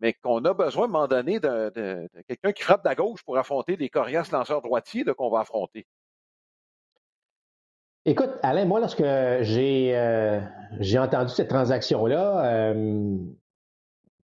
mais 0.00 0.12
qu'on 0.12 0.44
a 0.44 0.52
besoin, 0.52 0.82
à 0.82 0.88
un 0.88 0.90
moment 0.90 1.08
donné, 1.08 1.40
de, 1.40 2.06
quelqu'un 2.28 2.52
qui 2.52 2.62
frappe 2.62 2.84
de 2.84 2.90
la 2.90 2.94
gauche 2.94 3.22
pour 3.24 3.38
affronter 3.38 3.78
des 3.78 3.88
coriaces 3.88 4.32
lanceurs 4.32 4.60
droitiers 4.60 5.06
qu'on 5.16 5.30
va 5.30 5.40
affronter. 5.40 5.86
Écoute, 8.08 8.30
Alain, 8.42 8.64
moi, 8.64 8.80
lorsque 8.80 9.04
j'ai 9.42 9.94
euh, 9.94 10.40
entendu 10.96 11.28
cette 11.28 11.48
transaction-là, 11.48 12.42
euh, 12.46 13.18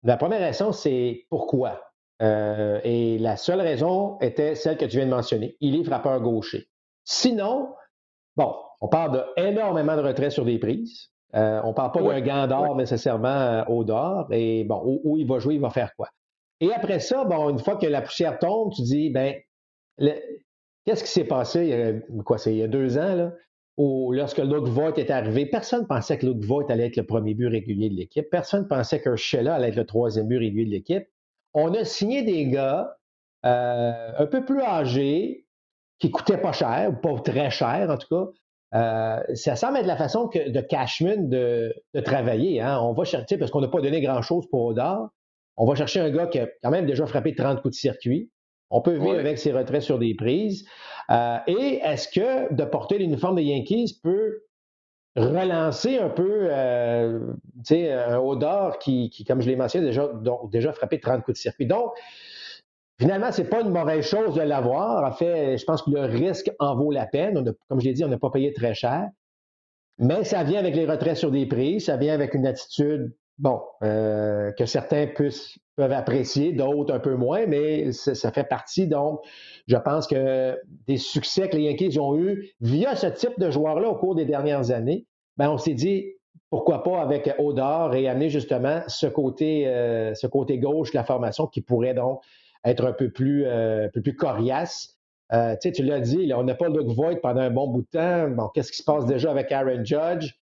la 0.04 0.16
première 0.16 0.40
raison, 0.40 0.72
c'est 0.72 1.26
pourquoi? 1.30 1.82
Euh, 2.22 2.80
et 2.86 3.18
la 3.18 3.36
seule 3.36 3.60
raison 3.60 4.18
était 4.22 4.56
celle 4.56 4.78
que 4.78 4.86
tu 4.86 4.96
viens 4.96 5.06
de 5.06 5.12
mentionner. 5.12 5.58
Il 5.60 5.78
est 5.78 5.84
frappeur 5.84 6.22
gaucher. 6.22 6.70
Sinon, 7.04 7.76
bon, 8.38 8.56
on 8.80 8.88
parle 8.88 9.26
d'énormément 9.36 9.98
de 9.98 10.02
retraits 10.02 10.32
sur 10.32 10.46
des 10.46 10.60
prises. 10.60 11.10
On 11.34 11.68
ne 11.68 11.74
parle 11.74 11.92
pas 11.92 12.02
d'un 12.02 12.22
gant 12.22 12.48
d'or 12.48 12.78
nécessairement 12.78 13.66
au 13.68 13.84
d'or. 13.84 14.28
Et 14.32 14.64
bon, 14.64 15.02
où, 15.04 15.18
il 15.18 15.28
va 15.28 15.40
jouer, 15.40 15.56
il 15.56 15.62
va 15.62 15.72
faire 15.72 15.94
quoi? 15.98 16.08
Et 16.62 16.72
après 16.72 17.00
ça, 17.00 17.26
bon, 17.26 17.50
une 17.50 17.60
fois 17.60 17.76
que 17.76 17.88
la 17.88 18.02
poussière 18.02 18.40
tombe, 18.40 18.72
tu 18.72 18.84
dis, 18.84 19.10
ben, 19.10 19.36
qu'est-ce 19.98 21.04
qui 21.04 21.12
s'est 21.12 21.28
passé? 21.28 21.64
Il 21.64 21.70
y 21.70 21.74
a, 21.74 22.24
quoi, 22.24 22.38
c'est 22.38 22.54
il 22.54 22.60
y 22.60 22.64
a 22.64 22.70
deux 22.70 22.98
ans, 22.98 23.16
là, 23.16 23.34
où 23.78 24.12
lorsque 24.14 24.40
Luke 24.40 24.68
Voigt 24.68 24.94
est 24.98 25.10
arrivé, 25.10 25.46
personne 25.46 25.82
ne 25.82 25.88
pensait 25.88 26.18
que 26.18 26.26
Luke 26.26 26.44
Voigt 26.44 26.66
allait 26.70 26.88
être 26.88 26.98
le 26.98 27.06
premier 27.06 27.34
but 27.34 27.48
régulier 27.48 27.90
de 27.90 27.96
l'équipe. 27.96 28.30
Personne 28.30 28.64
ne 28.64 28.68
pensait 28.68 29.02
que 29.02 29.16
Sheila 29.16 29.56
allait 29.56 29.70
être 29.70 29.76
le 29.76 29.86
troisième 29.86 30.28
but 30.28 30.38
régulier 30.38 30.66
de 30.66 30.72
l'équipe 30.72 31.08
on 31.54 31.74
a 31.74 31.86
signé 31.86 32.24
des 32.24 32.48
gars 32.48 32.98
euh, 33.46 34.12
un 34.18 34.26
peu 34.26 34.46
plus 34.46 34.62
âgés, 34.62 35.46
qui 36.00 36.12
coûtaient 36.12 36.38
pas 36.38 36.52
cher, 36.52 36.90
ou 36.90 36.96
pas 36.96 37.20
très 37.22 37.50
cher 37.50 37.90
en 37.90 37.98
tout 37.98 38.08
cas. 38.10 38.32
Euh, 38.76 39.36
ça 39.36 39.56
semble 39.56 39.78
être 39.78 39.86
la 39.86 39.98
façon 39.98 40.28
que, 40.28 40.50
de 40.50 40.62
Cashman 40.62 41.30
de, 41.30 41.74
travailler. 42.04 42.60
Hein. 42.60 42.80
On 42.82 42.94
va 42.94 43.04
chercher, 43.04 43.38
parce 43.38 43.52
qu'on 43.52 43.62
n'a 43.62 43.68
pas 43.68 43.82
donné 43.82 44.02
grand-chose 44.02 44.48
pour 44.50 44.66
Odar, 44.66 45.10
on 45.56 45.68
va 45.68 45.76
chercher 45.76 46.00
un 46.00 46.10
gars 46.10 46.26
qui 46.26 46.40
a 46.40 46.48
quand 46.64 46.72
même 46.72 46.88
déjà 46.88 47.06
frappé 47.06 47.36
30 47.36 47.62
coups 47.62 47.76
de 47.76 47.80
circuit. 47.80 48.32
On 48.74 48.82
peut 48.82 48.98
vivre 48.98 49.20
avec 49.20 49.38
ses 49.38 49.52
retraits 49.52 49.84
sur 49.84 50.00
des 50.00 50.16
prises. 50.16 50.66
Euh, 51.12 51.38
et 51.46 51.80
est-ce 51.84 52.08
que 52.08 52.52
de 52.54 52.64
porter 52.66 52.98
l'uniforme 52.98 53.36
des 53.36 53.44
Yankees 53.44 54.00
peut 54.02 54.42
relancer 55.16 56.00
un 56.00 56.10
peu 56.10 56.48
euh, 56.50 57.34
un 57.72 58.18
Odor 58.18 58.80
qui, 58.80 59.12
qui, 59.12 59.26
comme 59.26 59.42
je 59.42 59.48
l'ai 59.48 59.56
mentionné, 59.56 59.86
déjà, 59.86 60.08
donc, 60.08 60.52
déjà 60.52 60.74
frappé 60.74 61.00
30 61.00 61.24
coups 61.24 61.38
de 61.38 61.42
circuit. 61.42 61.68
Donc, 61.68 61.92
finalement, 63.00 63.32
ce 63.32 63.44
n'est 63.44 63.48
pas 63.48 63.62
une 63.62 63.70
mauvaise 63.70 64.06
chose 64.06 64.34
de 64.34 64.42
l'avoir. 64.42 65.04
En 65.04 65.16
fait, 65.16 65.60
je 65.60 65.66
pense 65.66 65.84
que 65.84 65.92
le 65.92 66.02
risque 66.02 66.52
en 66.58 66.76
vaut 66.76 66.92
la 66.92 67.06
peine. 67.06 67.54
comme 67.70 67.80
je 67.80 67.86
l'ai 67.86 67.94
dit, 67.94 68.04
on 68.04 68.08
n'a 68.08 68.18
pas 68.18 68.32
payé 68.32 68.54
très 68.54 68.74
cher. 68.74 69.08
Mais 70.00 70.24
ça 70.24 70.44
vient 70.44 70.60
avec 70.60 70.76
les 70.76 70.88
retraits 70.88 71.18
sur 71.18 71.30
des 71.30 71.46
prix, 71.46 71.80
ça 71.80 71.98
vient 71.98 72.16
avec 72.16 72.34
une 72.34 72.48
attitude, 72.48 73.16
bon, 73.38 73.62
euh, 73.84 74.52
que 74.54 74.66
certains 74.66 75.08
puissent, 75.08 75.58
peuvent 75.76 75.92
apprécier, 75.92 76.54
d'autres 76.54 76.94
un 76.94 77.00
peu 77.00 77.16
moins, 77.16 77.46
mais 77.48 77.92
ça 77.92 78.32
fait 78.32 78.44
partie, 78.44 78.88
donc, 78.88 79.20
je 79.68 79.78
pense 79.78 80.08
que 80.08 80.60
des 80.88 80.98
succès 80.98 81.50
que 81.50 81.58
les 81.58 81.64
Yankees 81.64 82.00
ont 82.00 82.16
eus 82.18 82.52
via 82.62 82.96
ce 82.96 83.08
type 83.08 83.40
de 83.40 83.50
joueurs-là 83.50 83.90
au 83.90 83.96
cours 83.96 84.16
des 84.16 84.26
dernières 84.26 84.72
années, 84.72 85.06
ben 85.38 85.50
on 85.50 85.58
s'est 85.58 85.74
dit 85.74 86.14
pourquoi 86.54 86.84
pas 86.84 87.02
avec 87.02 87.34
Odor 87.40 87.96
et 87.96 88.08
amener 88.08 88.30
justement 88.30 88.82
ce 88.88 89.08
côté, 89.08 89.68
euh, 89.68 90.14
ce 90.14 90.28
côté 90.28 90.60
gauche 90.60 90.92
de 90.92 90.98
la 90.98 91.04
formation 91.04 91.48
qui 91.48 91.62
pourrait 91.62 91.96
donc 91.96 92.22
être 92.64 92.86
un 92.86 92.94
peu 92.94 93.10
plus, 93.10 93.46
euh, 93.48 93.90
peu 93.92 94.02
plus 94.02 94.16
coriace. 94.16 95.00
Euh, 95.32 95.56
tu 95.60 95.84
l'as 95.84 96.00
dit, 96.00 96.32
on 96.36 96.44
n'a 96.44 96.54
pas 96.54 96.70
Luke 96.70 96.90
Voigt 96.90 97.16
pendant 97.16 97.42
un 97.42 97.50
bon 97.50 97.68
bout 97.68 97.82
de 97.82 97.88
temps. 97.88 98.30
Bon, 98.30 98.50
qu'est-ce 98.50 98.72
qui 98.72 98.78
se 98.78 98.84
passe 98.84 99.08
déjà 99.08 99.32
avec 99.32 99.52
Aaron 99.52 99.84
Judge? 99.84 100.36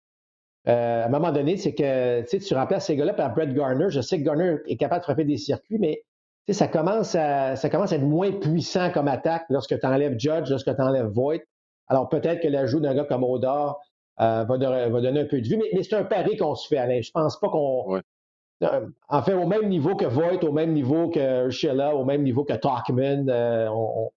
À 0.66 1.07
un 1.07 1.09
moment 1.09 1.33
donné, 1.33 1.57
c'est 1.57 1.75
que 1.75 2.23
tu 2.37 2.55
remplaces 2.55 2.87
ces 2.87 2.97
gars-là 2.97 3.14
par 3.14 3.33
Brett 3.33 3.55
Garner. 3.55 3.87
Je 3.88 4.01
sais 4.01 4.18
que 4.18 4.25
Garner 4.25 4.57
est 4.66 4.77
capable 4.77 5.01
de 5.01 5.05
frapper 5.05 5.25
des 5.25 5.38
circuits, 5.38 5.79
mais 5.79 6.03
ça 6.53 6.68
commence, 6.68 7.14
à, 7.14 7.57
ça 7.57 7.68
commence 7.68 7.92
à 7.92 7.97
être 7.97 8.03
moins 8.03 8.33
puissant 8.33 8.90
comme 8.90 9.09
attaque 9.09 9.44
lorsque 9.51 9.79
tu 9.79 9.87
enlèves 9.87 10.18
Judge, 10.18 10.51
lorsque 10.51 10.75
tu 10.75 10.83
enlèves 10.83 11.07
Voigt. 11.07 11.38
Alors 11.88 12.09
peut-être 12.09 12.40
que 12.40 12.49
l'ajout 12.49 12.81
d'un 12.81 12.94
gars 12.94 13.05
comme 13.05 13.25
Odor 13.25 13.81
euh, 14.21 14.44
va, 14.44 14.59
donner 14.59 15.21
un 15.21 15.27
peu 15.27 15.40
de 15.40 15.47
vue, 15.47 15.57
mais, 15.59 15.83
c'est 15.83 15.94
un 15.94 16.05
pari 16.05 16.37
qu'on 16.37 16.55
se 16.55 16.66
fait, 16.68 16.79
Alain. 16.79 17.01
Je 17.01 17.11
pense 17.11 17.38
pas 17.38 17.49
qu'on. 17.49 17.97
Euh, 18.64 18.88
en 19.09 19.23
fait, 19.23 19.35
au 19.35 19.47
même 19.47 19.68
niveau 19.68 19.94
que 19.94 20.05
Voigt, 20.05 20.42
au 20.42 20.53
même 20.53 20.73
niveau 20.73 21.09
que 21.09 21.47
Urshela, 21.47 21.94
au 21.94 22.05
même 22.05 22.23
niveau 22.23 22.44
que 22.44 22.55
Talkman, 22.55 23.29
euh, 23.29 23.68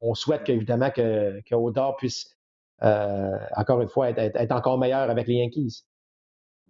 on, 0.01 0.13
souhaite 0.15 0.49
évidemment 0.49 0.89
que, 0.89 1.39
que 1.41 1.53
Odor 1.53 1.95
puisse, 1.97 2.35
encore 2.81 3.81
une 3.81 3.89
fois, 3.89 4.09
être, 4.09 4.51
encore 4.51 4.79
meilleur 4.79 5.09
avec 5.09 5.27
les 5.27 5.35
Yankees. 5.35 5.83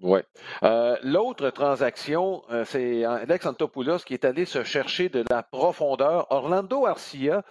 Oui. 0.02 0.20
Euh, 0.64 0.98
l'autre 1.04 1.52
transaction, 1.52 2.44
euh, 2.50 2.66
c'est 2.66 3.04
Alex 3.04 3.46
Antopoulos 3.46 4.00
qui 4.00 4.16
est 4.16 4.26
allé 4.26 4.46
se 4.46 4.64
chercher 4.64 5.10
de 5.10 5.24
la 5.30 5.44
profondeur. 5.44 6.26
Orlando 6.32 6.88
Arcia, 6.88 7.44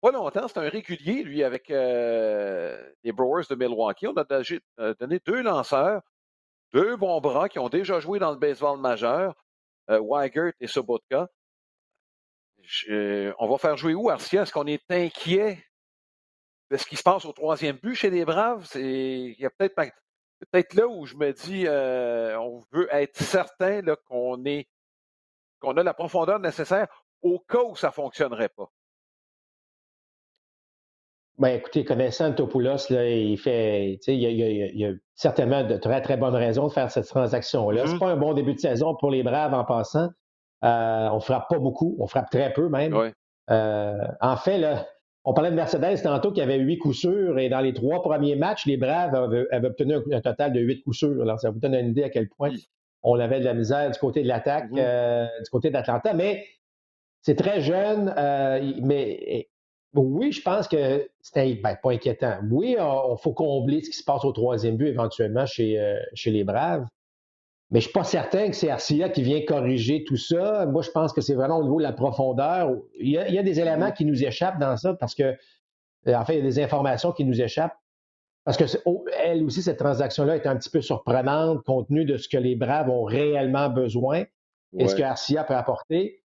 pas 0.00 0.10
longtemps, 0.10 0.48
c'est 0.48 0.58
un 0.58 0.70
régulier, 0.70 1.22
lui, 1.22 1.44
avec 1.44 1.70
euh, 1.70 2.82
les 3.04 3.12
Brewers 3.12 3.44
de 3.50 3.54
Milwaukee. 3.56 4.06
On 4.06 4.16
a 4.16 4.24
donné 4.94 5.20
deux 5.26 5.42
lanceurs, 5.42 6.00
deux 6.72 6.96
bons 6.96 7.20
bras 7.20 7.50
qui 7.50 7.58
ont 7.58 7.68
déjà 7.68 8.00
joué 8.00 8.18
dans 8.18 8.30
le 8.30 8.38
baseball 8.38 8.80
majeur, 8.80 9.34
Weigert 9.88 10.52
et 10.60 10.66
Sobotka. 10.66 11.28
on 12.88 13.48
va 13.48 13.58
faire 13.58 13.76
jouer 13.76 13.94
où, 13.94 14.08
Arcia? 14.08 14.42
Est-ce 14.42 14.52
qu'on 14.52 14.66
est 14.66 14.90
inquiet 14.90 15.62
de 16.70 16.76
ce 16.78 16.86
qui 16.86 16.96
se 16.96 17.02
passe 17.02 17.26
au 17.26 17.32
troisième 17.32 17.76
but 17.76 17.94
chez 17.94 18.08
les 18.08 18.24
Braves? 18.24 18.66
Il 18.76 19.36
y 19.38 19.44
a 19.44 19.50
peut-être 19.50 19.74
peut-être 20.38 20.74
là 20.74 20.86
où 20.86 21.06
je 21.06 21.16
me 21.16 21.32
dis, 21.32 21.66
euh, 21.66 22.38
on 22.38 22.60
veut 22.72 22.88
être 22.92 23.16
certain 23.16 23.82
qu'on 24.06 24.44
est 24.44 24.68
qu'on 25.60 25.76
a 25.76 25.82
la 25.82 25.94
profondeur 25.94 26.38
nécessaire 26.38 26.86
au 27.22 27.40
cas 27.40 27.62
où 27.62 27.74
ça 27.74 27.88
ne 27.88 27.92
fonctionnerait 27.92 28.50
pas. 28.50 28.70
Ben, 31.38 31.48
écoutez, 31.50 31.84
connaissant 31.84 32.32
Topoulos, 32.32 32.90
là, 32.90 33.08
il 33.08 33.38
fait, 33.38 33.98
il 34.08 34.14
y, 34.14 34.26
a, 34.26 34.30
il, 34.30 34.78
y 34.78 34.84
a, 34.84 34.92
certainement 35.14 35.62
de 35.62 35.76
très, 35.76 36.00
très 36.00 36.16
bonnes 36.16 36.34
raisons 36.34 36.66
de 36.66 36.72
faire 36.72 36.90
cette 36.90 37.06
transaction-là. 37.06 37.86
Ce 37.86 37.90
n'est 37.90 37.96
mm-hmm. 37.96 37.98
pas 38.00 38.08
un 38.08 38.16
bon 38.16 38.34
début 38.34 38.54
de 38.54 38.58
saison 38.58 38.96
pour 38.96 39.10
les 39.10 39.22
Braves 39.22 39.54
en 39.54 39.64
passant. 39.64 40.08
Euh, 40.64 41.08
on 41.12 41.20
frappe 41.20 41.48
pas 41.48 41.58
beaucoup, 41.58 41.96
on 42.00 42.08
frappe 42.08 42.30
très 42.30 42.52
peu 42.52 42.68
même. 42.68 43.12
Euh, 43.50 43.94
en 44.20 44.36
fait, 44.36 44.58
là, 44.58 44.86
on 45.28 45.34
parlait 45.34 45.50
de 45.50 45.56
Mercedes 45.56 46.02
tantôt 46.02 46.32
qui 46.32 46.40
avait 46.40 46.56
huit 46.56 46.78
coups 46.78 46.96
sûrs 46.96 47.38
et 47.38 47.50
dans 47.50 47.60
les 47.60 47.74
trois 47.74 48.00
premiers 48.00 48.34
matchs, 48.34 48.64
les 48.64 48.78
Braves 48.78 49.14
avaient, 49.14 49.66
obtenu 49.66 49.96
un, 50.10 50.20
total 50.22 50.54
de 50.54 50.60
huit 50.60 50.82
coups 50.82 50.96
sûrs. 50.96 51.20
Alors, 51.20 51.38
ça 51.38 51.50
vous 51.50 51.58
donne 51.58 51.74
une 51.74 51.90
idée 51.90 52.02
à 52.02 52.08
quel 52.08 52.30
point 52.30 52.50
on 53.02 53.20
avait 53.20 53.38
de 53.38 53.44
la 53.44 53.52
misère 53.52 53.90
du 53.90 53.98
côté 53.98 54.22
de 54.22 54.28
l'attaque, 54.28 54.70
euh, 54.74 55.26
du 55.44 55.50
côté 55.50 55.68
d'Atlanta. 55.68 56.14
Mais 56.14 56.46
c'est 57.20 57.34
très 57.34 57.60
jeune, 57.60 58.14
euh, 58.16 58.72
mais 58.80 59.50
oui, 59.92 60.32
je 60.32 60.40
pense 60.40 60.66
que 60.66 61.06
c'était 61.20 61.56
ben, 61.56 61.76
pas 61.82 61.90
inquiétant. 61.92 62.38
Oui, 62.50 62.76
il 62.78 63.16
faut 63.22 63.34
combler 63.34 63.82
ce 63.82 63.90
qui 63.90 63.98
se 63.98 64.04
passe 64.04 64.24
au 64.24 64.32
troisième 64.32 64.78
but 64.78 64.86
éventuellement 64.86 65.44
chez, 65.44 65.78
euh, 65.78 65.98
chez 66.14 66.30
les 66.30 66.44
Braves. 66.44 66.86
Mais 67.70 67.80
je 67.80 67.86
ne 67.86 67.90
suis 67.90 67.92
pas 67.92 68.04
certain 68.04 68.48
que 68.48 68.56
c'est 68.56 68.70
Arcia 68.70 69.10
qui 69.10 69.22
vient 69.22 69.42
corriger 69.44 70.02
tout 70.04 70.16
ça. 70.16 70.64
Moi, 70.66 70.80
je 70.80 70.90
pense 70.90 71.12
que 71.12 71.20
c'est 71.20 71.34
vraiment 71.34 71.58
au 71.58 71.64
niveau 71.64 71.78
de 71.78 71.82
la 71.82 71.92
profondeur. 71.92 72.74
Il 72.98 73.10
y, 73.10 73.18
a, 73.18 73.42
des 73.42 73.60
éléments 73.60 73.92
qui 73.92 74.06
nous 74.06 74.24
échappent 74.24 74.58
dans 74.58 74.76
ça 74.78 74.94
parce 74.94 75.14
que, 75.14 75.36
euh, 76.06 76.14
en 76.14 76.24
fait, 76.24 76.34
il 76.34 76.38
y 76.38 76.40
a 76.40 76.44
des 76.44 76.60
informations 76.60 77.12
qui 77.12 77.26
nous 77.26 77.42
échappent. 77.42 77.76
Parce 78.44 78.56
que 78.56 78.64
elle 79.22 79.44
aussi, 79.44 79.60
cette 79.60 79.78
transaction-là 79.78 80.36
est 80.36 80.46
un 80.46 80.56
petit 80.56 80.70
peu 80.70 80.80
surprenante 80.80 81.62
compte 81.64 81.88
tenu 81.88 82.06
de 82.06 82.16
ce 82.16 82.30
que 82.30 82.38
les 82.38 82.56
Braves 82.56 82.88
ont 82.88 83.04
réellement 83.04 83.68
besoin 83.68 84.24
et 84.78 84.88
ce 84.88 84.94
que 84.94 85.02
Arcia 85.02 85.44
peut 85.44 85.54
apporter. 85.54 86.22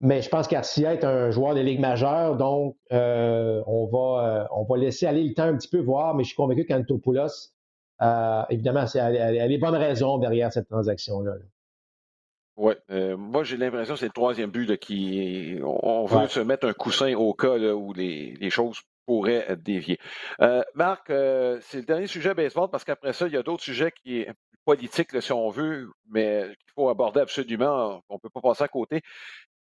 Mais 0.00 0.22
je 0.22 0.30
pense 0.30 0.48
qu'Arcia 0.48 0.94
est 0.94 1.04
un 1.04 1.30
joueur 1.30 1.54
des 1.54 1.62
ligues 1.62 1.80
majeures, 1.80 2.36
donc 2.36 2.76
euh, 2.92 3.62
on, 3.66 3.86
va, 3.86 4.24
euh, 4.24 4.44
on 4.54 4.64
va 4.64 4.76
laisser 4.76 5.06
aller 5.06 5.24
le 5.24 5.34
temps 5.34 5.44
un 5.44 5.56
petit 5.56 5.68
peu 5.68 5.78
voir, 5.78 6.14
mais 6.14 6.22
je 6.22 6.28
suis 6.28 6.36
convaincu 6.36 6.66
qu'Antopoulos 6.66 7.55
euh, 8.02 8.42
évidemment, 8.50 8.84
y 8.94 8.98
a 8.98 9.46
les 9.46 9.58
bonnes 9.58 9.76
raisons 9.76 10.18
derrière 10.18 10.52
cette 10.52 10.68
transaction-là. 10.68 11.32
Oui, 12.56 12.72
euh, 12.90 13.16
moi 13.16 13.44
j'ai 13.44 13.58
l'impression 13.58 13.94
que 13.94 14.00
c'est 14.00 14.06
le 14.06 14.12
troisième 14.12 14.50
but 14.50 14.78
qui 14.78 15.58
on 15.62 16.06
veut 16.06 16.26
se 16.28 16.40
mettre 16.40 16.66
un 16.66 16.72
coussin 16.72 17.12
au 17.14 17.34
cas 17.34 17.56
où 17.58 17.92
les, 17.92 18.50
choses 18.50 18.80
pourraient 19.04 19.56
dévier. 19.56 19.98
Euh, 20.40 20.62
Marc, 20.74 21.08
c'est 21.08 21.78
le 21.78 21.82
dernier 21.82 22.06
sujet 22.06 22.34
baseball 22.34 22.70
parce 22.70 22.84
qu'après 22.84 23.12
ça, 23.12 23.26
il 23.26 23.34
y 23.34 23.36
a 23.36 23.42
d'autres 23.42 23.62
sujets 23.62 23.92
qui 23.92 24.24
sont 24.24 24.32
politiques 24.64 25.22
si 25.22 25.32
on 25.32 25.50
veut, 25.50 25.90
mais 26.10 26.44
qu'il 26.46 26.72
faut 26.74 26.88
aborder 26.88 27.20
absolument. 27.20 28.02
On 28.08 28.14
ne 28.14 28.20
peut 28.20 28.30
pas 28.30 28.40
passer 28.40 28.64
à 28.64 28.68
côté. 28.68 29.02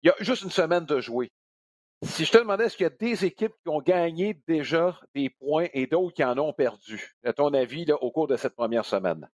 Il 0.02 0.08
y 0.08 0.10
a 0.10 0.14
juste 0.20 0.42
une 0.42 0.50
semaine 0.50 0.84
de 0.84 1.00
jouer. 1.00 1.30
Si 2.02 2.24
je 2.24 2.32
te 2.32 2.38
demandais, 2.38 2.64
est-ce 2.64 2.78
qu'il 2.78 2.84
y 2.84 2.86
a 2.86 2.90
des 2.90 3.26
équipes 3.26 3.52
qui 3.62 3.68
ont 3.68 3.82
gagné 3.82 4.40
déjà 4.48 4.98
des 5.14 5.28
points 5.28 5.66
et 5.74 5.86
d'autres 5.86 6.14
qui 6.14 6.24
en 6.24 6.38
ont 6.38 6.52
perdu, 6.54 7.14
à 7.24 7.34
ton 7.34 7.52
avis, 7.52 7.84
là, 7.84 8.02
au 8.02 8.10
cours 8.10 8.26
de 8.26 8.36
cette 8.36 8.54
première 8.54 8.86
semaine? 8.86 9.28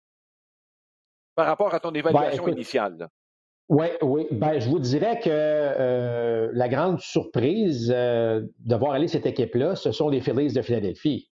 Par 1.35 1.45
rapport 1.45 1.73
à 1.75 1.79
ton 1.79 1.91
ben, 1.91 1.99
évaluation 1.99 2.47
initiale. 2.47 3.09
Oui, 3.69 3.87
oui. 4.01 4.27
Ben, 4.31 4.59
je 4.59 4.67
vous 4.67 4.79
dirais 4.79 5.19
que 5.19 5.29
euh, 5.29 6.49
la 6.53 6.67
grande 6.67 6.99
surprise 6.99 7.93
euh, 7.95 8.41
de 8.59 8.75
voir 8.75 8.93
aller 8.93 9.07
cette 9.07 9.27
équipe-là, 9.27 9.75
ce 9.75 9.91
sont 9.91 10.09
les 10.09 10.21
Phillies 10.21 10.53
de 10.53 10.61
Philadelphie. 10.63 11.29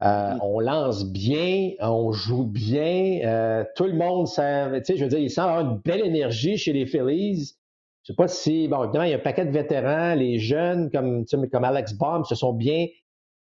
Mm. 0.00 0.38
On 0.42 0.58
lance 0.58 1.04
bien, 1.04 1.72
on 1.80 2.10
joue 2.10 2.44
bien. 2.44 3.64
tout 3.76 3.86
le 3.86 3.94
monde, 3.94 4.26
tu 4.26 4.32
sais, 4.32 4.96
je 4.96 5.04
veux 5.04 5.10
dire, 5.10 5.18
il 5.20 5.30
semble 5.30 5.50
avoir 5.50 5.72
une 5.72 5.78
belle 5.78 6.04
énergie 6.04 6.56
chez 6.56 6.72
les 6.72 6.86
Phillies. 6.86 7.54
Je 8.08 8.14
sais 8.14 8.16
pas 8.16 8.28
si, 8.28 8.68
bon, 8.68 8.84
évidemment, 8.84 9.04
il 9.04 9.10
y 9.10 9.12
a 9.12 9.16
un 9.16 9.20
paquet 9.20 9.44
de 9.44 9.50
vétérans, 9.50 10.14
les 10.14 10.38
jeunes 10.38 10.90
comme, 10.90 11.26
comme 11.52 11.64
Alex 11.64 11.92
Baum 11.92 12.24
se 12.24 12.34
sont 12.34 12.54
bien. 12.54 12.86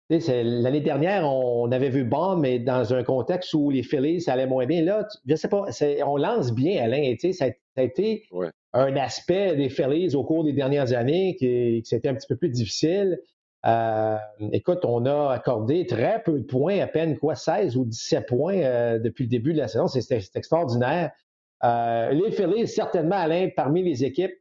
L'année 0.10 0.82
dernière, 0.82 1.32
on 1.32 1.72
avait 1.72 1.92
vu 1.92 2.04
Baum, 2.04 2.42
mais 2.42 2.58
dans 2.58 2.92
un 2.92 3.04
contexte 3.04 3.54
où 3.54 3.70
les 3.70 3.84
Phillies, 3.84 4.20
ça 4.20 4.34
allait 4.34 4.48
moins 4.48 4.66
bien. 4.66 4.82
Là, 4.82 5.08
je 5.28 5.36
sais 5.36 5.48
pas, 5.48 5.66
on 6.08 6.18
lance 6.18 6.56
bien, 6.56 6.84
Alain. 6.84 7.14
Ça, 7.22 7.34
ça 7.34 7.46
a 7.76 7.84
été 7.84 8.24
un 8.74 8.96
aspect 8.96 9.56
des 9.56 9.70
Phillies 9.70 10.16
au 10.16 10.24
cours 10.24 10.44
des 10.44 10.54
dernières 10.54 10.92
années 10.92 11.36
qui, 11.36 11.84
qui 11.84 11.86
c'était 11.86 12.10
un 12.10 12.16
petit 12.16 12.28
peu 12.28 12.36
plus 12.36 12.50
difficile. 12.50 13.20
Euh, 13.68 14.18
écoute, 14.54 14.86
on 14.86 15.06
a 15.06 15.34
accordé 15.34 15.86
très 15.86 16.24
peu 16.24 16.40
de 16.40 16.46
points, 16.46 16.80
à 16.80 16.88
peine 16.88 17.16
quoi, 17.20 17.36
16 17.36 17.78
ou 17.78 17.86
17 17.86 18.26
points 18.26 18.58
euh, 18.58 18.98
depuis 18.98 19.26
le 19.26 19.30
début 19.30 19.54
de 19.54 19.60
la 19.60 19.68
saison. 19.68 19.88
C'est 19.88 20.36
extraordinaire. 20.36 21.12
Euh, 21.64 22.10
les 22.10 22.32
Phillies, 22.32 22.68
certainement, 22.68 23.18
Alain, 23.18 23.50
parmi 23.56 23.84
les 23.84 24.04
équipes 24.04 24.34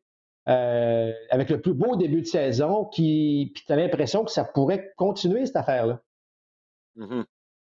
avec 0.46 1.50
le 1.50 1.60
plus 1.60 1.74
beau 1.74 1.96
début 1.96 2.22
de 2.22 2.26
saison, 2.26 2.84
qui, 2.86 3.50
puis 3.54 3.64
tu 3.66 3.72
as 3.72 3.76
l'impression 3.76 4.24
que 4.24 4.30
ça 4.30 4.44
pourrait 4.44 4.92
continuer, 4.96 5.46
cette 5.46 5.56
affaire-là. 5.56 6.00
Mm-hmm. 6.96 7.24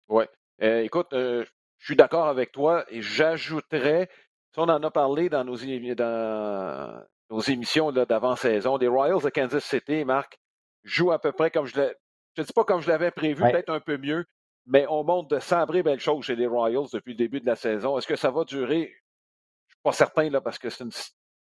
Oui. 0.09 0.23
écoute, 0.59 1.09
je 1.11 1.45
suis 1.85 1.95
d'accord 1.95 2.27
avec 2.27 2.51
toi 2.51 2.85
et 2.89 3.01
j'ajouterais, 3.01 4.09
si 4.53 4.59
on 4.59 4.63
en 4.63 4.83
a 4.83 4.91
parlé 4.91 5.29
dans 5.29 5.43
nos, 5.43 5.57
dans 5.57 7.05
nos 7.29 7.41
émissions 7.41 7.91
d'avant-saison, 7.91 8.77
des 8.77 8.87
Royals 8.87 9.21
de 9.21 9.29
Kansas 9.29 9.63
City, 9.63 10.03
Marc, 10.05 10.39
joue 10.83 11.11
à 11.11 11.19
peu 11.19 11.31
près 11.31 11.51
comme 11.51 11.65
je 11.65 11.79
l'ai. 11.79 11.93
Je 12.35 12.41
ne 12.41 12.47
dis 12.47 12.53
pas 12.53 12.63
comme 12.63 12.81
je 12.81 12.87
l'avais 12.87 13.11
prévu, 13.11 13.41
peut-être 13.41 13.69
un 13.69 13.79
peu 13.79 13.97
mieux, 13.97 14.25
mais 14.65 14.85
on 14.87 15.03
monte 15.03 15.29
de 15.29 15.39
sabrer 15.39 15.83
belles 15.83 15.99
choses 15.99 16.25
chez 16.25 16.35
les 16.35 16.47
Royals 16.47 16.87
depuis 16.93 17.13
le 17.13 17.17
début 17.17 17.41
de 17.41 17.45
la 17.45 17.55
saison. 17.55 17.97
Est-ce 17.97 18.07
que 18.07 18.15
ça 18.15 18.31
va 18.31 18.45
durer? 18.45 18.81
Je 18.81 18.83
ne 18.83 19.69
suis 19.71 19.81
pas 19.83 19.91
certain, 19.91 20.29
là, 20.29 20.39
parce 20.39 20.59
que 20.59 20.69
c'est 20.69 20.85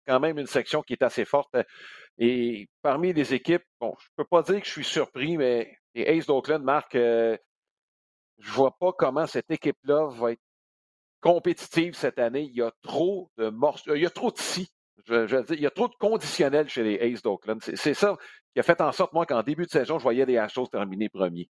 quand 0.07 0.21
même 0.21 0.39
une 0.39 0.47
section 0.47 0.83
qui 0.83 0.95
est 0.95 1.03
assez 1.03 1.25
forte. 1.25 1.57
Et 2.19 2.69
parmi 2.83 3.13
les 3.13 3.35
équipes, 3.35 3.65
bon, 3.81 3.95
je 3.99 4.07
ne 4.07 4.23
peux 4.23 4.29
pas 4.29 4.43
dire 4.43 4.61
que 4.61 4.67
je 4.67 4.73
suis 4.73 4.85
surpris, 4.85 5.37
mais 5.37 5.77
les 5.95 6.03
Ace 6.03 6.27
d'Oakland 6.27 6.63
marquent. 6.63 6.97
Euh, 6.97 7.37
je 8.39 8.51
ne 8.51 8.55
vois 8.55 8.77
pas 8.79 8.93
comment 8.93 9.27
cette 9.27 9.51
équipe-là 9.51 10.09
va 10.09 10.33
être 10.33 10.43
compétitive 11.21 11.95
cette 11.95 12.19
année. 12.19 12.43
Il 12.43 12.57
y 12.57 12.63
a 12.63 12.73
trop 12.83 13.31
de 13.39 13.49
morceaux, 13.49 13.95
il 13.95 14.03
y 14.03 14.07
a 14.07 14.11
trop 14.11 14.31
de 14.31 14.39
si 14.39 14.69
il 15.09 15.61
y 15.61 15.67
a 15.67 15.71
trop 15.71 15.89
de 15.89 15.95
conditionnels 15.95 16.69
chez 16.69 16.83
les 16.83 16.99
Aces 16.99 17.23
d'Oakland. 17.23 17.61
C'est 17.61 17.95
ça 17.95 18.17
qui 18.53 18.61
a 18.61 18.63
fait 18.63 18.81
en 18.81 18.93
sorte, 18.93 19.13
moi, 19.13 19.27
qu'en 19.27 19.43
début 19.43 19.65
de 19.65 19.71
saison, 19.71 19.99
je 19.99 20.03
voyais 20.03 20.25
les 20.25 20.39
Astros 20.39 20.69
terminer 20.69 21.09
premier. 21.09 21.49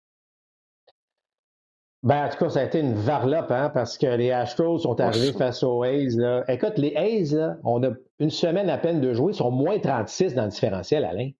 Ben, 2.02 2.24
en 2.24 2.28
tout 2.30 2.38
cas, 2.38 2.48
ça 2.48 2.60
a 2.60 2.64
été 2.64 2.80
une 2.80 2.94
varlope, 2.94 3.50
hein, 3.50 3.70
parce 3.74 3.98
que 3.98 4.06
les 4.06 4.30
Astros 4.30 4.78
sont 4.78 4.98
arrivés 5.00 5.32
face 5.32 5.62
aux 5.62 5.82
A's. 5.82 6.16
Là. 6.16 6.44
Écoute, 6.48 6.78
les 6.78 6.94
A's, 6.96 7.32
là, 7.32 7.58
on 7.62 7.82
a 7.82 7.90
une 8.18 8.30
semaine 8.30 8.70
à 8.70 8.78
peine 8.78 9.00
de 9.02 9.12
jouer, 9.12 9.32
ils 9.32 9.36
sont 9.36 9.50
moins 9.50 9.78
36 9.78 10.34
dans 10.34 10.44
le 10.44 10.48
différentiel, 10.48 11.04
Alain. 11.04 11.30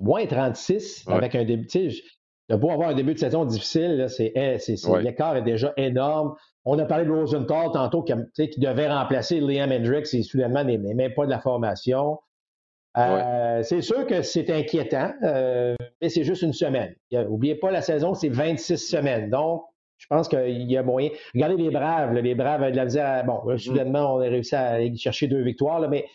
Moins 0.00 0.26
36 0.26 1.04
avec 1.08 1.34
un 1.34 1.44
début. 1.44 1.66
Tu 1.66 1.90
sais, 1.90 2.02
de 2.48 2.56
beau 2.56 2.70
avoir 2.70 2.88
un 2.88 2.94
début 2.94 3.14
de 3.14 3.18
saison 3.18 3.44
difficile, 3.44 4.06
c'est, 4.08 4.32
eh, 4.34 4.58
l'écart 5.02 5.36
est 5.36 5.42
déjà 5.42 5.72
énorme. 5.76 6.34
On 6.64 6.78
a 6.78 6.84
parlé 6.84 7.04
de 7.04 7.10
Rosenthal 7.10 7.70
tantôt 7.72 8.02
qui, 8.02 8.14
qui 8.34 8.60
devait 8.60 8.88
remplacer 8.88 9.40
Liam 9.40 9.70
Hendricks 9.70 10.14
et 10.14 10.22
soudainement 10.22 10.64
n'est 10.64 10.78
même 10.78 11.14
pas 11.14 11.26
de 11.26 11.30
la 11.30 11.40
formation. 11.40 12.18
Euh, 12.96 13.62
c'est 13.62 13.82
sûr 13.82 14.06
que 14.06 14.22
c'est 14.22 14.50
inquiétant, 14.50 15.12
euh, 15.22 15.76
mais 16.00 16.08
c'est 16.08 16.24
juste 16.24 16.42
une 16.42 16.52
semaine. 16.52 16.94
N'oubliez 17.12 17.54
pas, 17.54 17.70
la 17.70 17.82
saison, 17.82 18.14
c'est 18.14 18.28
26 18.28 18.78
semaines. 18.78 19.30
Donc, 19.30 19.62
je 19.98 20.06
pense 20.06 20.28
qu'il 20.28 20.70
y 20.70 20.76
a 20.76 20.82
moyen. 20.82 21.10
Regardez 21.34 21.56
les 21.56 21.70
Braves. 21.70 22.14
les 22.14 22.34
Braves 22.34 22.62
avaient 22.62 22.72
de 22.72 22.76
la 22.76 22.84
misère. 22.84 23.24
Bon, 23.24 23.40
mm-hmm. 23.44 23.58
soudainement, 23.58 24.14
on 24.14 24.20
a 24.20 24.28
réussi 24.28 24.54
à 24.54 24.68
aller 24.70 24.96
chercher 24.96 25.26
deux 25.26 25.42
victoires, 25.42 25.80
là, 25.80 25.88
mais 25.88 26.06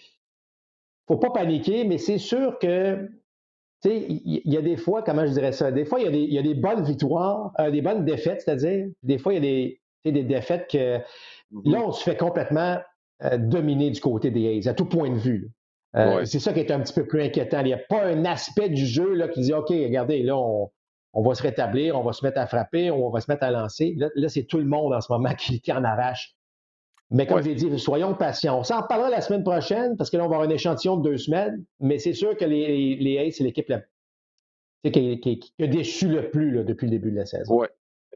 faut 1.08 1.18
pas 1.18 1.32
paniquer, 1.32 1.84
mais 1.84 1.98
c'est 1.98 2.18
sûr 2.18 2.58
que 2.60 3.10
tu 3.84 3.90
sais, 3.90 4.06
il 4.08 4.42
y, 4.46 4.56
a 4.56 4.62
des 4.62 4.78
fois, 4.78 5.04
comment 5.04 5.26
je 5.26 5.34
dirais 5.34 5.52
ça, 5.52 5.70
des 5.70 5.84
fois, 5.84 6.00
il 6.00 6.16
y, 6.16 6.38
a 6.38 6.42
des 6.42 6.54
bonnes 6.54 6.86
victoires, 6.86 7.52
euh, 7.60 7.70
des 7.70 7.82
bonnes 7.82 8.06
défaites, 8.06 8.40
c'est-à-dire, 8.40 8.88
des 9.04 9.18
fois, 9.18 9.34
il 9.34 9.36
y 9.36 9.38
a 9.40 9.42
des, 9.42 10.12
des 10.14 10.24
défaites 10.24 10.70
que 10.72 11.00
mm-hmm. 11.00 11.70
là, 11.70 11.82
on 11.86 11.92
se 11.92 12.02
fait 12.02 12.16
complètement 12.16 12.78
euh, 13.24 13.38
dominer 13.38 13.92
du 13.92 14.00
côté 14.00 14.32
des 14.32 14.58
A's, 14.58 14.68
à 14.68 14.74
tout 14.74 14.86
point 14.86 15.10
de 15.10 15.18
vue. 15.18 15.52
Euh, 15.98 16.24
c'est 16.24 16.40
ça 16.40 16.54
qui 16.54 16.60
est 16.60 16.72
un 16.72 16.80
petit 16.80 16.94
peu 16.94 17.06
plus 17.06 17.22
inquiétant. 17.22 17.60
Il 17.60 17.66
n'y 17.66 17.74
a 17.74 17.78
pas 17.78 18.06
un 18.06 18.24
aspect 18.24 18.70
du 18.70 18.86
jeu 18.86 19.14
là, 19.14 19.28
qui 19.28 19.42
dit 19.42 19.54
OK, 19.54 19.70
regardez, 19.70 20.24
là, 20.24 20.38
on, 20.38 20.72
va 21.22 21.36
se 21.36 21.44
rétablir, 21.44 21.98
on 21.98 22.04
va 22.04 22.14
se 22.14 22.26
mettre 22.26 22.40
à 22.40 22.48
frapper, 22.48 22.90
on 22.92 23.10
va 23.10 23.22
se 23.22 23.32
mettre 23.32 23.44
à 23.44 23.52
lancer. 23.52 23.96
Là, 23.98 24.30
c'est 24.30 24.44
tout 24.44 24.58
le 24.58 24.66
monde 24.66 24.94
en 24.94 25.02
ce 25.02 25.12
moment 25.12 25.34
qui, 25.38 25.62
en 25.72 25.84
arrache. 25.84 26.36
Mais 27.12 27.28
comme 27.28 27.44
j'ai 27.44 27.54
dit, 27.54 27.78
soyons 27.78 28.16
patients. 28.16 28.58
On 28.58 28.64
s'en 28.64 28.82
reparlera 28.82 29.10
la 29.10 29.22
semaine 29.22 29.44
prochaine 29.44 29.96
parce 29.98 30.10
que 30.10 30.18
là, 30.18 30.26
on 30.26 30.30
va 30.30 30.38
avoir 30.38 30.50
un 30.50 30.54
échantillon 30.54 30.98
de 30.98 31.10
deux 31.12 31.18
semaines. 31.18 31.64
Mais 31.80 32.00
c'est 32.00 32.14
sûr 32.14 32.36
que 32.36 32.46
les, 32.46 32.96
les 32.96 33.20
A's, 33.20 33.36
c'est 33.38 33.44
l'équipe 33.44 33.72
qui, 34.84 35.20
qui, 35.20 35.54
a 35.62 35.68
déçu 35.68 36.08
le 36.08 36.32
plus 36.32 36.64
depuis 36.64 36.88
le 36.88 36.92
début 36.92 37.12
de 37.12 37.18
la 37.18 37.26
saison. 37.26 37.60
Oui 37.60 37.68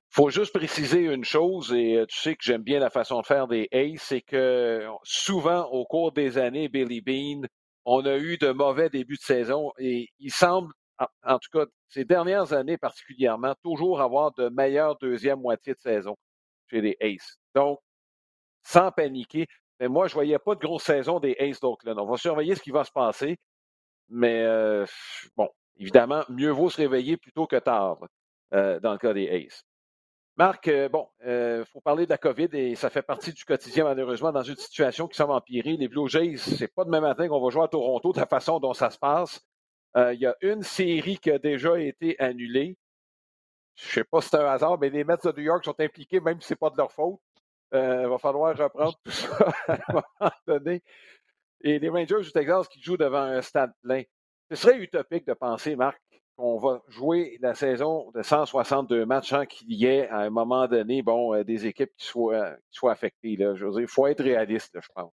faut 0.10 0.30
juste 0.30 0.54
préciser 0.54 1.02
une 1.02 1.24
chose, 1.24 1.74
et 1.74 1.98
euh, 1.98 2.06
tu 2.06 2.18
sais 2.18 2.36
que 2.36 2.44
j'aime 2.44 2.64
bien 2.64 2.80
la 2.80 2.90
façon 2.90 3.22
de 3.22 3.26
faire 3.26 3.48
des 3.48 3.68
Aces, 3.72 4.02
c'est 4.02 4.22
que 4.22 4.86
souvent, 5.04 5.66
au 5.66 5.86
cours 5.86 6.12
des 6.12 6.38
années, 6.38 6.70
Billy 6.70 7.02
Bean, 7.02 7.48
on 7.86 8.06
a 8.06 8.18
eu 8.18 8.38
de 8.38 8.52
mauvais 8.52 8.90
débuts 8.90 9.18
de 9.18 9.22
saison 9.22 9.72
et 9.80 10.10
il 10.20 10.32
semble, 10.32 10.74
en, 11.24 11.40
tout 11.40 11.50
cas, 11.52 11.66
ces 11.90 12.06
dernières 12.06 12.54
années 12.54 12.78
particulièrement, 12.78 13.56
toujours 13.64 14.02
avoir 14.02 14.34
de 14.34 14.50
meilleures 14.50 14.98
deuxième 14.98 15.40
moitié 15.40 15.74
de 15.74 15.80
saison 15.80 16.18
chez 16.70 16.82
les 16.82 16.98
Aces. 17.02 17.38
Donc, 17.56 17.80
sans 18.64 18.92
paniquer, 18.92 19.48
mais 19.80 19.88
moi, 19.88 20.08
je 20.08 20.14
ne 20.14 20.16
voyais 20.16 20.40
pas 20.40 20.56
de 20.56 20.60
grosse 20.60 20.84
saison 20.84 21.20
des 21.20 21.36
Aces 21.40 21.60
d'Oakland. 21.60 22.00
On 22.00 22.06
va 22.06 22.18
surveiller 22.18 22.56
ce 22.56 22.62
qui 22.62 22.72
va 22.72 22.84
se 22.84 22.92
passer, 22.92 23.38
mais 24.10 24.44
euh, 24.44 24.86
bon, 25.36 25.50
évidemment, 25.78 26.24
mieux 26.30 26.52
vaut 26.52 26.70
se 26.70 26.78
réveiller 26.78 27.18
plutôt 27.18 27.48
que 27.48 27.58
tard 27.58 28.00
euh, 28.54 28.80
dans 28.80 28.94
le 28.94 28.98
cas 28.98 29.14
des 29.14 29.30
Aces. 29.30 29.64
Marc, 30.36 30.68
euh, 30.68 30.88
bon, 30.90 31.08
il 31.26 31.64
faut 31.72 31.82
parler 31.82 32.06
de 32.06 32.12
la 32.12 32.18
COVID 32.18 32.50
et 32.54 32.76
ça 32.76 32.90
fait 32.90 33.02
partie 33.02 33.34
du 33.34 33.44
quotidien, 33.44 33.86
malheureusement, 33.86 34.32
dans 34.32 34.44
une 34.44 34.56
situation 34.56 35.08
qui 35.08 35.18
semble 35.18 35.34
empirer. 35.34 35.78
Les 35.78 35.88
Blue 35.88 36.08
Jays, 36.08 36.38
c'est 36.38 36.74
pas 36.74 36.86
demain 36.86 37.02
matin 37.02 37.28
qu'on 37.28 37.42
va 37.42 37.50
jouer 37.50 37.64
à 37.64 37.68
Toronto 37.68 38.14
de 38.14 38.20
la 38.20 38.28
façon 38.28 38.60
dont 38.60 38.74
ça 38.74 38.92
se 38.92 39.00
passe. 39.00 39.42
Euh, 39.96 40.14
il 40.14 40.20
y 40.20 40.26
a 40.26 40.36
une 40.42 40.64
série 40.64 41.18
qui 41.18 41.32
a 41.32 41.40
déjà 41.40 41.80
été 41.80 42.20
annulée. 42.20 42.78
Je 43.76 43.88
ne 43.88 43.92
sais 43.92 44.04
pas 44.04 44.22
si 44.22 44.30
c'est 44.30 44.38
un 44.38 44.46
hasard, 44.46 44.78
mais 44.80 44.90
les 44.90 45.04
Mets 45.04 45.16
de 45.24 45.32
New 45.32 45.44
York 45.44 45.64
sont 45.64 45.80
impliqués, 45.80 46.20
même 46.20 46.42
si 46.42 46.48
ce 46.48 46.54
n'est 46.54 46.58
pas 46.58 46.70
de 46.70 46.78
leur 46.78 46.92
faute. 46.92 47.20
Il 47.72 47.80
va 47.80 48.18
falloir 48.18 48.58
reprendre 48.58 48.98
tout 49.04 49.12
ça 49.12 49.38
à 49.68 49.74
un 49.74 49.94
moment 49.94 50.32
donné. 50.48 50.84
Et 51.62 51.80
les 51.80 51.90
Rangers 51.90 52.22
du 52.22 52.32
Texas 52.32 52.68
qui 52.68 52.82
jouent 52.82 52.98
devant 52.98 53.24
un 53.24 53.42
stade 53.42 53.74
plein. 53.82 54.04
Ce 54.50 54.56
serait 54.56 54.78
utopique 54.78 55.28
de 55.28 55.34
penser, 55.34 55.76
Marc, 55.76 56.02
qu'on 56.38 56.58
va 56.58 56.82
jouer 56.88 57.38
la 57.42 57.56
saison 57.56 58.12
de 58.12 58.22
162 58.22 59.06
matchs 59.06 59.30
sans 59.30 59.46
qu'il 59.46 59.74
y 59.74 59.86
ait 59.86 60.08
à 60.08 60.20
un 60.20 60.30
moment 60.30 60.68
donné 60.68 61.02
bon, 61.02 61.34
euh, 61.34 61.44
des 61.44 61.66
équipes 61.66 61.92
qui 61.98 62.06
soient, 62.06 62.58
affectées. 62.84 63.38
Je 63.38 63.82
il 63.82 63.88
faut 63.88 64.08
être 64.08 64.24
réaliste, 64.24 64.78
je 64.80 64.88
pense. 64.94 65.12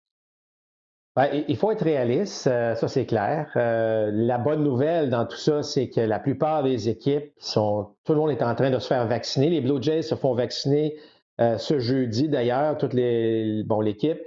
Ben, 1.17 1.29
il 1.47 1.57
faut 1.57 1.71
être 1.71 1.85
réaliste, 1.85 2.49
euh, 2.49 2.75
ça 2.75 2.89
c'est 2.89 3.07
clair. 3.07 3.49
Euh, 3.57 4.11
la 4.13 4.37
bonne 4.37 4.65
nouvelle 4.65 5.11
dans 5.11 5.27
tout 5.27 5.37
ça, 5.37 5.63
c'est 5.63 5.89
que 5.89 6.01
la 6.01 6.19
plupart 6.19 6.65
des 6.65 6.89
équipes 6.89 7.33
sont, 7.39 7.95
tout 8.05 8.15
le 8.15 8.19
monde 8.19 8.33
est 8.33 8.43
en 8.43 8.55
train 8.57 8.71
de 8.71 8.79
se 8.81 8.89
faire 8.89 9.07
vacciner. 9.07 9.49
Les 9.49 9.61
Blue 9.61 9.81
Jays 9.81 10.03
se 10.03 10.17
font 10.17 10.35
vacciner 10.35 10.97
ce 11.39 11.81
jeudi 11.81 12.29
d'ailleurs, 12.29 12.79
toute 12.79 12.95
les, 12.95 13.65
bon, 13.65 13.81
l'équipe. 13.81 14.21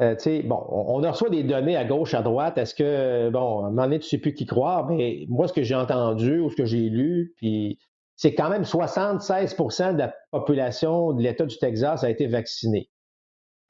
Euh, 0.00 0.16
bon, 0.44 0.60
on, 0.68 0.96
reçoit 0.96 1.30
des 1.30 1.44
données 1.44 1.76
à 1.76 1.84
gauche, 1.84 2.14
à 2.14 2.22
droite. 2.22 2.58
Est-ce 2.58 2.74
que, 2.74 3.30
bon, 3.30 3.64
à 3.64 3.66
un 3.66 3.70
moment 3.70 3.84
donné, 3.84 4.00
tu 4.00 4.06
ne 4.06 4.08
sais 4.10 4.18
plus 4.18 4.34
qui 4.34 4.44
croire, 4.46 4.88
mais 4.88 5.24
moi, 5.28 5.46
ce 5.46 5.52
que 5.52 5.62
j'ai 5.62 5.76
entendu 5.76 6.40
ou 6.40 6.50
ce 6.50 6.56
que 6.56 6.64
j'ai 6.64 6.88
lu, 6.88 7.32
puis 7.36 7.78
c'est 8.16 8.34
quand 8.34 8.48
même 8.48 8.62
76% 8.62 9.94
de 9.94 9.98
la 9.98 10.14
population 10.32 11.12
de 11.12 11.22
l'État 11.22 11.46
du 11.46 11.56
Texas 11.58 12.02
a 12.02 12.10
été 12.10 12.26
vaccinée. 12.26 12.90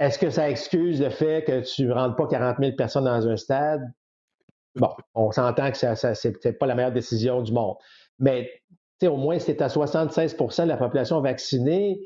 Est-ce 0.00 0.18
que 0.18 0.30
ça 0.30 0.50
excuse 0.50 1.00
le 1.00 1.10
fait 1.10 1.44
que 1.44 1.60
tu 1.60 1.86
ne 1.86 1.92
rentres 1.92 2.16
pas 2.16 2.26
40 2.26 2.56
000 2.58 2.72
personnes 2.76 3.04
dans 3.04 3.28
un 3.28 3.36
stade? 3.36 3.82
Bon, 4.76 4.90
on 5.14 5.30
s'entend 5.30 5.70
que 5.70 5.76
ça, 5.76 5.94
ça 5.94 6.14
c'est 6.14 6.32
peut-être 6.32 6.58
pas 6.58 6.66
la 6.66 6.74
meilleure 6.74 6.92
décision 6.92 7.42
du 7.42 7.52
monde. 7.52 7.76
Mais 8.18 8.50
au 9.02 9.16
moins, 9.16 9.38
c'est 9.38 9.60
à 9.62 9.68
76% 9.68 10.64
de 10.64 10.68
la 10.68 10.76
population 10.76 11.20
vaccinée. 11.20 12.00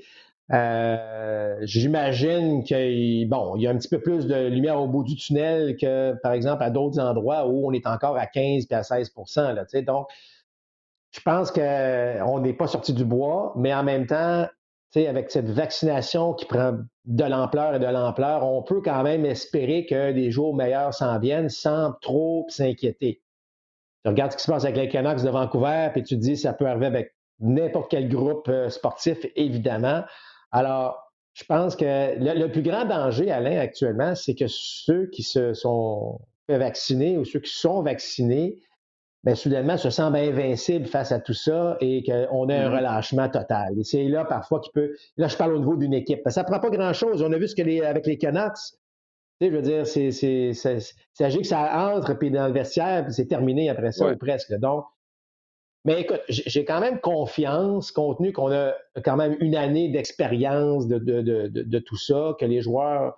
Euh, 0.53 1.57
j'imagine 1.63 2.65
qu'il 2.65 3.29
bon, 3.29 3.57
y 3.57 3.67
a 3.67 3.71
un 3.71 3.77
petit 3.77 3.89
peu 3.89 4.01
plus 4.01 4.27
de 4.27 4.47
lumière 4.49 4.81
au 4.81 4.89
bout 4.89 5.05
du 5.05 5.15
tunnel 5.15 5.77
que, 5.77 6.15
par 6.23 6.33
exemple, 6.33 6.63
à 6.63 6.71
d'autres 6.71 6.99
endroits 6.99 7.47
où 7.47 7.69
on 7.69 7.73
est 7.73 7.87
encore 7.87 8.17
à 8.17 8.27
15 8.27 8.67
et 8.71 8.75
à 8.75 8.83
16 8.83 9.13
là, 9.37 9.65
Donc, 9.83 10.09
je 11.11 11.21
pense 11.21 11.51
qu'on 11.51 12.41
n'est 12.41 12.55
pas 12.55 12.67
sorti 12.67 12.93
du 12.93 13.05
bois, 13.05 13.53
mais 13.57 13.75
en 13.75 13.83
même 13.83 14.07
temps, 14.07 14.47
avec 14.97 15.31
cette 15.31 15.51
vaccination 15.51 16.33
qui 16.33 16.47
prend 16.47 16.79
de 17.05 17.25
l'ampleur 17.25 17.75
et 17.75 17.79
de 17.79 17.87
l'ampleur, 17.87 18.45
on 18.45 18.63
peut 18.63 18.81
quand 18.81 19.03
même 19.03 19.25
espérer 19.25 19.87
que 19.87 20.13
des 20.13 20.31
jours 20.31 20.55
meilleurs 20.55 20.95
s'en 20.95 21.19
viennent 21.19 21.51
sans 21.51 21.93
trop 22.01 22.47
s'inquiéter. 22.49 23.23
Tu 24.05 24.09
regardes 24.09 24.33
ce 24.33 24.37
qui 24.39 24.43
se 24.45 24.51
passe 24.51 24.65
avec 24.65 24.77
les 24.77 24.89
Canucks 24.89 25.23
de 25.23 25.31
Vancouver, 25.31 25.91
puis 25.93 26.03
tu 26.03 26.17
te 26.17 26.21
dis 26.21 26.37
ça 26.37 26.53
peut 26.53 26.67
arriver 26.67 26.87
avec 26.87 27.15
n'importe 27.41 27.91
quel 27.91 28.09
groupe 28.09 28.51
sportif, 28.69 29.19
évidemment. 29.37 30.05
Alors, 30.51 31.13
je 31.35 31.45
pense 31.45 31.77
que 31.77 32.17
le, 32.19 32.49
plus 32.49 32.63
grand 32.63 32.85
danger, 32.85 33.31
Alain, 33.31 33.59
actuellement, 33.59 34.15
c'est 34.15 34.35
que 34.35 34.47
ceux 34.49 35.07
qui 35.11 35.23
se 35.23 35.55
sont 35.55 36.21
fait 36.49 36.59
vacciner 36.59 37.19
ou 37.19 37.25
ceux 37.25 37.41
qui 37.41 37.53
sont 37.53 37.83
vaccinés, 37.83 38.59
bien, 39.25 39.35
soudainement, 39.35 39.77
se 39.77 39.91
sentent 39.91 40.15
invincibles 40.15 40.87
face 40.87 41.13
à 41.13 41.21
tout 41.21 41.35
ça 41.35 41.77
et 41.81 42.03
qu'on 42.03 42.49
a 42.49 42.55
un 42.55 42.69
mm-hmm. 42.69 42.77
relâchement 42.77 43.29
total. 43.29 43.79
Et 43.79 43.85
c'est 43.85 44.05
là, 44.05 44.25
parfois, 44.25 44.61
qui 44.61 44.71
peut. 44.71 44.95
Là, 45.17 45.29
je 45.29 45.37
parle 45.37 45.55
au 45.55 45.59
niveau 45.59 45.77
d'une 45.77 45.95
équipe. 45.95 46.21
Ça 46.29 46.43
ne 46.43 46.47
prend 46.47 46.61
pas 46.61 46.71
grand-chose. 46.71 47.23
On 47.23 47.33
a 47.33 47.39
vu 47.39 47.49
ce 47.49 47.55
que 47.55 47.63
les, 47.63 47.83
avec 47.83 48.07
les 48.07 48.19
Canucks, 48.19 48.77
je 49.41 49.47
veux 49.49 49.63
dire, 49.63 49.87
c'est, 49.87 50.11
c'est, 50.11 50.53
que 50.53 51.43
ça 51.45 51.93
entre, 51.95 52.15
puis 52.15 52.31
dans 52.31 52.47
le 52.47 52.53
vestiaire, 52.53 53.05
puis 53.05 53.15
c'est 53.15 53.27
terminé 53.27 53.69
après 53.69 53.93
ça, 53.93 54.11
ou 54.11 54.17
presque. 54.17 54.53
Donc, 54.55 54.85
mais 55.85 56.01
écoute, 56.01 56.21
j'ai 56.29 56.65
quand 56.65 56.81
même 56.81 57.01
confiance, 57.01 57.93
compte 57.93 58.19
tenu 58.19 58.33
qu'on 58.33 58.53
a 58.53 58.75
quand 59.05 59.17
même 59.17 59.37
une 59.41 59.55
année 59.55 59.89
d'expérience 59.89 60.89
de, 60.89 60.99
de, 60.99 61.23
de, 61.23 61.47
de, 61.49 61.79
tout 61.79 61.97
ça, 61.97 62.35
que 62.39 62.45
les 62.45 62.61
joueurs 62.61 63.17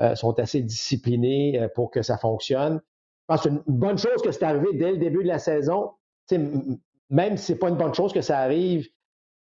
euh, 0.00 0.14
sont 0.14 0.38
assez 0.40 0.60
disciplinés 0.60 1.60
euh, 1.60 1.68
pour 1.68 1.90
que 1.90 2.02
ça 2.02 2.18
fonctionne. 2.18 2.80
Je 3.22 3.34
pense 3.34 3.42
que 3.42 3.48
c'est 3.48 3.54
une 3.54 3.62
bonne 3.66 3.98
chose 3.98 4.22
que 4.22 4.32
c'est 4.32 4.44
arrivé 4.44 4.68
dès 4.74 4.92
le 4.92 4.98
début 4.98 5.22
de 5.22 5.28
la 5.28 5.38
saison. 5.38 5.92
même 7.10 7.36
si 7.36 7.46
ce 7.46 7.52
n'est 7.52 7.58
pas 7.58 7.68
une 7.68 7.76
bonne 7.76 7.94
chose 7.94 8.12
que 8.12 8.20
ça 8.20 8.38
arrive, 8.38 8.88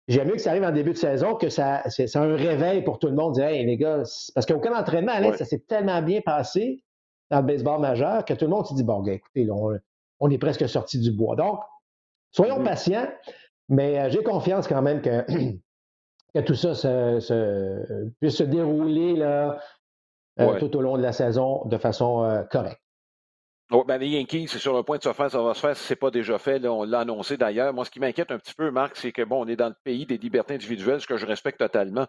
j'aime 0.09 0.29
mieux 0.29 0.35
que 0.35 0.41
ça 0.41 0.51
arrive 0.51 0.65
en 0.65 0.73
début 0.73 0.93
de 0.93 0.99
saison 0.99 1.35
que 1.35 1.49
ça, 1.49 1.83
c'est, 1.89 2.15
un 2.17 2.37
réveil 2.37 2.83
pour 2.83 2.99
tout 2.99 3.09
le 3.09 3.15
monde. 3.15 3.35
Dire, 3.35 3.47
hey, 3.47 3.67
les 3.67 3.77
gars, 3.77 4.03
parce 4.35 4.47
qu'aucun 4.47 4.79
entraînement, 4.79 5.13
ça 5.37 5.45
s'est 5.45 5.65
tellement 5.67 6.01
bien 6.03 6.21
passé 6.21 6.85
dans 7.31 7.41
le 7.41 7.47
baseball 7.47 7.81
majeur 7.81 8.25
que 8.25 8.35
tout 8.35 8.45
le 8.45 8.51
monde 8.51 8.67
s'est 8.67 8.75
dit, 8.75 8.85
bon, 8.85 9.05
écoutez, 9.05 9.49
on, 9.51 9.73
on, 10.21 10.31
est 10.31 10.39
presque 10.39 10.69
sorti 10.69 11.01
du 11.01 11.11
bois. 11.11 11.35
Donc, 11.35 11.59
Soyons 12.37 12.61
mm-hmm. 12.61 12.65
patients, 12.65 13.09
mais 13.71 13.99
euh, 13.99 14.11
j'ai 14.11 14.23
confiance 14.23 14.69
quand 14.69 14.83
même 14.83 15.01
que, 15.01 15.25
que 16.35 16.41
tout 16.41 16.55
ça 16.55 16.73
puisse 18.21 18.37
se 18.37 18.43
dérouler 18.43 19.17
là, 19.17 19.59
euh, 20.41 20.59
tout 20.59 20.77
au 20.77 20.83
long 20.83 20.99
de 20.99 21.03
la 21.03 21.13
saison 21.13 21.65
de 21.65 21.79
façon 21.79 22.25
euh, 22.25 22.43
correcte. 22.43 22.81
Ben, 23.71 23.99
les 23.99 24.09
Yankees, 24.09 24.47
c'est 24.49 24.59
sur 24.61 24.77
le 24.77 24.85
point 24.85 24.97
de 24.99 25.03
se 25.03 25.13
faire, 25.13 25.29
ça 25.29 25.43
va 25.43 25.53
se 25.53 25.61
faire 25.61 25.77
si 25.77 25.83
ce 25.85 25.93
n'est 25.93 25.97
pas 25.97 26.13
déjà 26.13 26.39
fait. 26.39 26.65
on 26.67 26.85
l'a 26.85 27.01
annoncé 27.01 27.37
d'ailleurs. 27.37 27.75
Moi, 27.75 27.85
ce 27.85 27.91
qui 27.91 27.99
m'inquiète 27.99 28.31
un 28.31 28.39
petit 28.39 28.55
peu, 28.55 28.71
Marc, 28.71 28.97
c'est 28.97 29.11
que 29.11 29.23
bon, 29.23 29.45
on 29.45 29.49
est 29.49 29.57
dans 29.57 29.69
le 29.69 29.75
pays 29.83 30.07
des 30.07 30.19
libertés 30.19 30.55
individuelles, 30.55 31.01
ce 31.01 31.07
que 31.09 31.17
je 31.17 31.27
respecte 31.27 31.59
totalement. 31.59 32.07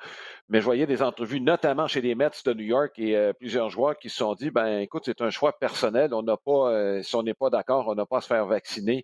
Mais 0.49 0.59
je 0.59 0.65
voyais 0.65 0.85
des 0.85 1.01
entrevues, 1.01 1.41
notamment 1.41 1.87
chez 1.87 2.01
les 2.01 2.13
Mets 2.13 2.29
de 2.45 2.53
New 2.53 2.63
York 2.65 2.99
et 2.99 3.31
plusieurs 3.39 3.69
joueurs 3.69 3.97
qui 3.97 4.09
se 4.09 4.17
sont 4.17 4.35
dit 4.35 4.51
ben 4.51 4.79
écoute, 4.79 5.03
c'est 5.05 5.21
un 5.21 5.31
choix 5.31 5.57
personnel. 5.57 6.13
On 6.13 6.21
n'a 6.21 6.37
pas, 6.37 7.01
si 7.01 7.15
on 7.15 7.23
n'est 7.23 7.33
pas 7.33 7.49
d'accord, 7.49 7.87
on 7.87 7.95
n'a 7.95 8.05
pas 8.05 8.17
à 8.17 8.21
se 8.21 8.27
faire 8.27 8.45
vacciner 8.45 9.03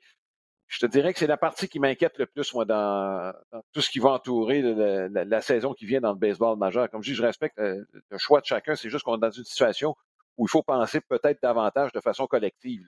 je 0.73 0.79
te 0.79 0.85
dirais 0.87 1.13
que 1.13 1.19
c'est 1.19 1.27
la 1.27 1.37
partie 1.37 1.67
qui 1.67 1.79
m'inquiète 1.79 2.17
le 2.17 2.25
plus, 2.25 2.51
moi, 2.53 2.65
dans, 2.65 3.31
tout 3.73 3.81
ce 3.81 3.91
qui 3.91 3.99
va 3.99 4.09
entourer 4.09 4.61
la, 4.63 5.41
saison 5.41 5.73
qui 5.73 5.85
vient 5.85 6.01
dans 6.01 6.13
le 6.13 6.17
baseball 6.17 6.57
majeur. 6.57 6.89
Comme 6.89 7.03
je 7.03 7.11
dis, 7.11 7.15
je 7.15 7.21
respecte 7.21 7.59
euh, 7.59 7.83
le, 8.09 8.17
choix 8.17 8.41
de 8.41 8.45
chacun. 8.45 8.75
C'est 8.75 8.89
juste 8.89 9.03
qu'on 9.03 9.17
est 9.17 9.21
dans 9.21 9.29
une 9.29 9.43
situation 9.43 9.95
où 10.37 10.45
il 10.45 10.49
faut 10.49 10.63
penser 10.63 11.01
peut-être 11.01 11.41
davantage 11.41 11.91
de 11.91 11.99
façon 11.99 12.27
collective. 12.27 12.85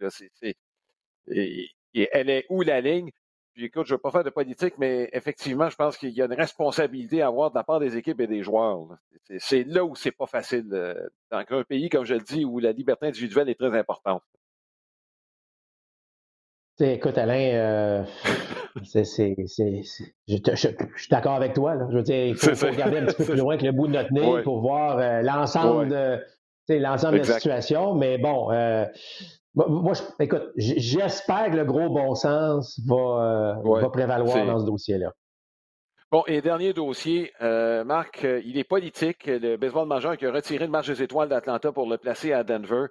et, 1.27 1.67
elle 1.93 2.29
est 2.29 2.45
où 2.49 2.61
la 2.61 2.81
ligne? 2.81 3.11
Puis 3.53 3.65
écoute, 3.65 3.85
je 3.85 3.93
ne 3.93 3.97
veux 3.97 4.01
pas 4.01 4.11
faire 4.11 4.23
de 4.25 4.29
politique, 4.29 4.73
mais 4.77 5.09
effectivement, 5.13 5.69
je 5.69 5.77
pense 5.77 5.97
qu'il 5.97 6.09
y 6.09 6.21
a 6.21 6.25
une 6.25 6.33
responsabilité 6.33 7.21
à 7.21 7.27
avoir 7.27 7.51
de 7.51 7.55
la 7.55 7.63
part 7.63 7.79
des 7.79 7.95
équipes 7.95 8.19
et 8.19 8.27
des 8.27 8.43
joueurs. 8.43 8.97
C'est 9.39 9.63
là 9.63 9.85
où 9.85 9.95
c'est 9.95 10.11
pas 10.11 10.25
facile. 10.25 10.67
Euh, 10.73 11.07
dans 11.31 11.41
un 11.49 11.63
pays, 11.63 11.87
comme 11.87 12.03
je 12.03 12.15
le 12.15 12.21
dis, 12.21 12.43
où 12.43 12.59
la 12.59 12.73
liberté 12.73 13.07
individuelle 13.07 13.47
est 13.47 13.55
très 13.55 13.77
importante 13.77 14.23
écoute, 16.83 17.17
Alain, 17.17 17.53
euh, 17.53 18.03
c'est, 18.83 19.03
je, 19.05 19.85
suis 20.27 21.09
d'accord 21.09 21.35
avec 21.35 21.53
toi. 21.53 21.75
Là. 21.75 21.87
Je 21.89 21.97
veux 21.97 22.03
dire, 22.03 22.25
il 22.27 22.35
faut, 22.35 22.49
regarder 22.67 22.97
un 22.97 23.05
petit 23.05 23.15
peu 23.15 23.23
plus 23.31 23.37
loin 23.37 23.57
que 23.57 23.65
le 23.65 23.71
bout 23.71 23.87
de 23.87 23.93
notre 23.93 24.11
nez 24.11 24.41
pour 24.43 24.61
voir 24.61 24.99
euh, 24.99 25.21
l'ensemble 25.21 25.89
de 25.89 26.19
l'ensemble 26.69 27.21
de 27.21 27.27
la 27.27 27.33
situation. 27.33 27.95
Mais 27.95 28.17
bon, 28.17 28.51
euh, 28.51 28.85
moi, 29.55 29.93
écoute, 30.19 30.51
j'espère 30.57 31.51
que 31.51 31.57
le 31.57 31.65
gros 31.65 31.89
bon 31.89 32.15
sens 32.15 32.79
va, 32.85 33.59
va 33.63 33.89
prévaloir 33.89 34.45
dans 34.45 34.59
ce 34.59 34.65
dossier-là. 34.65 35.11
Bon, 36.11 36.23
et 36.27 36.41
dernier 36.41 36.73
dossier, 36.73 37.31
Marc, 37.41 38.23
il 38.23 38.57
est 38.57 38.63
politique. 38.63 39.25
Le 39.27 39.57
baseball 39.57 39.87
majeur 39.87 40.17
qui 40.17 40.25
a 40.25 40.31
retiré 40.31 40.65
le 40.65 40.71
match 40.71 40.87
des 40.87 41.01
étoiles 41.01 41.29
d'Atlanta 41.29 41.71
pour 41.71 41.89
le 41.89 41.97
placer 41.97 42.33
à 42.33 42.43
Denver. 42.43 42.87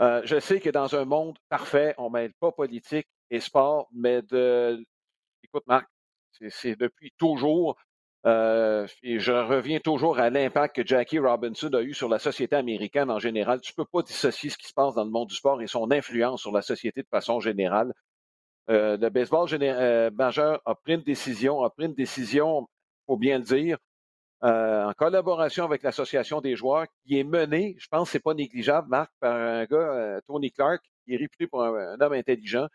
Euh, 0.00 0.20
je 0.24 0.38
sais 0.38 0.60
que 0.60 0.70
dans 0.70 0.94
un 0.94 1.04
monde 1.04 1.38
parfait, 1.48 1.94
on 1.98 2.08
ne 2.08 2.14
mêle 2.14 2.32
pas 2.34 2.52
politique 2.52 3.08
et 3.30 3.40
sport, 3.40 3.88
mais 3.92 4.22
de. 4.22 4.84
Écoute, 5.42 5.64
Marc, 5.66 5.88
c'est 6.50 6.76
depuis 6.76 7.12
toujours. 7.16 7.76
Euh, 8.26 8.86
et 9.02 9.20
je 9.20 9.32
reviens 9.32 9.78
toujours 9.78 10.18
à 10.18 10.30
l'impact 10.30 10.76
que 10.76 10.86
Jackie 10.86 11.18
Robinson 11.20 11.70
a 11.74 11.82
eu 11.82 11.94
sur 11.94 12.08
la 12.08 12.18
société 12.18 12.56
américaine 12.56 13.10
en 13.10 13.20
général. 13.20 13.60
Tu 13.60 13.72
ne 13.72 13.84
peux 13.84 13.88
pas 13.90 14.02
dissocier 14.02 14.50
ce 14.50 14.58
qui 14.58 14.66
se 14.66 14.74
passe 14.74 14.94
dans 14.94 15.04
le 15.04 15.10
monde 15.10 15.28
du 15.28 15.34
sport 15.36 15.62
et 15.62 15.66
son 15.68 15.90
influence 15.92 16.40
sur 16.40 16.52
la 16.52 16.62
société 16.62 17.02
de 17.02 17.08
façon 17.08 17.38
générale. 17.40 17.92
Euh, 18.68 18.96
le 18.96 19.10
baseball 19.10 19.48
majeur 20.14 20.60
a 20.64 20.74
pris 20.74 20.94
une 20.94 21.02
décision, 21.02 21.62
a 21.62 21.70
pris 21.70 21.86
une 21.86 21.94
décision, 21.94 22.68
faut 23.06 23.16
bien 23.16 23.38
le 23.38 23.44
dire, 23.44 23.78
euh, 24.44 24.84
en 24.84 24.92
collaboration 24.92 25.64
avec 25.64 25.82
l'Association 25.82 26.40
des 26.40 26.56
joueurs, 26.56 26.86
qui 27.04 27.18
est 27.18 27.24
menée, 27.24 27.74
je 27.78 27.88
pense 27.88 28.08
que 28.08 28.12
ce 28.12 28.16
n'est 28.18 28.22
pas 28.22 28.34
négligeable, 28.34 28.88
Marc, 28.88 29.10
par 29.18 29.34
un 29.34 29.64
gars, 29.64 29.76
euh, 29.76 30.20
Tony 30.26 30.52
Clark, 30.52 30.82
qui 31.04 31.14
est 31.14 31.16
réputé 31.16 31.46
pour 31.46 31.64
un, 31.64 31.98
homme 32.00 32.12
intelligent, 32.12 32.66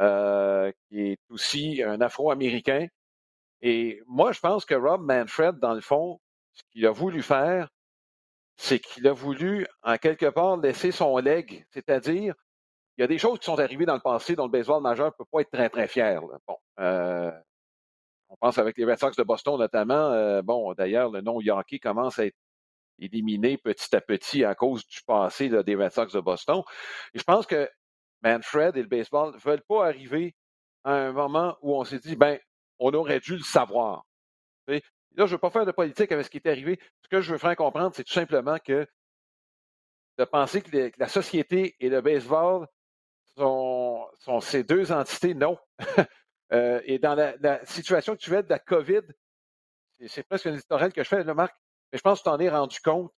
euh, 0.00 0.72
qui 0.88 1.00
est 1.12 1.18
aussi 1.30 1.82
un 1.82 2.00
Afro-Américain. 2.00 2.88
Et 3.62 4.00
moi, 4.06 4.32
je 4.32 4.40
pense 4.40 4.64
que 4.64 4.74
Rob 4.74 5.02
Manfred, 5.02 5.58
dans 5.58 5.74
le 5.74 5.80
fond, 5.80 6.20
ce 6.52 6.62
qu'il 6.72 6.86
a 6.86 6.90
voulu 6.90 7.22
faire, 7.22 7.68
c'est 8.56 8.78
qu'il 8.78 9.06
a 9.06 9.12
voulu, 9.12 9.66
en 9.82 9.96
quelque 9.96 10.26
part, 10.26 10.56
laisser 10.56 10.90
son 10.90 11.18
leg, 11.18 11.66
c'est-à-dire, 11.70 12.34
il 12.96 13.02
y 13.02 13.04
a 13.04 13.06
des 13.06 13.18
choses 13.18 13.38
qui 13.38 13.44
sont 13.44 13.58
arrivées 13.58 13.84
dans 13.84 13.94
le 13.94 14.00
passé 14.00 14.34
dont 14.36 14.44
le 14.44 14.50
baseball 14.50 14.82
majeur 14.82 15.06
ne 15.06 15.10
peut 15.10 15.28
pas 15.30 15.40
être 15.40 15.50
très, 15.50 15.68
très 15.68 15.86
fier. 15.86 16.22
Bon, 16.46 16.56
on 18.28 18.36
pense 18.40 18.58
avec 18.58 18.76
les 18.76 18.84
Red 18.84 18.98
Sox 18.98 19.16
de 19.16 19.22
Boston 19.22 19.58
notamment. 19.58 20.10
Euh, 20.12 20.42
bon, 20.42 20.72
d'ailleurs, 20.74 21.10
le 21.10 21.20
nom 21.20 21.40
Yankee 21.40 21.78
commence 21.78 22.18
à 22.18 22.26
être 22.26 22.36
éliminé 22.98 23.58
petit 23.58 23.94
à 23.94 24.00
petit 24.00 24.44
à 24.44 24.54
cause 24.54 24.86
du 24.86 25.00
passé 25.06 25.48
des 25.48 25.74
Red 25.74 25.92
Sox 25.92 26.12
de 26.12 26.20
Boston. 26.20 26.62
Et 27.14 27.18
je 27.18 27.24
pense 27.24 27.46
que 27.46 27.68
Manfred 28.22 28.76
et 28.76 28.82
le 28.82 28.88
baseball 28.88 29.34
ne 29.34 29.38
veulent 29.38 29.64
pas 29.68 29.86
arriver 29.86 30.34
à 30.84 30.92
un 30.92 31.12
moment 31.12 31.56
où 31.60 31.76
on 31.76 31.84
s'est 31.84 31.98
dit, 31.98 32.16
ben, 32.16 32.38
on 32.78 32.92
aurait 32.94 33.20
dû 33.20 33.36
le 33.36 33.42
savoir. 33.42 34.04
là, 34.68 34.80
je 35.16 35.22
ne 35.22 35.26
veux 35.26 35.38
pas 35.38 35.50
faire 35.50 35.66
de 35.66 35.72
politique 35.72 36.12
avec 36.12 36.24
ce 36.26 36.30
qui 36.30 36.38
est 36.38 36.48
arrivé. 36.48 36.78
Ce 37.02 37.08
que 37.08 37.20
je 37.20 37.32
veux 37.32 37.38
faire 37.38 37.56
comprendre, 37.56 37.94
c'est 37.94 38.04
tout 38.04 38.12
simplement 38.12 38.58
que 38.58 38.86
de 40.18 40.24
penser 40.24 40.62
que, 40.62 40.90
la 40.98 41.08
société 41.08 41.76
et 41.80 41.88
le 41.88 42.00
baseball 42.00 42.66
sont, 43.36 44.06
ces 44.40 44.64
deux 44.64 44.92
entités, 44.92 45.34
non. 45.34 45.58
Euh, 46.52 46.80
et 46.84 47.00
dans 47.00 47.16
la, 47.16 47.64
situation 47.64 48.12
actuelle 48.12 48.44
de 48.44 48.50
la 48.50 48.60
COVID, 48.60 49.00
c'est 50.06 50.22
presque 50.22 50.46
un 50.46 50.52
éditorial 50.52 50.92
que 50.92 51.02
je 51.02 51.08
fais, 51.08 51.24
là, 51.24 51.34
Marc, 51.34 51.52
mais 51.90 51.98
je 51.98 52.02
pense 52.02 52.20
que 52.20 52.22
tu 52.22 52.30
t'en 52.30 52.38
es 52.38 52.48
rendu 52.48 52.78
compte. 52.78 53.12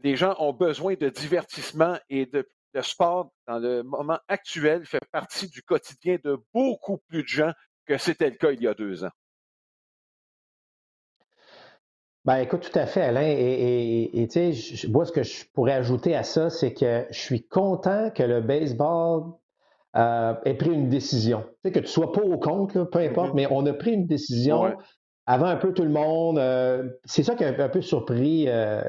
Les 0.00 0.16
gens 0.16 0.34
ont 0.40 0.52
besoin 0.52 0.94
de 0.94 1.08
divertissement 1.08 1.96
et 2.08 2.26
de, 2.26 2.44
le 2.74 2.82
sport, 2.82 3.30
dans 3.46 3.58
le 3.58 3.82
moment 3.82 4.18
actuel, 4.28 4.84
fait 4.86 4.98
partie 5.12 5.48
du 5.48 5.62
quotidien 5.62 6.18
de 6.24 6.42
beaucoup 6.52 6.98
plus 7.08 7.22
de 7.22 7.28
gens 7.28 7.52
que 7.86 7.98
c'était 7.98 8.30
le 8.30 8.36
cas 8.36 8.52
il 8.52 8.62
y 8.62 8.66
a 8.66 8.74
deux 8.74 9.04
ans. 9.04 9.10
Ben, 12.24 12.36
écoute, 12.36 12.70
tout 12.70 12.78
à 12.78 12.86
fait, 12.86 13.02
Alain. 13.02 13.26
Et 13.26 14.28
tu 14.30 14.54
sais, 14.54 14.88
moi, 14.88 15.04
ce 15.04 15.10
que 15.10 15.24
je 15.24 15.44
pourrais 15.52 15.72
ajouter 15.72 16.14
à 16.14 16.22
ça, 16.22 16.50
c'est 16.50 16.72
que 16.72 17.04
je 17.10 17.18
suis 17.18 17.42
content 17.48 18.10
que 18.10 18.22
le 18.22 18.40
baseball 18.40 19.32
euh, 19.96 20.34
ait 20.44 20.54
pris 20.54 20.70
une 20.70 20.88
décision. 20.88 21.42
Tu 21.42 21.48
sais, 21.64 21.72
que 21.72 21.80
tu 21.80 21.88
sois 21.88 22.12
pas 22.12 22.22
au 22.22 22.38
compte, 22.38 22.72
peu 22.90 22.98
importe, 23.00 23.32
mm-hmm. 23.32 23.34
mais 23.34 23.46
on 23.50 23.66
a 23.66 23.72
pris 23.72 23.92
une 23.92 24.06
décision 24.06 24.76
avant 25.26 25.46
un 25.46 25.56
peu 25.56 25.72
tout 25.74 25.82
le 25.82 25.90
monde. 25.90 26.38
Euh, 26.38 26.88
c'est 27.04 27.24
ça 27.24 27.34
qui 27.34 27.44
a 27.44 27.48
un 27.48 27.68
peu 27.68 27.82
surpris. 27.82 28.48
Euh, 28.48 28.82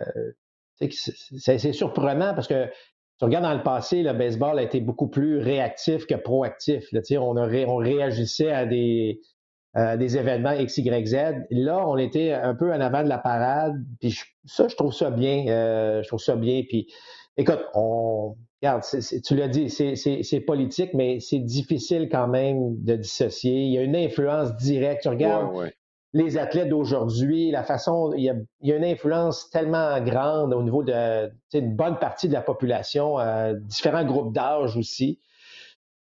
c'est 0.79 1.73
surprenant 1.73 2.33
parce 2.35 2.47
que 2.47 2.69
tu 3.19 3.25
regardes 3.25 3.45
dans 3.45 3.53
le 3.53 3.63
passé, 3.63 4.03
le 4.03 4.13
baseball 4.13 4.59
a 4.59 4.63
été 4.63 4.81
beaucoup 4.81 5.07
plus 5.07 5.37
réactif 5.37 6.05
que 6.05 6.15
proactif. 6.15 6.91
Là, 6.91 7.01
on, 7.19 7.37
on 7.37 7.75
réagissait 7.77 8.51
à 8.51 8.65
des, 8.65 9.19
événements 9.75 10.53
X, 10.53 10.77
Y, 10.77 11.07
Z. 11.07 11.15
Là, 11.51 11.87
on 11.87 11.97
était 11.97 12.31
un 12.33 12.55
peu 12.55 12.73
en 12.73 12.81
avant 12.81 13.03
de 13.03 13.09
la 13.09 13.19
parade. 13.19 13.75
Puis 13.99 14.19
ça, 14.45 14.67
je 14.67 14.75
trouve 14.75 14.93
ça 14.93 15.11
bien. 15.11 15.45
je 16.01 16.07
trouve 16.07 16.19
ça 16.19 16.35
bien. 16.35 16.63
Puis 16.67 16.87
écoute, 17.37 17.63
on, 17.73 18.35
regarde, 18.61 18.83
tu 19.23 19.35
l'as 19.35 19.47
dit, 19.47 19.69
c'est 19.69 20.39
politique, 20.41 20.93
mais 20.93 21.19
c'est 21.19 21.39
difficile 21.39 22.09
quand 22.09 22.27
même 22.27 22.83
de 22.83 22.95
dissocier. 22.95 23.63
Il 23.63 23.73
y 23.73 23.77
a 23.77 23.83
une 23.83 23.95
influence 23.95 24.55
directe. 24.55 25.03
Tu 25.03 25.09
regardes 25.09 25.71
les 26.13 26.37
athlètes 26.37 26.69
d'aujourd'hui, 26.69 27.49
la 27.51 27.63
façon, 27.63 28.13
il 28.15 28.23
y, 28.23 28.29
a, 28.71 28.75
une 28.75 28.83
influence 28.83 29.49
tellement 29.49 29.99
grande 30.01 30.53
au 30.53 30.61
niveau 30.61 30.83
de 30.83 31.31
une 31.53 31.75
bonne 31.75 31.97
partie 31.97 32.27
de 32.27 32.33
la 32.33 32.41
population, 32.41 33.19
euh, 33.19 33.53
différents 33.53 34.05
groupes 34.05 34.33
d'âge 34.33 34.77
aussi. 34.77 35.19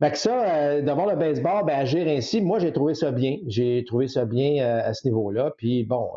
que 0.01 0.17
ça, 0.17 0.81
d'avoir 0.81 1.07
le 1.07 1.15
baseball, 1.15 1.65
ben, 1.65 1.77
agir 1.77 2.07
ainsi, 2.07 2.41
moi, 2.41 2.59
j'ai 2.59 2.73
trouvé 2.73 2.95
ça 2.95 3.11
bien. 3.11 3.37
J'ai 3.47 3.85
trouvé 3.85 4.07
ça 4.07 4.25
bien 4.25 4.65
à 4.65 4.93
ce 4.93 5.07
niveau-là. 5.07 5.53
Puis 5.57 5.83
bon, 5.85 6.09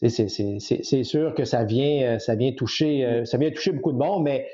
c'est 0.00 1.02
sûr 1.04 1.34
que 1.34 1.44
ça 1.44 1.64
vient, 1.64 2.18
ça 2.20 2.36
vient 2.36 2.52
toucher, 2.52 3.24
ça 3.24 3.38
vient 3.38 3.50
toucher 3.50 3.72
beaucoup 3.72 3.92
de 3.92 3.98
monde, 3.98 4.22
mais 4.22 4.46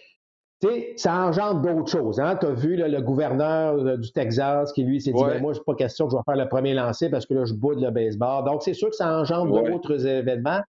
ça 0.97 1.15
engendre 1.27 1.61
d'autres 1.61 1.91
choses. 1.91 2.21
Hein? 2.21 2.37
Tu 2.37 2.47
as 2.47 2.53
vu 2.53 2.77
le 2.77 3.01
gouverneur 3.01 3.75
euh, 3.75 3.97
du 3.97 4.13
Texas 4.13 4.73
qui, 4.73 4.85
lui, 4.85 5.01
s'est 5.01 5.13
dit 5.13 5.23
ben, 5.23 5.41
Moi, 5.41 5.55
c'est 5.55 5.65
pas 5.65 5.75
question 5.75 6.07
que 6.07 6.13
je 6.13 6.17
vais 6.17 6.23
faire 6.25 6.43
le 6.43 6.49
premier 6.49 6.75
lancer 6.75 7.11
parce 7.11 7.27
que 7.27 7.35
là, 7.35 7.45
je 7.45 7.55
boude 7.55 7.81
le 7.81 7.91
baseball. 7.91 8.45
Donc, 8.45 8.63
c'est 8.63 8.75
sûr 8.75 8.91
que 8.91 8.97
ça 8.97 9.19
engendre 9.19 9.63
d'autres 9.63 10.07
événements. 10.07 10.61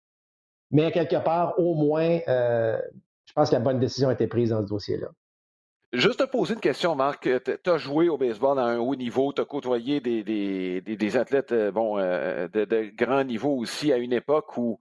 Mais 0.70 0.90
quelque 0.90 1.22
part, 1.22 1.59
au 1.59 1.74
moins, 1.74 2.18
euh, 2.28 2.78
je 3.26 3.32
pense 3.34 3.51
que 3.51 3.55
la 3.55 3.61
bonne 3.61 3.78
décision 3.78 4.09
a 4.09 4.14
été 4.14 4.26
prise 4.26 4.51
dans 4.51 4.62
ce 4.62 4.68
dossier-là. 4.68 5.09
Juste 5.93 6.20
te 6.20 6.24
poser 6.24 6.55
une 6.55 6.61
question, 6.61 6.95
Marc. 6.95 7.28
Tu 7.45 7.70
as 7.70 7.76
joué 7.76 8.09
au 8.09 8.16
baseball 8.16 8.59
à 8.59 8.64
un 8.64 8.78
haut 8.78 8.97
niveau, 8.97 9.34
tu 9.34 9.43
as 9.43 9.45
côtoyé 9.45 10.01
des, 10.01 10.22
des, 10.80 11.16
athlètes 11.18 11.53
euh, 11.53 11.70
bon, 11.70 11.99
de, 11.99 12.64
de, 12.64 12.90
grand 12.97 13.24
niveau 13.24 13.51
aussi 13.51 13.93
à 13.93 13.99
une 13.99 14.14
époque 14.14 14.57
où 14.57 14.78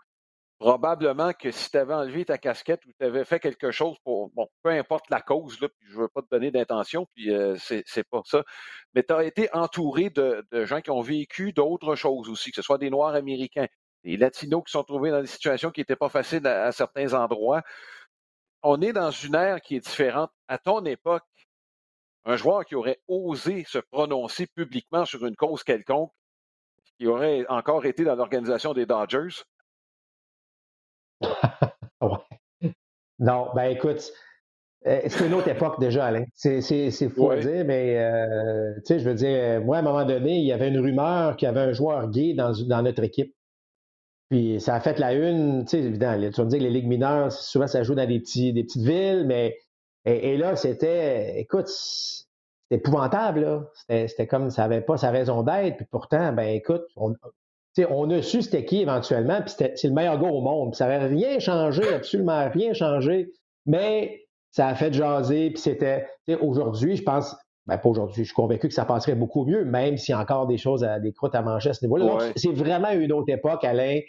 probablement 0.62 1.34
que 1.34 1.50
si 1.50 1.72
tu 1.72 1.78
avais 1.78 1.96
enlevé 1.96 2.24
ta 2.24 2.38
casquette 2.38 2.86
ou 2.86 2.92
tu 2.92 3.04
avais 3.04 3.26
fait 3.26 3.40
quelque 3.40 3.72
chose 3.72 3.98
pour, 4.04 4.30
bon, 4.30 4.48
peu 4.62 4.70
importe 4.70 5.10
la 5.10 5.20
cause, 5.20 5.60
là, 5.60 5.68
puis 5.70 5.88
je 5.90 5.96
ne 5.96 6.02
veux 6.04 6.08
pas 6.08 6.22
te 6.22 6.28
donner 6.30 6.52
d'intention, 6.52 7.08
puis 7.16 7.34
euh, 7.34 7.58
c'est 7.58 8.08
pas 8.12 8.22
ça, 8.26 8.44
mais 8.94 9.02
tu 9.02 9.12
as 9.12 9.24
été 9.24 9.50
entouré 9.54 10.12
de, 10.12 10.46
gens 10.66 10.82
qui 10.82 10.92
ont 10.92 11.02
vécu 11.02 11.52
d'autres 11.52 11.96
choses 11.96 12.30
aussi, 12.30 12.52
que 12.52 12.58
ce 12.58 12.62
soit 12.62 12.78
des 12.78 12.92
Noirs 12.92 13.16
américains, 13.16 13.66
des 14.04 14.18
Latinos 14.18 14.62
qui 14.64 14.72
sont 14.72 14.84
trouvés 14.84 15.10
dans 15.10 15.22
des 15.22 15.28
situations 15.28 15.72
qui 15.72 15.82
n'étaient 15.82 15.96
pas 15.96 16.10
faciles 16.10 16.46
à, 16.46 16.72
certains 16.72 17.16
endroits. 17.16 17.64
On 18.62 18.82
est 18.82 18.94
dans 18.94 19.10
une 19.10 19.34
ère 19.34 19.62
qui 19.62 19.78
est 19.78 19.80
différente. 19.80 20.30
À 20.48 20.60
ton 20.60 20.86
époque, 20.86 21.26
un 22.24 22.36
joueur 22.36 22.66
qui 22.66 22.76
aurait 22.76 23.02
osé 23.08 23.64
se 23.68 23.80
prononcer 23.80 24.46
publiquement 24.46 25.06
sur 25.06 25.26
une 25.26 25.36
cause 25.36 25.64
quelconque, 25.64 26.12
qui 27.00 27.08
aurait 27.08 27.48
encore 27.50 27.86
été 27.86 28.04
dans 28.04 28.14
l'organisation 28.14 28.74
des 28.76 28.86
Dodgers, 28.86 29.42
Non, 33.20 33.50
ben 33.54 33.66
écoute, 33.66 34.12
euh, 34.88 35.00
c'est 35.06 35.28
une 35.28 35.36
autre 35.36 35.48
époque 35.48 35.80
déjà, 35.80 36.06
Alain. 36.06 36.26
C'est, 36.34 36.92
fou 37.10 37.30
à 37.30 37.38
dire, 37.38 37.64
mais 37.66 38.00
euh, 38.00 38.74
tu 38.78 38.82
sais, 38.86 39.00
je 39.00 39.08
veux 39.08 39.14
dire, 39.14 39.62
moi, 39.62 39.78
à 39.78 39.80
un 39.80 39.84
moment 39.84 40.06
donné, 40.06 40.40
il 40.40 40.46
y 40.46 40.52
avait 40.52 40.70
une 40.70 40.80
rumeur 40.80 41.36
qu'il 41.36 41.46
y 41.46 41.50
avait 41.50 41.60
un 41.60 41.72
joueur 41.72 42.10
gay 42.10 42.34
dans, 42.34 42.52
dans 42.68 42.82
notre 42.82 43.04
équipe. 43.04 43.36
Puis 44.30 44.60
ça 44.60 44.74
a 44.74 44.80
fait 44.80 44.98
la 44.98 45.14
une, 45.14 45.66
tu 45.66 45.78
sais, 45.78 45.84
évidemment, 45.84 46.20
tu 46.30 46.36
vas 46.36 46.46
me 46.46 46.50
dire 46.50 46.60
que 46.60 46.64
les 46.64 46.72
ligues 46.72 46.88
mineures, 46.88 47.32
souvent 47.32 47.68
ça 47.68 47.84
joue 47.84 47.94
dans 47.94 48.08
des, 48.08 48.20
petits, 48.20 48.54
des 48.54 48.64
petites 48.64 48.82
villes, 48.82 49.26
mais 49.28 49.56
et, 50.06 50.36
là, 50.38 50.56
c'était, 50.56 51.40
écoute, 51.40 51.68
c'était 51.68 52.82
épouvantable, 52.82 53.42
là. 53.42 53.70
C'était, 53.76 54.08
c'était 54.08 54.28
comme 54.28 54.50
ça 54.50 54.64
n'avait 54.64 54.82
pas 54.82 54.98
sa 54.98 55.12
raison 55.12 55.44
d'être. 55.44 55.78
Puis 55.78 55.86
pourtant, 55.92 56.34
ben 56.34 56.48
écoute, 56.48 56.86
on, 56.96 57.14
on 57.90 58.10
a 58.10 58.22
su 58.22 58.42
c'était 58.42 58.66
qui 58.66 58.82
éventuellement, 58.82 59.42
puis 59.42 59.54
c'est 59.58 59.88
le 59.88 59.94
meilleur 59.94 60.20
gars 60.20 60.30
au 60.30 60.42
monde. 60.42 60.76
ça 60.76 60.88
n'avait 60.88 61.06
rien 61.08 61.40
changé, 61.40 61.82
absolument 61.94 62.50
rien 62.50 62.74
changé, 62.74 63.32
mais 63.66 64.22
ça 64.52 64.68
a 64.68 64.76
fait 64.76 64.94
jaser, 64.94 65.52
puis 65.52 65.60
c'était. 65.60 66.08
Aujourd'hui, 66.42 66.98
je 66.98 67.04
pense, 67.04 67.36
ben 67.68 67.78
pas 67.78 67.90
aujourd'hui, 67.90 68.24
je 68.24 68.28
suis 68.28 68.36
convaincu 68.36 68.68
que 68.68 68.74
ça 68.74 68.86
passerait 68.86 69.16
beaucoup 69.16 69.46
mieux, 69.46 69.66
même 69.66 69.98
s'il 69.98 70.14
y 70.14 70.16
a 70.16 70.22
encore 70.22 70.48
des 70.48 70.58
choses, 70.58 70.84
à, 70.84 71.00
des 71.00 71.14
croûtes 71.14 71.36
à 71.36 71.42
manger 71.42 71.70
à 71.70 71.74
ce 71.74 71.86
niveau-là. 71.86 72.32
c'est 72.36 72.54
vraiment 72.54 72.92
une 72.92 73.12
autre 73.12 73.32
époque, 73.34 73.64
Alain 73.64 74.00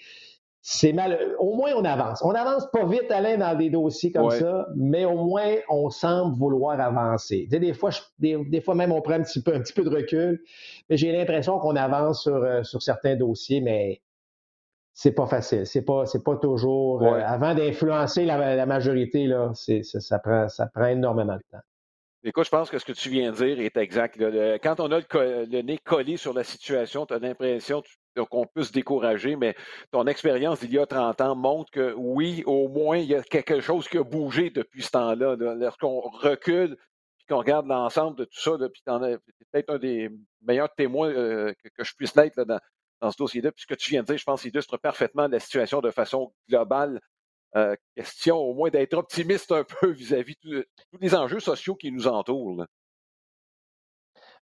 c'est 0.64 0.92
mal. 0.92 1.18
Au 1.40 1.56
moins, 1.56 1.72
on 1.74 1.84
avance. 1.84 2.22
On 2.24 2.30
avance 2.30 2.70
pas 2.70 2.86
vite, 2.86 3.10
Alain, 3.10 3.36
dans 3.36 3.58
des 3.58 3.68
dossiers 3.68 4.12
comme 4.12 4.30
ça, 4.30 4.68
mais 4.76 5.04
au 5.04 5.16
moins, 5.16 5.56
on 5.68 5.90
semble 5.90 6.36
vouloir 6.36 6.80
avancer. 6.80 7.48
des, 7.50 7.74
fois, 7.74 7.90
des, 8.20 8.60
fois 8.60 8.76
même, 8.76 8.92
on 8.92 9.02
prend 9.02 9.14
un 9.14 9.22
petit 9.22 9.42
peu, 9.42 9.52
un 9.54 9.60
petit 9.60 9.72
peu 9.72 9.82
de 9.82 9.90
recul, 9.90 10.40
mais 10.88 10.96
j'ai 10.96 11.10
l'impression 11.10 11.58
qu'on 11.58 11.74
avance 11.74 12.22
sur, 12.22 12.36
euh, 12.36 12.62
sur 12.62 12.80
certains 12.80 13.16
dossiers, 13.16 13.60
mais 13.60 14.00
c'est 14.94 15.12
pas 15.12 15.26
facile. 15.26 15.66
C'est 15.66 15.82
pas, 15.82 16.06
c'est 16.06 16.22
pas 16.22 16.36
toujours. 16.36 17.02
Euh, 17.02 17.20
avant 17.26 17.54
d'influencer 17.54 18.24
la, 18.24 18.64
majorité, 18.64 19.26
là, 19.26 19.50
c'est, 19.54 19.82
ça, 19.82 20.20
prend, 20.20 20.48
ça 20.48 20.66
prend 20.66 20.86
énormément 20.86 21.34
de 21.34 21.42
temps. 21.50 21.64
Écoute, 22.22 22.44
je 22.44 22.50
pense 22.50 22.70
que 22.70 22.78
ce 22.78 22.84
que 22.84 22.92
tu 22.92 23.10
viens 23.10 23.32
de 23.32 23.36
dire 23.36 23.58
est 23.58 23.76
exact. 23.76 24.16
Quand 24.62 24.78
on 24.78 24.92
a 24.92 25.00
le, 25.00 25.62
nez 25.62 25.78
collé 25.78 26.16
sur 26.16 26.32
la 26.32 26.44
situation, 26.44 27.04
tu 27.04 27.14
as 27.14 27.18
l'impression 27.18 27.82
qu'on 28.30 28.46
peut 28.46 28.62
se 28.62 28.72
décourager, 28.72 29.36
mais 29.36 29.54
ton 29.90 30.06
expérience 30.06 30.60
d'il 30.60 30.72
y 30.72 30.78
a 30.78 30.86
30 30.86 31.20
ans 31.20 31.34
montre 31.34 31.70
que 31.70 31.94
oui, 31.96 32.42
au 32.46 32.68
moins, 32.68 32.98
il 32.98 33.06
y 33.06 33.14
a 33.14 33.22
quelque 33.22 33.60
chose 33.60 33.88
qui 33.88 33.98
a 33.98 34.04
bougé 34.04 34.50
depuis 34.50 34.82
ce 34.82 34.90
temps-là. 34.90 35.36
Lorsqu'on 35.36 36.00
recule 36.00 36.76
puis 37.18 37.26
qu'on 37.28 37.38
regarde 37.38 37.66
l'ensemble 37.66 38.16
de 38.18 38.24
tout 38.24 38.40
ça, 38.40 38.52
puis 38.58 38.82
tu 38.84 38.92
es 38.92 39.18
peut-être 39.50 39.70
un 39.70 39.78
des 39.78 40.10
meilleurs 40.40 40.74
témoins 40.74 41.10
euh, 41.10 41.54
que, 41.76 41.84
je 41.84 41.94
puisse 41.94 42.16
l'être 42.16 42.42
dans, 42.44 42.58
dans, 43.00 43.10
ce 43.12 43.16
dossier-là. 43.16 43.52
Puis 43.52 43.62
ce 43.62 43.66
que 43.66 43.78
tu 43.78 43.90
viens 43.90 44.02
de 44.02 44.06
dire, 44.06 44.18
je 44.18 44.24
pense, 44.24 44.44
illustre 44.44 44.76
parfaitement 44.76 45.28
la 45.28 45.38
situation 45.38 45.80
de 45.80 45.90
façon 45.90 46.32
globale 46.48 47.00
euh, 47.54 47.76
question 47.94 48.38
au 48.38 48.54
moins 48.54 48.70
d'être 48.70 48.94
optimiste 48.94 49.52
un 49.52 49.64
peu 49.80 49.90
vis-à-vis 49.90 50.36
de 50.42 50.66
tous 50.90 50.98
les 51.00 51.14
enjeux 51.14 51.40
sociaux 51.40 51.74
qui 51.74 51.92
nous 51.92 52.06
entourent. 52.06 52.64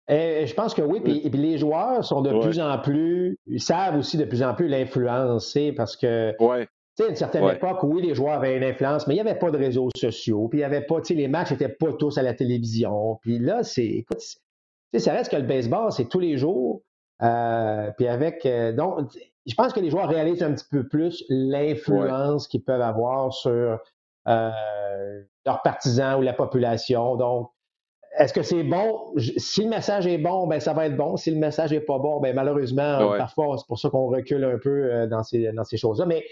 Eh, 0.08 0.46
je 0.46 0.54
pense 0.54 0.74
que 0.74 0.80
oui, 0.80 1.00
puis, 1.00 1.20
les 1.20 1.58
joueurs 1.58 2.02
sont 2.02 2.22
de 2.22 2.40
plus 2.40 2.60
en 2.60 2.78
plus, 2.78 3.38
ils 3.46 3.60
savent 3.60 3.98
aussi 3.98 4.16
de 4.16 4.24
plus 4.24 4.42
en 4.42 4.54
plus 4.54 4.66
l'influencer 4.66 5.72
parce 5.72 5.96
que, 5.96 6.32
tu 6.32 6.56
sais, 6.96 7.04
à 7.04 7.08
une 7.08 7.16
certaine 7.16 7.44
époque, 7.48 7.82
oui, 7.82 8.02
les 8.02 8.14
joueurs 8.14 8.34
avaient 8.34 8.56
une 8.56 8.64
influence, 8.64 9.06
mais 9.06 9.14
il 9.14 9.22
n'y 9.22 9.28
avait 9.28 9.38
pas 9.38 9.50
de 9.50 9.58
réseaux 9.58 9.90
sociaux, 9.94 10.48
puis 10.48 10.60
il 10.60 10.62
y 10.62 10.64
avait 10.64 10.80
pas, 10.80 11.00
tu 11.02 11.08
sais, 11.08 11.14
les 11.14 11.28
matchs 11.28 11.50
n'étaient 11.50 11.68
pas 11.68 11.92
tous 11.92 12.16
à 12.16 12.22
la 12.22 12.32
télévision, 12.32 13.18
puis 13.20 13.38
là, 13.38 13.62
c'est, 13.62 13.84
écoute, 13.84 14.20
tu 14.20 14.38
sais, 14.94 14.98
ça 14.98 15.12
reste 15.12 15.30
que 15.30 15.36
le 15.36 15.42
baseball, 15.42 15.92
c'est 15.92 16.08
tous 16.08 16.20
les 16.20 16.38
jours, 16.38 16.80
euh, 17.22 17.90
puis 17.96 18.08
avec, 18.08 18.46
euh, 18.46 18.72
donc, 18.72 19.10
je 19.44 19.54
pense 19.54 19.72
que 19.72 19.80
les 19.80 19.90
joueurs 19.90 20.08
réalisent 20.08 20.42
un 20.42 20.54
petit 20.54 20.66
peu 20.70 20.86
plus 20.86 21.24
l'influence 21.28 22.48
qu'ils 22.48 22.62
peuvent 22.62 22.80
avoir 22.80 23.32
sur 23.32 23.78
euh, 24.28 25.22
leurs 25.46 25.62
partisans 25.62 26.18
ou 26.18 26.22
la 26.22 26.34
population. 26.34 27.16
Donc, 27.16 27.50
est-ce 28.18 28.32
que 28.32 28.42
c'est 28.42 28.62
bon? 28.62 29.14
Si 29.36 29.64
le 29.64 29.70
message 29.70 30.06
est 30.06 30.18
bon, 30.18 30.46
ben 30.46 30.60
ça 30.60 30.72
va 30.72 30.86
être 30.86 30.96
bon. 30.96 31.16
Si 31.16 31.30
le 31.30 31.38
message 31.38 31.72
n'est 31.72 31.80
pas 31.80 31.98
bon, 31.98 32.20
ben 32.20 32.34
malheureusement, 32.34 33.16
parfois, 33.16 33.56
c'est 33.58 33.66
pour 33.66 33.78
ça 33.78 33.90
qu'on 33.90 34.08
recule 34.08 34.44
un 34.44 34.58
peu 34.58 34.92
euh, 34.92 35.06
dans 35.06 35.22
ces, 35.22 35.52
dans 35.52 35.64
ces 35.64 35.76
choses-là. 35.76 36.06
Mais, 36.06 36.24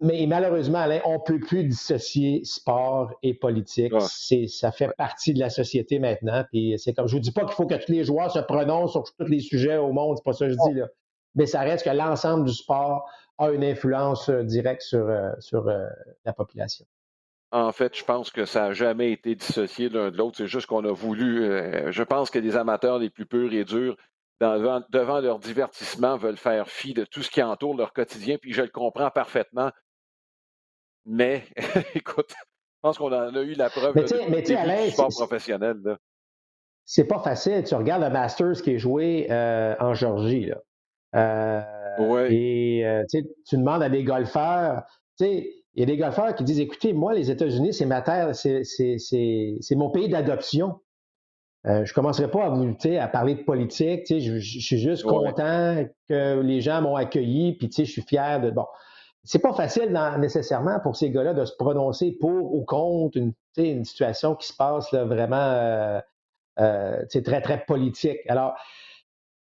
mais 0.00 0.26
malheureusement, 0.26 0.78
Alain, 0.78 1.00
on 1.04 1.14
ne 1.14 1.18
peut 1.24 1.40
plus 1.40 1.64
dissocier 1.64 2.42
sport 2.44 3.12
et 3.22 3.34
politique. 3.34 3.92
C'est, 4.08 4.46
ça 4.46 4.72
fait 4.72 4.90
partie 4.96 5.32
de 5.32 5.40
la 5.40 5.50
société 5.50 5.98
maintenant. 5.98 6.44
Puis 6.52 6.74
c'est 6.78 6.92
comme 6.92 7.08
je 7.08 7.14
vous 7.14 7.20
dis 7.20 7.32
pas 7.32 7.44
qu'il 7.44 7.54
faut 7.54 7.66
que 7.66 7.74
tous 7.74 7.92
les 7.92 8.04
joueurs 8.04 8.30
se 8.30 8.40
prononcent 8.40 8.92
sur 8.92 9.04
tous 9.04 9.26
les 9.26 9.40
sujets 9.40 9.78
au 9.78 9.92
monde, 9.92 10.18
c'est 10.18 10.24
pas 10.24 10.32
ça 10.32 10.46
que 10.46 10.52
je 10.52 10.70
dis 10.70 10.78
là 10.78 10.86
mais 11.34 11.46
ça 11.46 11.60
reste 11.60 11.84
que 11.84 11.90
l'ensemble 11.90 12.46
du 12.46 12.54
sport 12.54 13.08
a 13.38 13.50
une 13.50 13.64
influence 13.64 14.28
euh, 14.28 14.42
directe 14.42 14.82
sur, 14.82 15.08
euh, 15.08 15.30
sur 15.38 15.68
euh, 15.68 15.86
la 16.24 16.32
population. 16.32 16.84
En 17.52 17.72
fait, 17.72 17.96
je 17.96 18.04
pense 18.04 18.30
que 18.30 18.44
ça 18.44 18.68
n'a 18.68 18.72
jamais 18.72 19.12
été 19.12 19.34
dissocié 19.34 19.88
l'un 19.88 20.10
de 20.10 20.16
l'autre. 20.16 20.36
C'est 20.36 20.46
juste 20.46 20.66
qu'on 20.66 20.84
a 20.84 20.92
voulu. 20.92 21.42
je 21.90 22.02
pense 22.02 22.30
que 22.30 22.38
les 22.38 22.56
amateurs 22.56 22.98
les 22.98 23.10
plus 23.10 23.26
purs 23.26 23.52
et 23.52 23.64
durs, 23.64 23.96
devant, 24.40 25.20
leur 25.20 25.38
divertissement, 25.40 26.16
veulent 26.16 26.36
faire 26.36 26.68
fi 26.68 26.94
de 26.94 27.04
tout 27.04 27.22
ce 27.22 27.30
qui 27.30 27.42
entoure 27.42 27.76
leur 27.76 27.92
quotidien. 27.92 28.38
Puis 28.38 28.52
je 28.52 28.62
le 28.62 28.68
comprends 28.68 29.10
parfaitement. 29.10 29.70
Mais, 31.06 31.44
écoute, 31.94 32.30
je 32.30 32.78
pense 32.82 32.98
qu'on 32.98 33.12
en 33.12 33.34
a 33.34 33.42
eu 33.42 33.54
la 33.54 33.68
preuve 33.68 33.94
mais 33.96 34.02
de, 34.02 34.84
du 34.84 34.90
sport 34.92 35.08
professionnel. 35.08 35.76
C'est 36.84 37.06
pas 37.06 37.18
facile. 37.18 37.64
Tu 37.64 37.74
regardes 37.74 38.02
le 38.02 38.10
Masters 38.10 38.62
qui 38.62 38.74
est 38.74 38.78
joué 38.78 39.26
en 39.80 39.94
Georgie. 39.94 40.46
Là. 40.46 40.58
Euh, 41.16 42.28
et 42.28 42.86
euh, 42.86 43.04
tu 43.10 43.56
demandes 43.56 43.82
à 43.82 43.88
des 43.88 44.04
golfeurs, 44.04 44.84
il 45.74 45.80
y 45.80 45.82
a 45.82 45.86
des 45.86 45.96
golfeurs 45.96 46.34
qui 46.34 46.44
disent, 46.44 46.60
écoutez, 46.60 46.92
moi, 46.92 47.14
les 47.14 47.30
États-Unis, 47.30 47.72
c'est 47.72 47.86
ma 47.86 48.02
terre, 48.02 48.34
c'est 48.34 49.74
mon 49.76 49.90
pays 49.90 50.08
d'adoption. 50.08 50.80
Euh, 51.66 51.84
je 51.84 51.92
ne 51.92 51.94
commencerai 51.94 52.30
pas 52.30 52.46
à 52.46 52.48
vous 52.48 52.74
à 52.98 53.08
parler 53.08 53.34
de 53.34 53.42
politique. 53.42 54.06
Je, 54.08 54.38
je, 54.38 54.58
suis 54.60 54.78
juste 54.78 55.04
content 55.04 55.84
que 56.08 56.40
les 56.40 56.60
gens 56.60 56.80
m'ont 56.80 56.96
accueilli, 56.96 57.52
puis 57.52 57.70
je 57.70 57.84
suis 57.84 58.02
fier 58.02 58.40
de. 58.40 58.50
Bon, 58.50 58.64
c'est 59.24 59.40
pas 59.40 59.52
facile 59.52 59.96
nécessairement 60.18 60.80
pour 60.80 60.96
ces 60.96 61.10
gars-là 61.10 61.34
de 61.34 61.44
se 61.44 61.52
prononcer 61.58 62.16
pour 62.18 62.54
ou 62.54 62.64
contre 62.64 63.18
une, 63.18 63.34
une 63.58 63.84
situation 63.84 64.34
qui 64.34 64.48
se 64.48 64.56
passe 64.56 64.90
là, 64.92 65.04
vraiment 65.04 66.00
très, 66.56 67.40
très 67.42 67.64
politique. 67.66 68.18
Alors, 68.28 68.54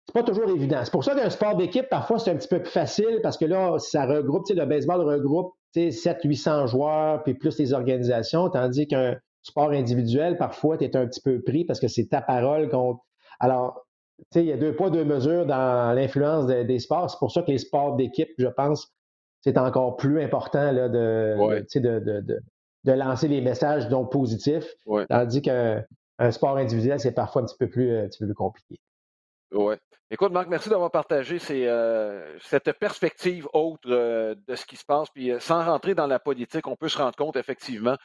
c'est 0.05 0.13
pas 0.13 0.23
toujours 0.23 0.49
évident. 0.49 0.81
C'est 0.83 0.91
pour 0.91 1.03
ça 1.03 1.15
qu'un 1.15 1.29
sport 1.29 1.55
d'équipe, 1.55 1.89
parfois, 1.89 2.19
c'est 2.19 2.31
un 2.31 2.35
petit 2.35 2.47
peu 2.47 2.61
plus 2.61 2.71
facile 2.71 3.19
parce 3.23 3.37
que 3.37 3.45
là, 3.45 3.79
ça 3.79 4.05
regroupe, 4.05 4.47
le 4.49 4.65
baseball 4.65 5.01
regroupe 5.01 5.53
700-800 5.75 6.67
joueurs, 6.67 7.23
puis 7.23 7.33
plus 7.33 7.57
les 7.59 7.73
organisations, 7.73 8.49
tandis 8.49 8.87
qu'un 8.87 9.17
sport 9.41 9.71
individuel, 9.71 10.37
parfois, 10.37 10.77
tu 10.77 10.85
es 10.85 10.95
un 10.95 11.05
petit 11.07 11.21
peu 11.21 11.41
pris 11.41 11.65
parce 11.65 11.79
que 11.79 11.87
c'est 11.87 12.07
ta 12.07 12.21
parole 12.21 12.69
contre. 12.69 13.01
Alors, 13.39 13.85
tu 14.31 14.39
sais, 14.39 14.43
il 14.43 14.47
y 14.47 14.53
a 14.53 14.57
deux 14.57 14.75
poids, 14.75 14.89
deux 14.89 15.03
mesures 15.03 15.45
dans 15.45 15.93
l'influence 15.95 16.45
des 16.47 16.79
sports. 16.79 17.09
C'est 17.09 17.19
pour 17.19 17.31
ça 17.31 17.41
que 17.41 17.51
les 17.51 17.57
sports 17.57 17.95
d'équipe, 17.95 18.29
je 18.37 18.47
pense, 18.47 18.93
c'est 19.41 19.57
encore 19.57 19.97
plus 19.97 20.21
important 20.21 20.71
là, 20.71 20.87
de, 20.87 21.35
de, 21.75 21.99
de, 21.99 22.41
de, 22.85 22.91
lancer 22.91 23.27
des 23.27 23.41
messages 23.41 23.89
donc 23.89 24.11
positifs, 24.11 24.75
tandis 25.09 25.41
qu'un 25.41 25.83
un 26.19 26.31
sport 26.31 26.57
individuel, 26.57 26.99
c'est 26.99 27.11
parfois 27.11 27.41
un 27.41 27.45
petit 27.45 27.57
peu 27.57 27.67
plus, 27.67 27.97
un 27.97 28.07
petit 28.07 28.19
peu 28.19 28.25
plus 28.25 28.35
compliqué. 28.35 28.79
Oui. 29.53 29.75
Écoute, 30.11 30.31
Marc, 30.31 30.47
merci 30.47 30.69
d'avoir 30.69 30.91
partagé 30.91 31.39
cette 31.39 32.71
perspective 32.73 33.47
autre 33.53 33.87
de 33.87 34.55
ce 34.55 34.65
qui 34.65 34.75
se 34.75 34.85
passe. 34.85 35.09
Puis 35.09 35.31
sans 35.39 35.63
rentrer 35.63 35.95
dans 35.95 36.07
la 36.07 36.19
politique, 36.19 36.67
on 36.67 36.75
peut 36.75 36.89
se 36.89 36.97
rendre 36.97 37.15
compte 37.15 37.35
effectivement 37.35 37.95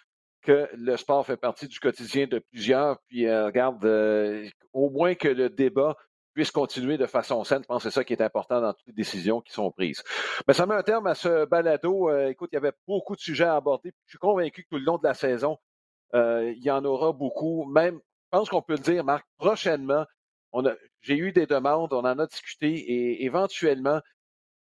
que 0.43 0.69
le 0.75 0.97
sport 0.97 1.27
fait 1.27 1.37
partie 1.37 1.67
du 1.67 1.79
quotidien 1.81 2.27
de 2.27 2.39
plusieurs. 2.39 2.99
Puis 3.09 3.31
regarde, 3.31 3.85
au 4.73 4.91
moins 4.91 5.15
que 5.15 5.29
le 5.29 5.51
débat 5.51 5.97
puisse 6.39 6.53
continuer 6.53 6.97
de 6.99 7.07
façon 7.07 7.43
saine. 7.43 7.63
Je 7.63 7.67
pense 7.67 7.83
que 7.83 7.91
c'est 7.91 7.95
ça 7.95 8.05
qui 8.05 8.13
est 8.13 8.23
important 8.23 8.61
dans 8.61 8.73
toutes 8.73 8.87
les 8.87 8.93
décisions 8.93 9.41
qui 9.41 9.53
sont 9.53 9.73
prises. 9.73 10.05
Mais 10.47 10.55
ça 10.55 10.67
met 10.67 10.77
un 10.77 10.85
terme 10.85 11.09
à 11.09 11.17
ce 11.17 11.47
balado. 11.47 12.09
Euh, 12.09 12.29
écoute, 12.29 12.51
il 12.53 12.55
y 12.55 12.59
avait 12.59 12.75
beaucoup 12.87 13.17
de 13.17 13.21
sujets 13.21 13.43
à 13.43 13.57
aborder. 13.57 13.93
Je 14.07 14.13
suis 14.13 14.19
convaincu 14.19 14.63
que 14.63 14.69
tout 14.69 14.79
le 14.79 14.85
long 14.85 14.99
de 14.99 15.03
la 15.03 15.15
saison, 15.15 15.59
euh, 16.15 16.53
il 16.57 16.63
y 16.63 16.71
en 16.71 16.85
aura 16.85 17.13
beaucoup. 17.13 17.65
Même, 17.65 17.97
je 17.97 18.39
pense 18.39 18.49
qu'on 18.51 18.63
peut 18.63 18.75
le 18.75 18.79
dire, 18.79 19.03
Marc, 19.03 19.27
prochainement, 19.37 20.07
j'ai 21.01 21.17
eu 21.17 21.33
des 21.33 21.47
demandes, 21.47 21.93
on 21.93 22.01
en 22.01 22.19
a 22.19 22.27
discuté 22.27 22.69
et 22.69 23.25
éventuellement, 23.25 24.01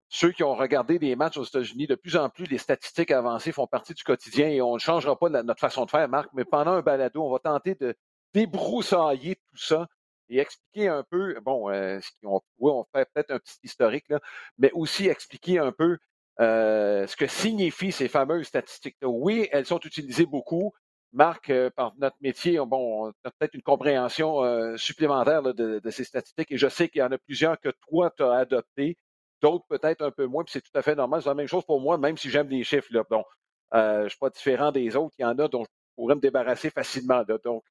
ceux 0.08 0.30
qui 0.30 0.44
ont 0.44 0.54
regardé 0.54 0.98
les 0.98 1.16
matchs 1.16 1.38
aux 1.38 1.44
États-Unis, 1.44 1.86
de 1.86 1.94
plus 1.94 2.16
en 2.16 2.28
plus, 2.28 2.44
les 2.44 2.58
statistiques 2.58 3.10
avancées 3.10 3.52
font 3.52 3.66
partie 3.66 3.94
du 3.94 4.02
quotidien 4.04 4.48
et 4.48 4.60
on 4.60 4.74
ne 4.74 4.78
changera 4.78 5.18
pas 5.18 5.30
notre 5.30 5.60
façon 5.60 5.86
de 5.86 5.90
faire, 5.90 6.08
Marc, 6.08 6.28
mais 6.34 6.44
pendant 6.44 6.72
un 6.72 6.82
balado, 6.82 7.22
on 7.22 7.32
va 7.32 7.38
tenter 7.38 7.74
de 7.74 7.94
débroussailler 8.34 9.36
tout 9.36 9.56
ça 9.56 9.88
et 10.28 10.38
expliquer 10.38 10.88
un 10.88 11.02
peu, 11.02 11.38
bon, 11.40 11.70
euh, 11.70 11.98
on, 12.24 12.40
oui, 12.58 12.70
on 12.72 12.84
fait 12.94 13.08
peut-être 13.12 13.30
un 13.30 13.38
petit 13.38 13.58
historique, 13.62 14.04
là, 14.08 14.20
mais 14.58 14.70
aussi 14.72 15.08
expliquer 15.08 15.58
un 15.58 15.72
peu 15.72 15.98
euh, 16.40 17.06
ce 17.06 17.16
que 17.16 17.26
signifient 17.26 17.92
ces 17.92 18.08
fameuses 18.08 18.46
statistiques-là. 18.46 19.08
Oui, 19.08 19.48
elles 19.52 19.66
sont 19.66 19.80
utilisées 19.80 20.26
beaucoup. 20.26 20.72
Marc, 21.12 21.50
euh, 21.50 21.70
par 21.70 21.94
notre 21.98 22.16
métier, 22.20 22.58
bon, 22.58 23.06
on 23.06 23.08
a 23.10 23.30
peut-être 23.30 23.54
une 23.54 23.62
compréhension 23.62 24.42
euh, 24.42 24.76
supplémentaire 24.76 25.42
de, 25.42 25.80
ces 25.90 26.04
statistiques 26.04 26.50
et 26.50 26.56
je 26.58 26.68
sais 26.68 26.88
qu'il 26.88 27.00
y 27.00 27.02
en 27.02 27.12
a 27.12 27.18
plusieurs 27.18 27.60
que 27.60 27.70
toi, 27.88 28.10
tu 28.16 28.22
as 28.22 28.32
adopté, 28.32 28.96
d'autres 29.42 29.66
peut-être 29.68 30.02
un 30.02 30.10
peu 30.10 30.26
moins, 30.26 30.44
puis 30.44 30.52
c'est 30.52 30.62
tout 30.62 30.76
à 30.76 30.82
fait 30.82 30.94
normal. 30.94 31.22
C'est 31.22 31.28
la 31.28 31.34
même 31.34 31.48
chose 31.48 31.64
pour 31.64 31.80
moi, 31.80 31.98
même 31.98 32.16
si 32.16 32.30
j'aime 32.30 32.48
les 32.48 32.64
chiffres. 32.64 32.88
Là. 32.90 33.04
Bon, 33.10 33.24
je 33.72 34.04
ne 34.04 34.08
suis 34.08 34.18
pas 34.18 34.30
différent 34.30 34.72
des 34.72 34.96
autres. 34.96 35.14
Il 35.18 35.22
y 35.22 35.24
en 35.24 35.38
a 35.38 35.48
dont 35.48 35.64
je 35.64 35.70
pourrais 35.96 36.14
me 36.14 36.20
débarrasser 36.20 36.70
facilement. 36.70 37.22
Donc, 37.44 37.64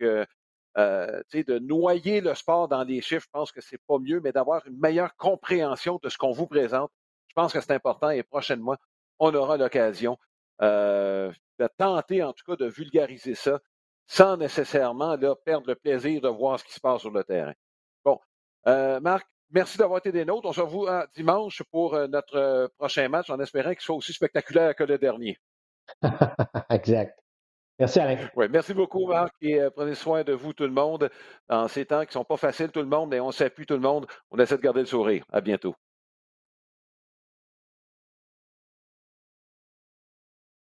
euh, 0.77 1.21
de 1.33 1.59
noyer 1.59 2.21
le 2.21 2.33
sport 2.33 2.67
dans 2.67 2.83
les 2.83 3.01
chiffres, 3.01 3.25
je 3.25 3.31
pense 3.31 3.51
que 3.51 3.61
c'est 3.61 3.81
pas 3.87 3.97
mieux, 3.99 4.21
mais 4.21 4.31
d'avoir 4.31 4.65
une 4.67 4.77
meilleure 4.79 5.15
compréhension 5.17 5.99
de 6.01 6.09
ce 6.09 6.17
qu'on 6.17 6.31
vous 6.31 6.47
présente, 6.47 6.91
je 7.27 7.33
pense 7.33 7.51
que 7.51 7.59
c'est 7.59 7.73
important 7.73 8.09
et 8.09 8.23
prochainement, 8.23 8.77
on 9.19 9.33
aura 9.35 9.57
l'occasion 9.57 10.17
euh, 10.61 11.31
de 11.59 11.69
tenter, 11.77 12.23
en 12.23 12.33
tout 12.33 12.43
cas, 12.45 12.55
de 12.55 12.67
vulgariser 12.67 13.35
ça 13.35 13.59
sans 14.07 14.37
nécessairement 14.37 15.15
là, 15.15 15.35
perdre 15.35 15.67
le 15.67 15.75
plaisir 15.75 16.21
de 16.21 16.27
voir 16.27 16.59
ce 16.59 16.65
qui 16.65 16.73
se 16.73 16.79
passe 16.79 17.01
sur 17.01 17.11
le 17.11 17.23
terrain. 17.23 17.53
Bon, 18.03 18.19
euh, 18.67 18.99
Marc, 18.99 19.25
merci 19.51 19.77
d'avoir 19.77 19.99
été 19.99 20.11
des 20.11 20.25
nôtres. 20.25 20.47
On 20.47 20.53
se 20.53 20.61
revoit 20.61 21.07
dimanche 21.15 21.63
pour 21.71 21.95
notre 22.09 22.69
prochain 22.77 23.07
match 23.07 23.29
en 23.29 23.39
espérant 23.39 23.71
qu'il 23.71 23.81
soit 23.81 23.95
aussi 23.95 24.13
spectaculaire 24.13 24.75
que 24.75 24.83
le 24.83 24.97
dernier. 24.97 25.37
exact. 26.69 27.21
Merci 27.81 27.99
Alain. 27.99 28.29
Oui, 28.35 28.45
merci 28.47 28.75
beaucoup 28.75 29.07
Marc 29.07 29.33
et 29.41 29.59
euh, 29.59 29.71
prenez 29.71 29.95
soin 29.95 30.23
de 30.23 30.33
vous 30.33 30.53
tout 30.53 30.65
le 30.65 30.69
monde 30.69 31.09
dans 31.49 31.67
ces 31.67 31.83
temps 31.83 32.01
qui 32.01 32.09
ne 32.09 32.11
sont 32.11 32.23
pas 32.23 32.37
faciles 32.37 32.69
tout 32.69 32.81
le 32.81 32.85
monde, 32.85 33.09
mais 33.09 33.19
on 33.19 33.31
s'appuie 33.31 33.65
tout 33.65 33.73
le 33.73 33.79
monde. 33.79 34.05
On 34.29 34.37
essaie 34.37 34.57
de 34.57 34.61
garder 34.61 34.81
le 34.81 34.85
sourire. 34.85 35.25
À 35.31 35.41
bientôt. 35.41 35.73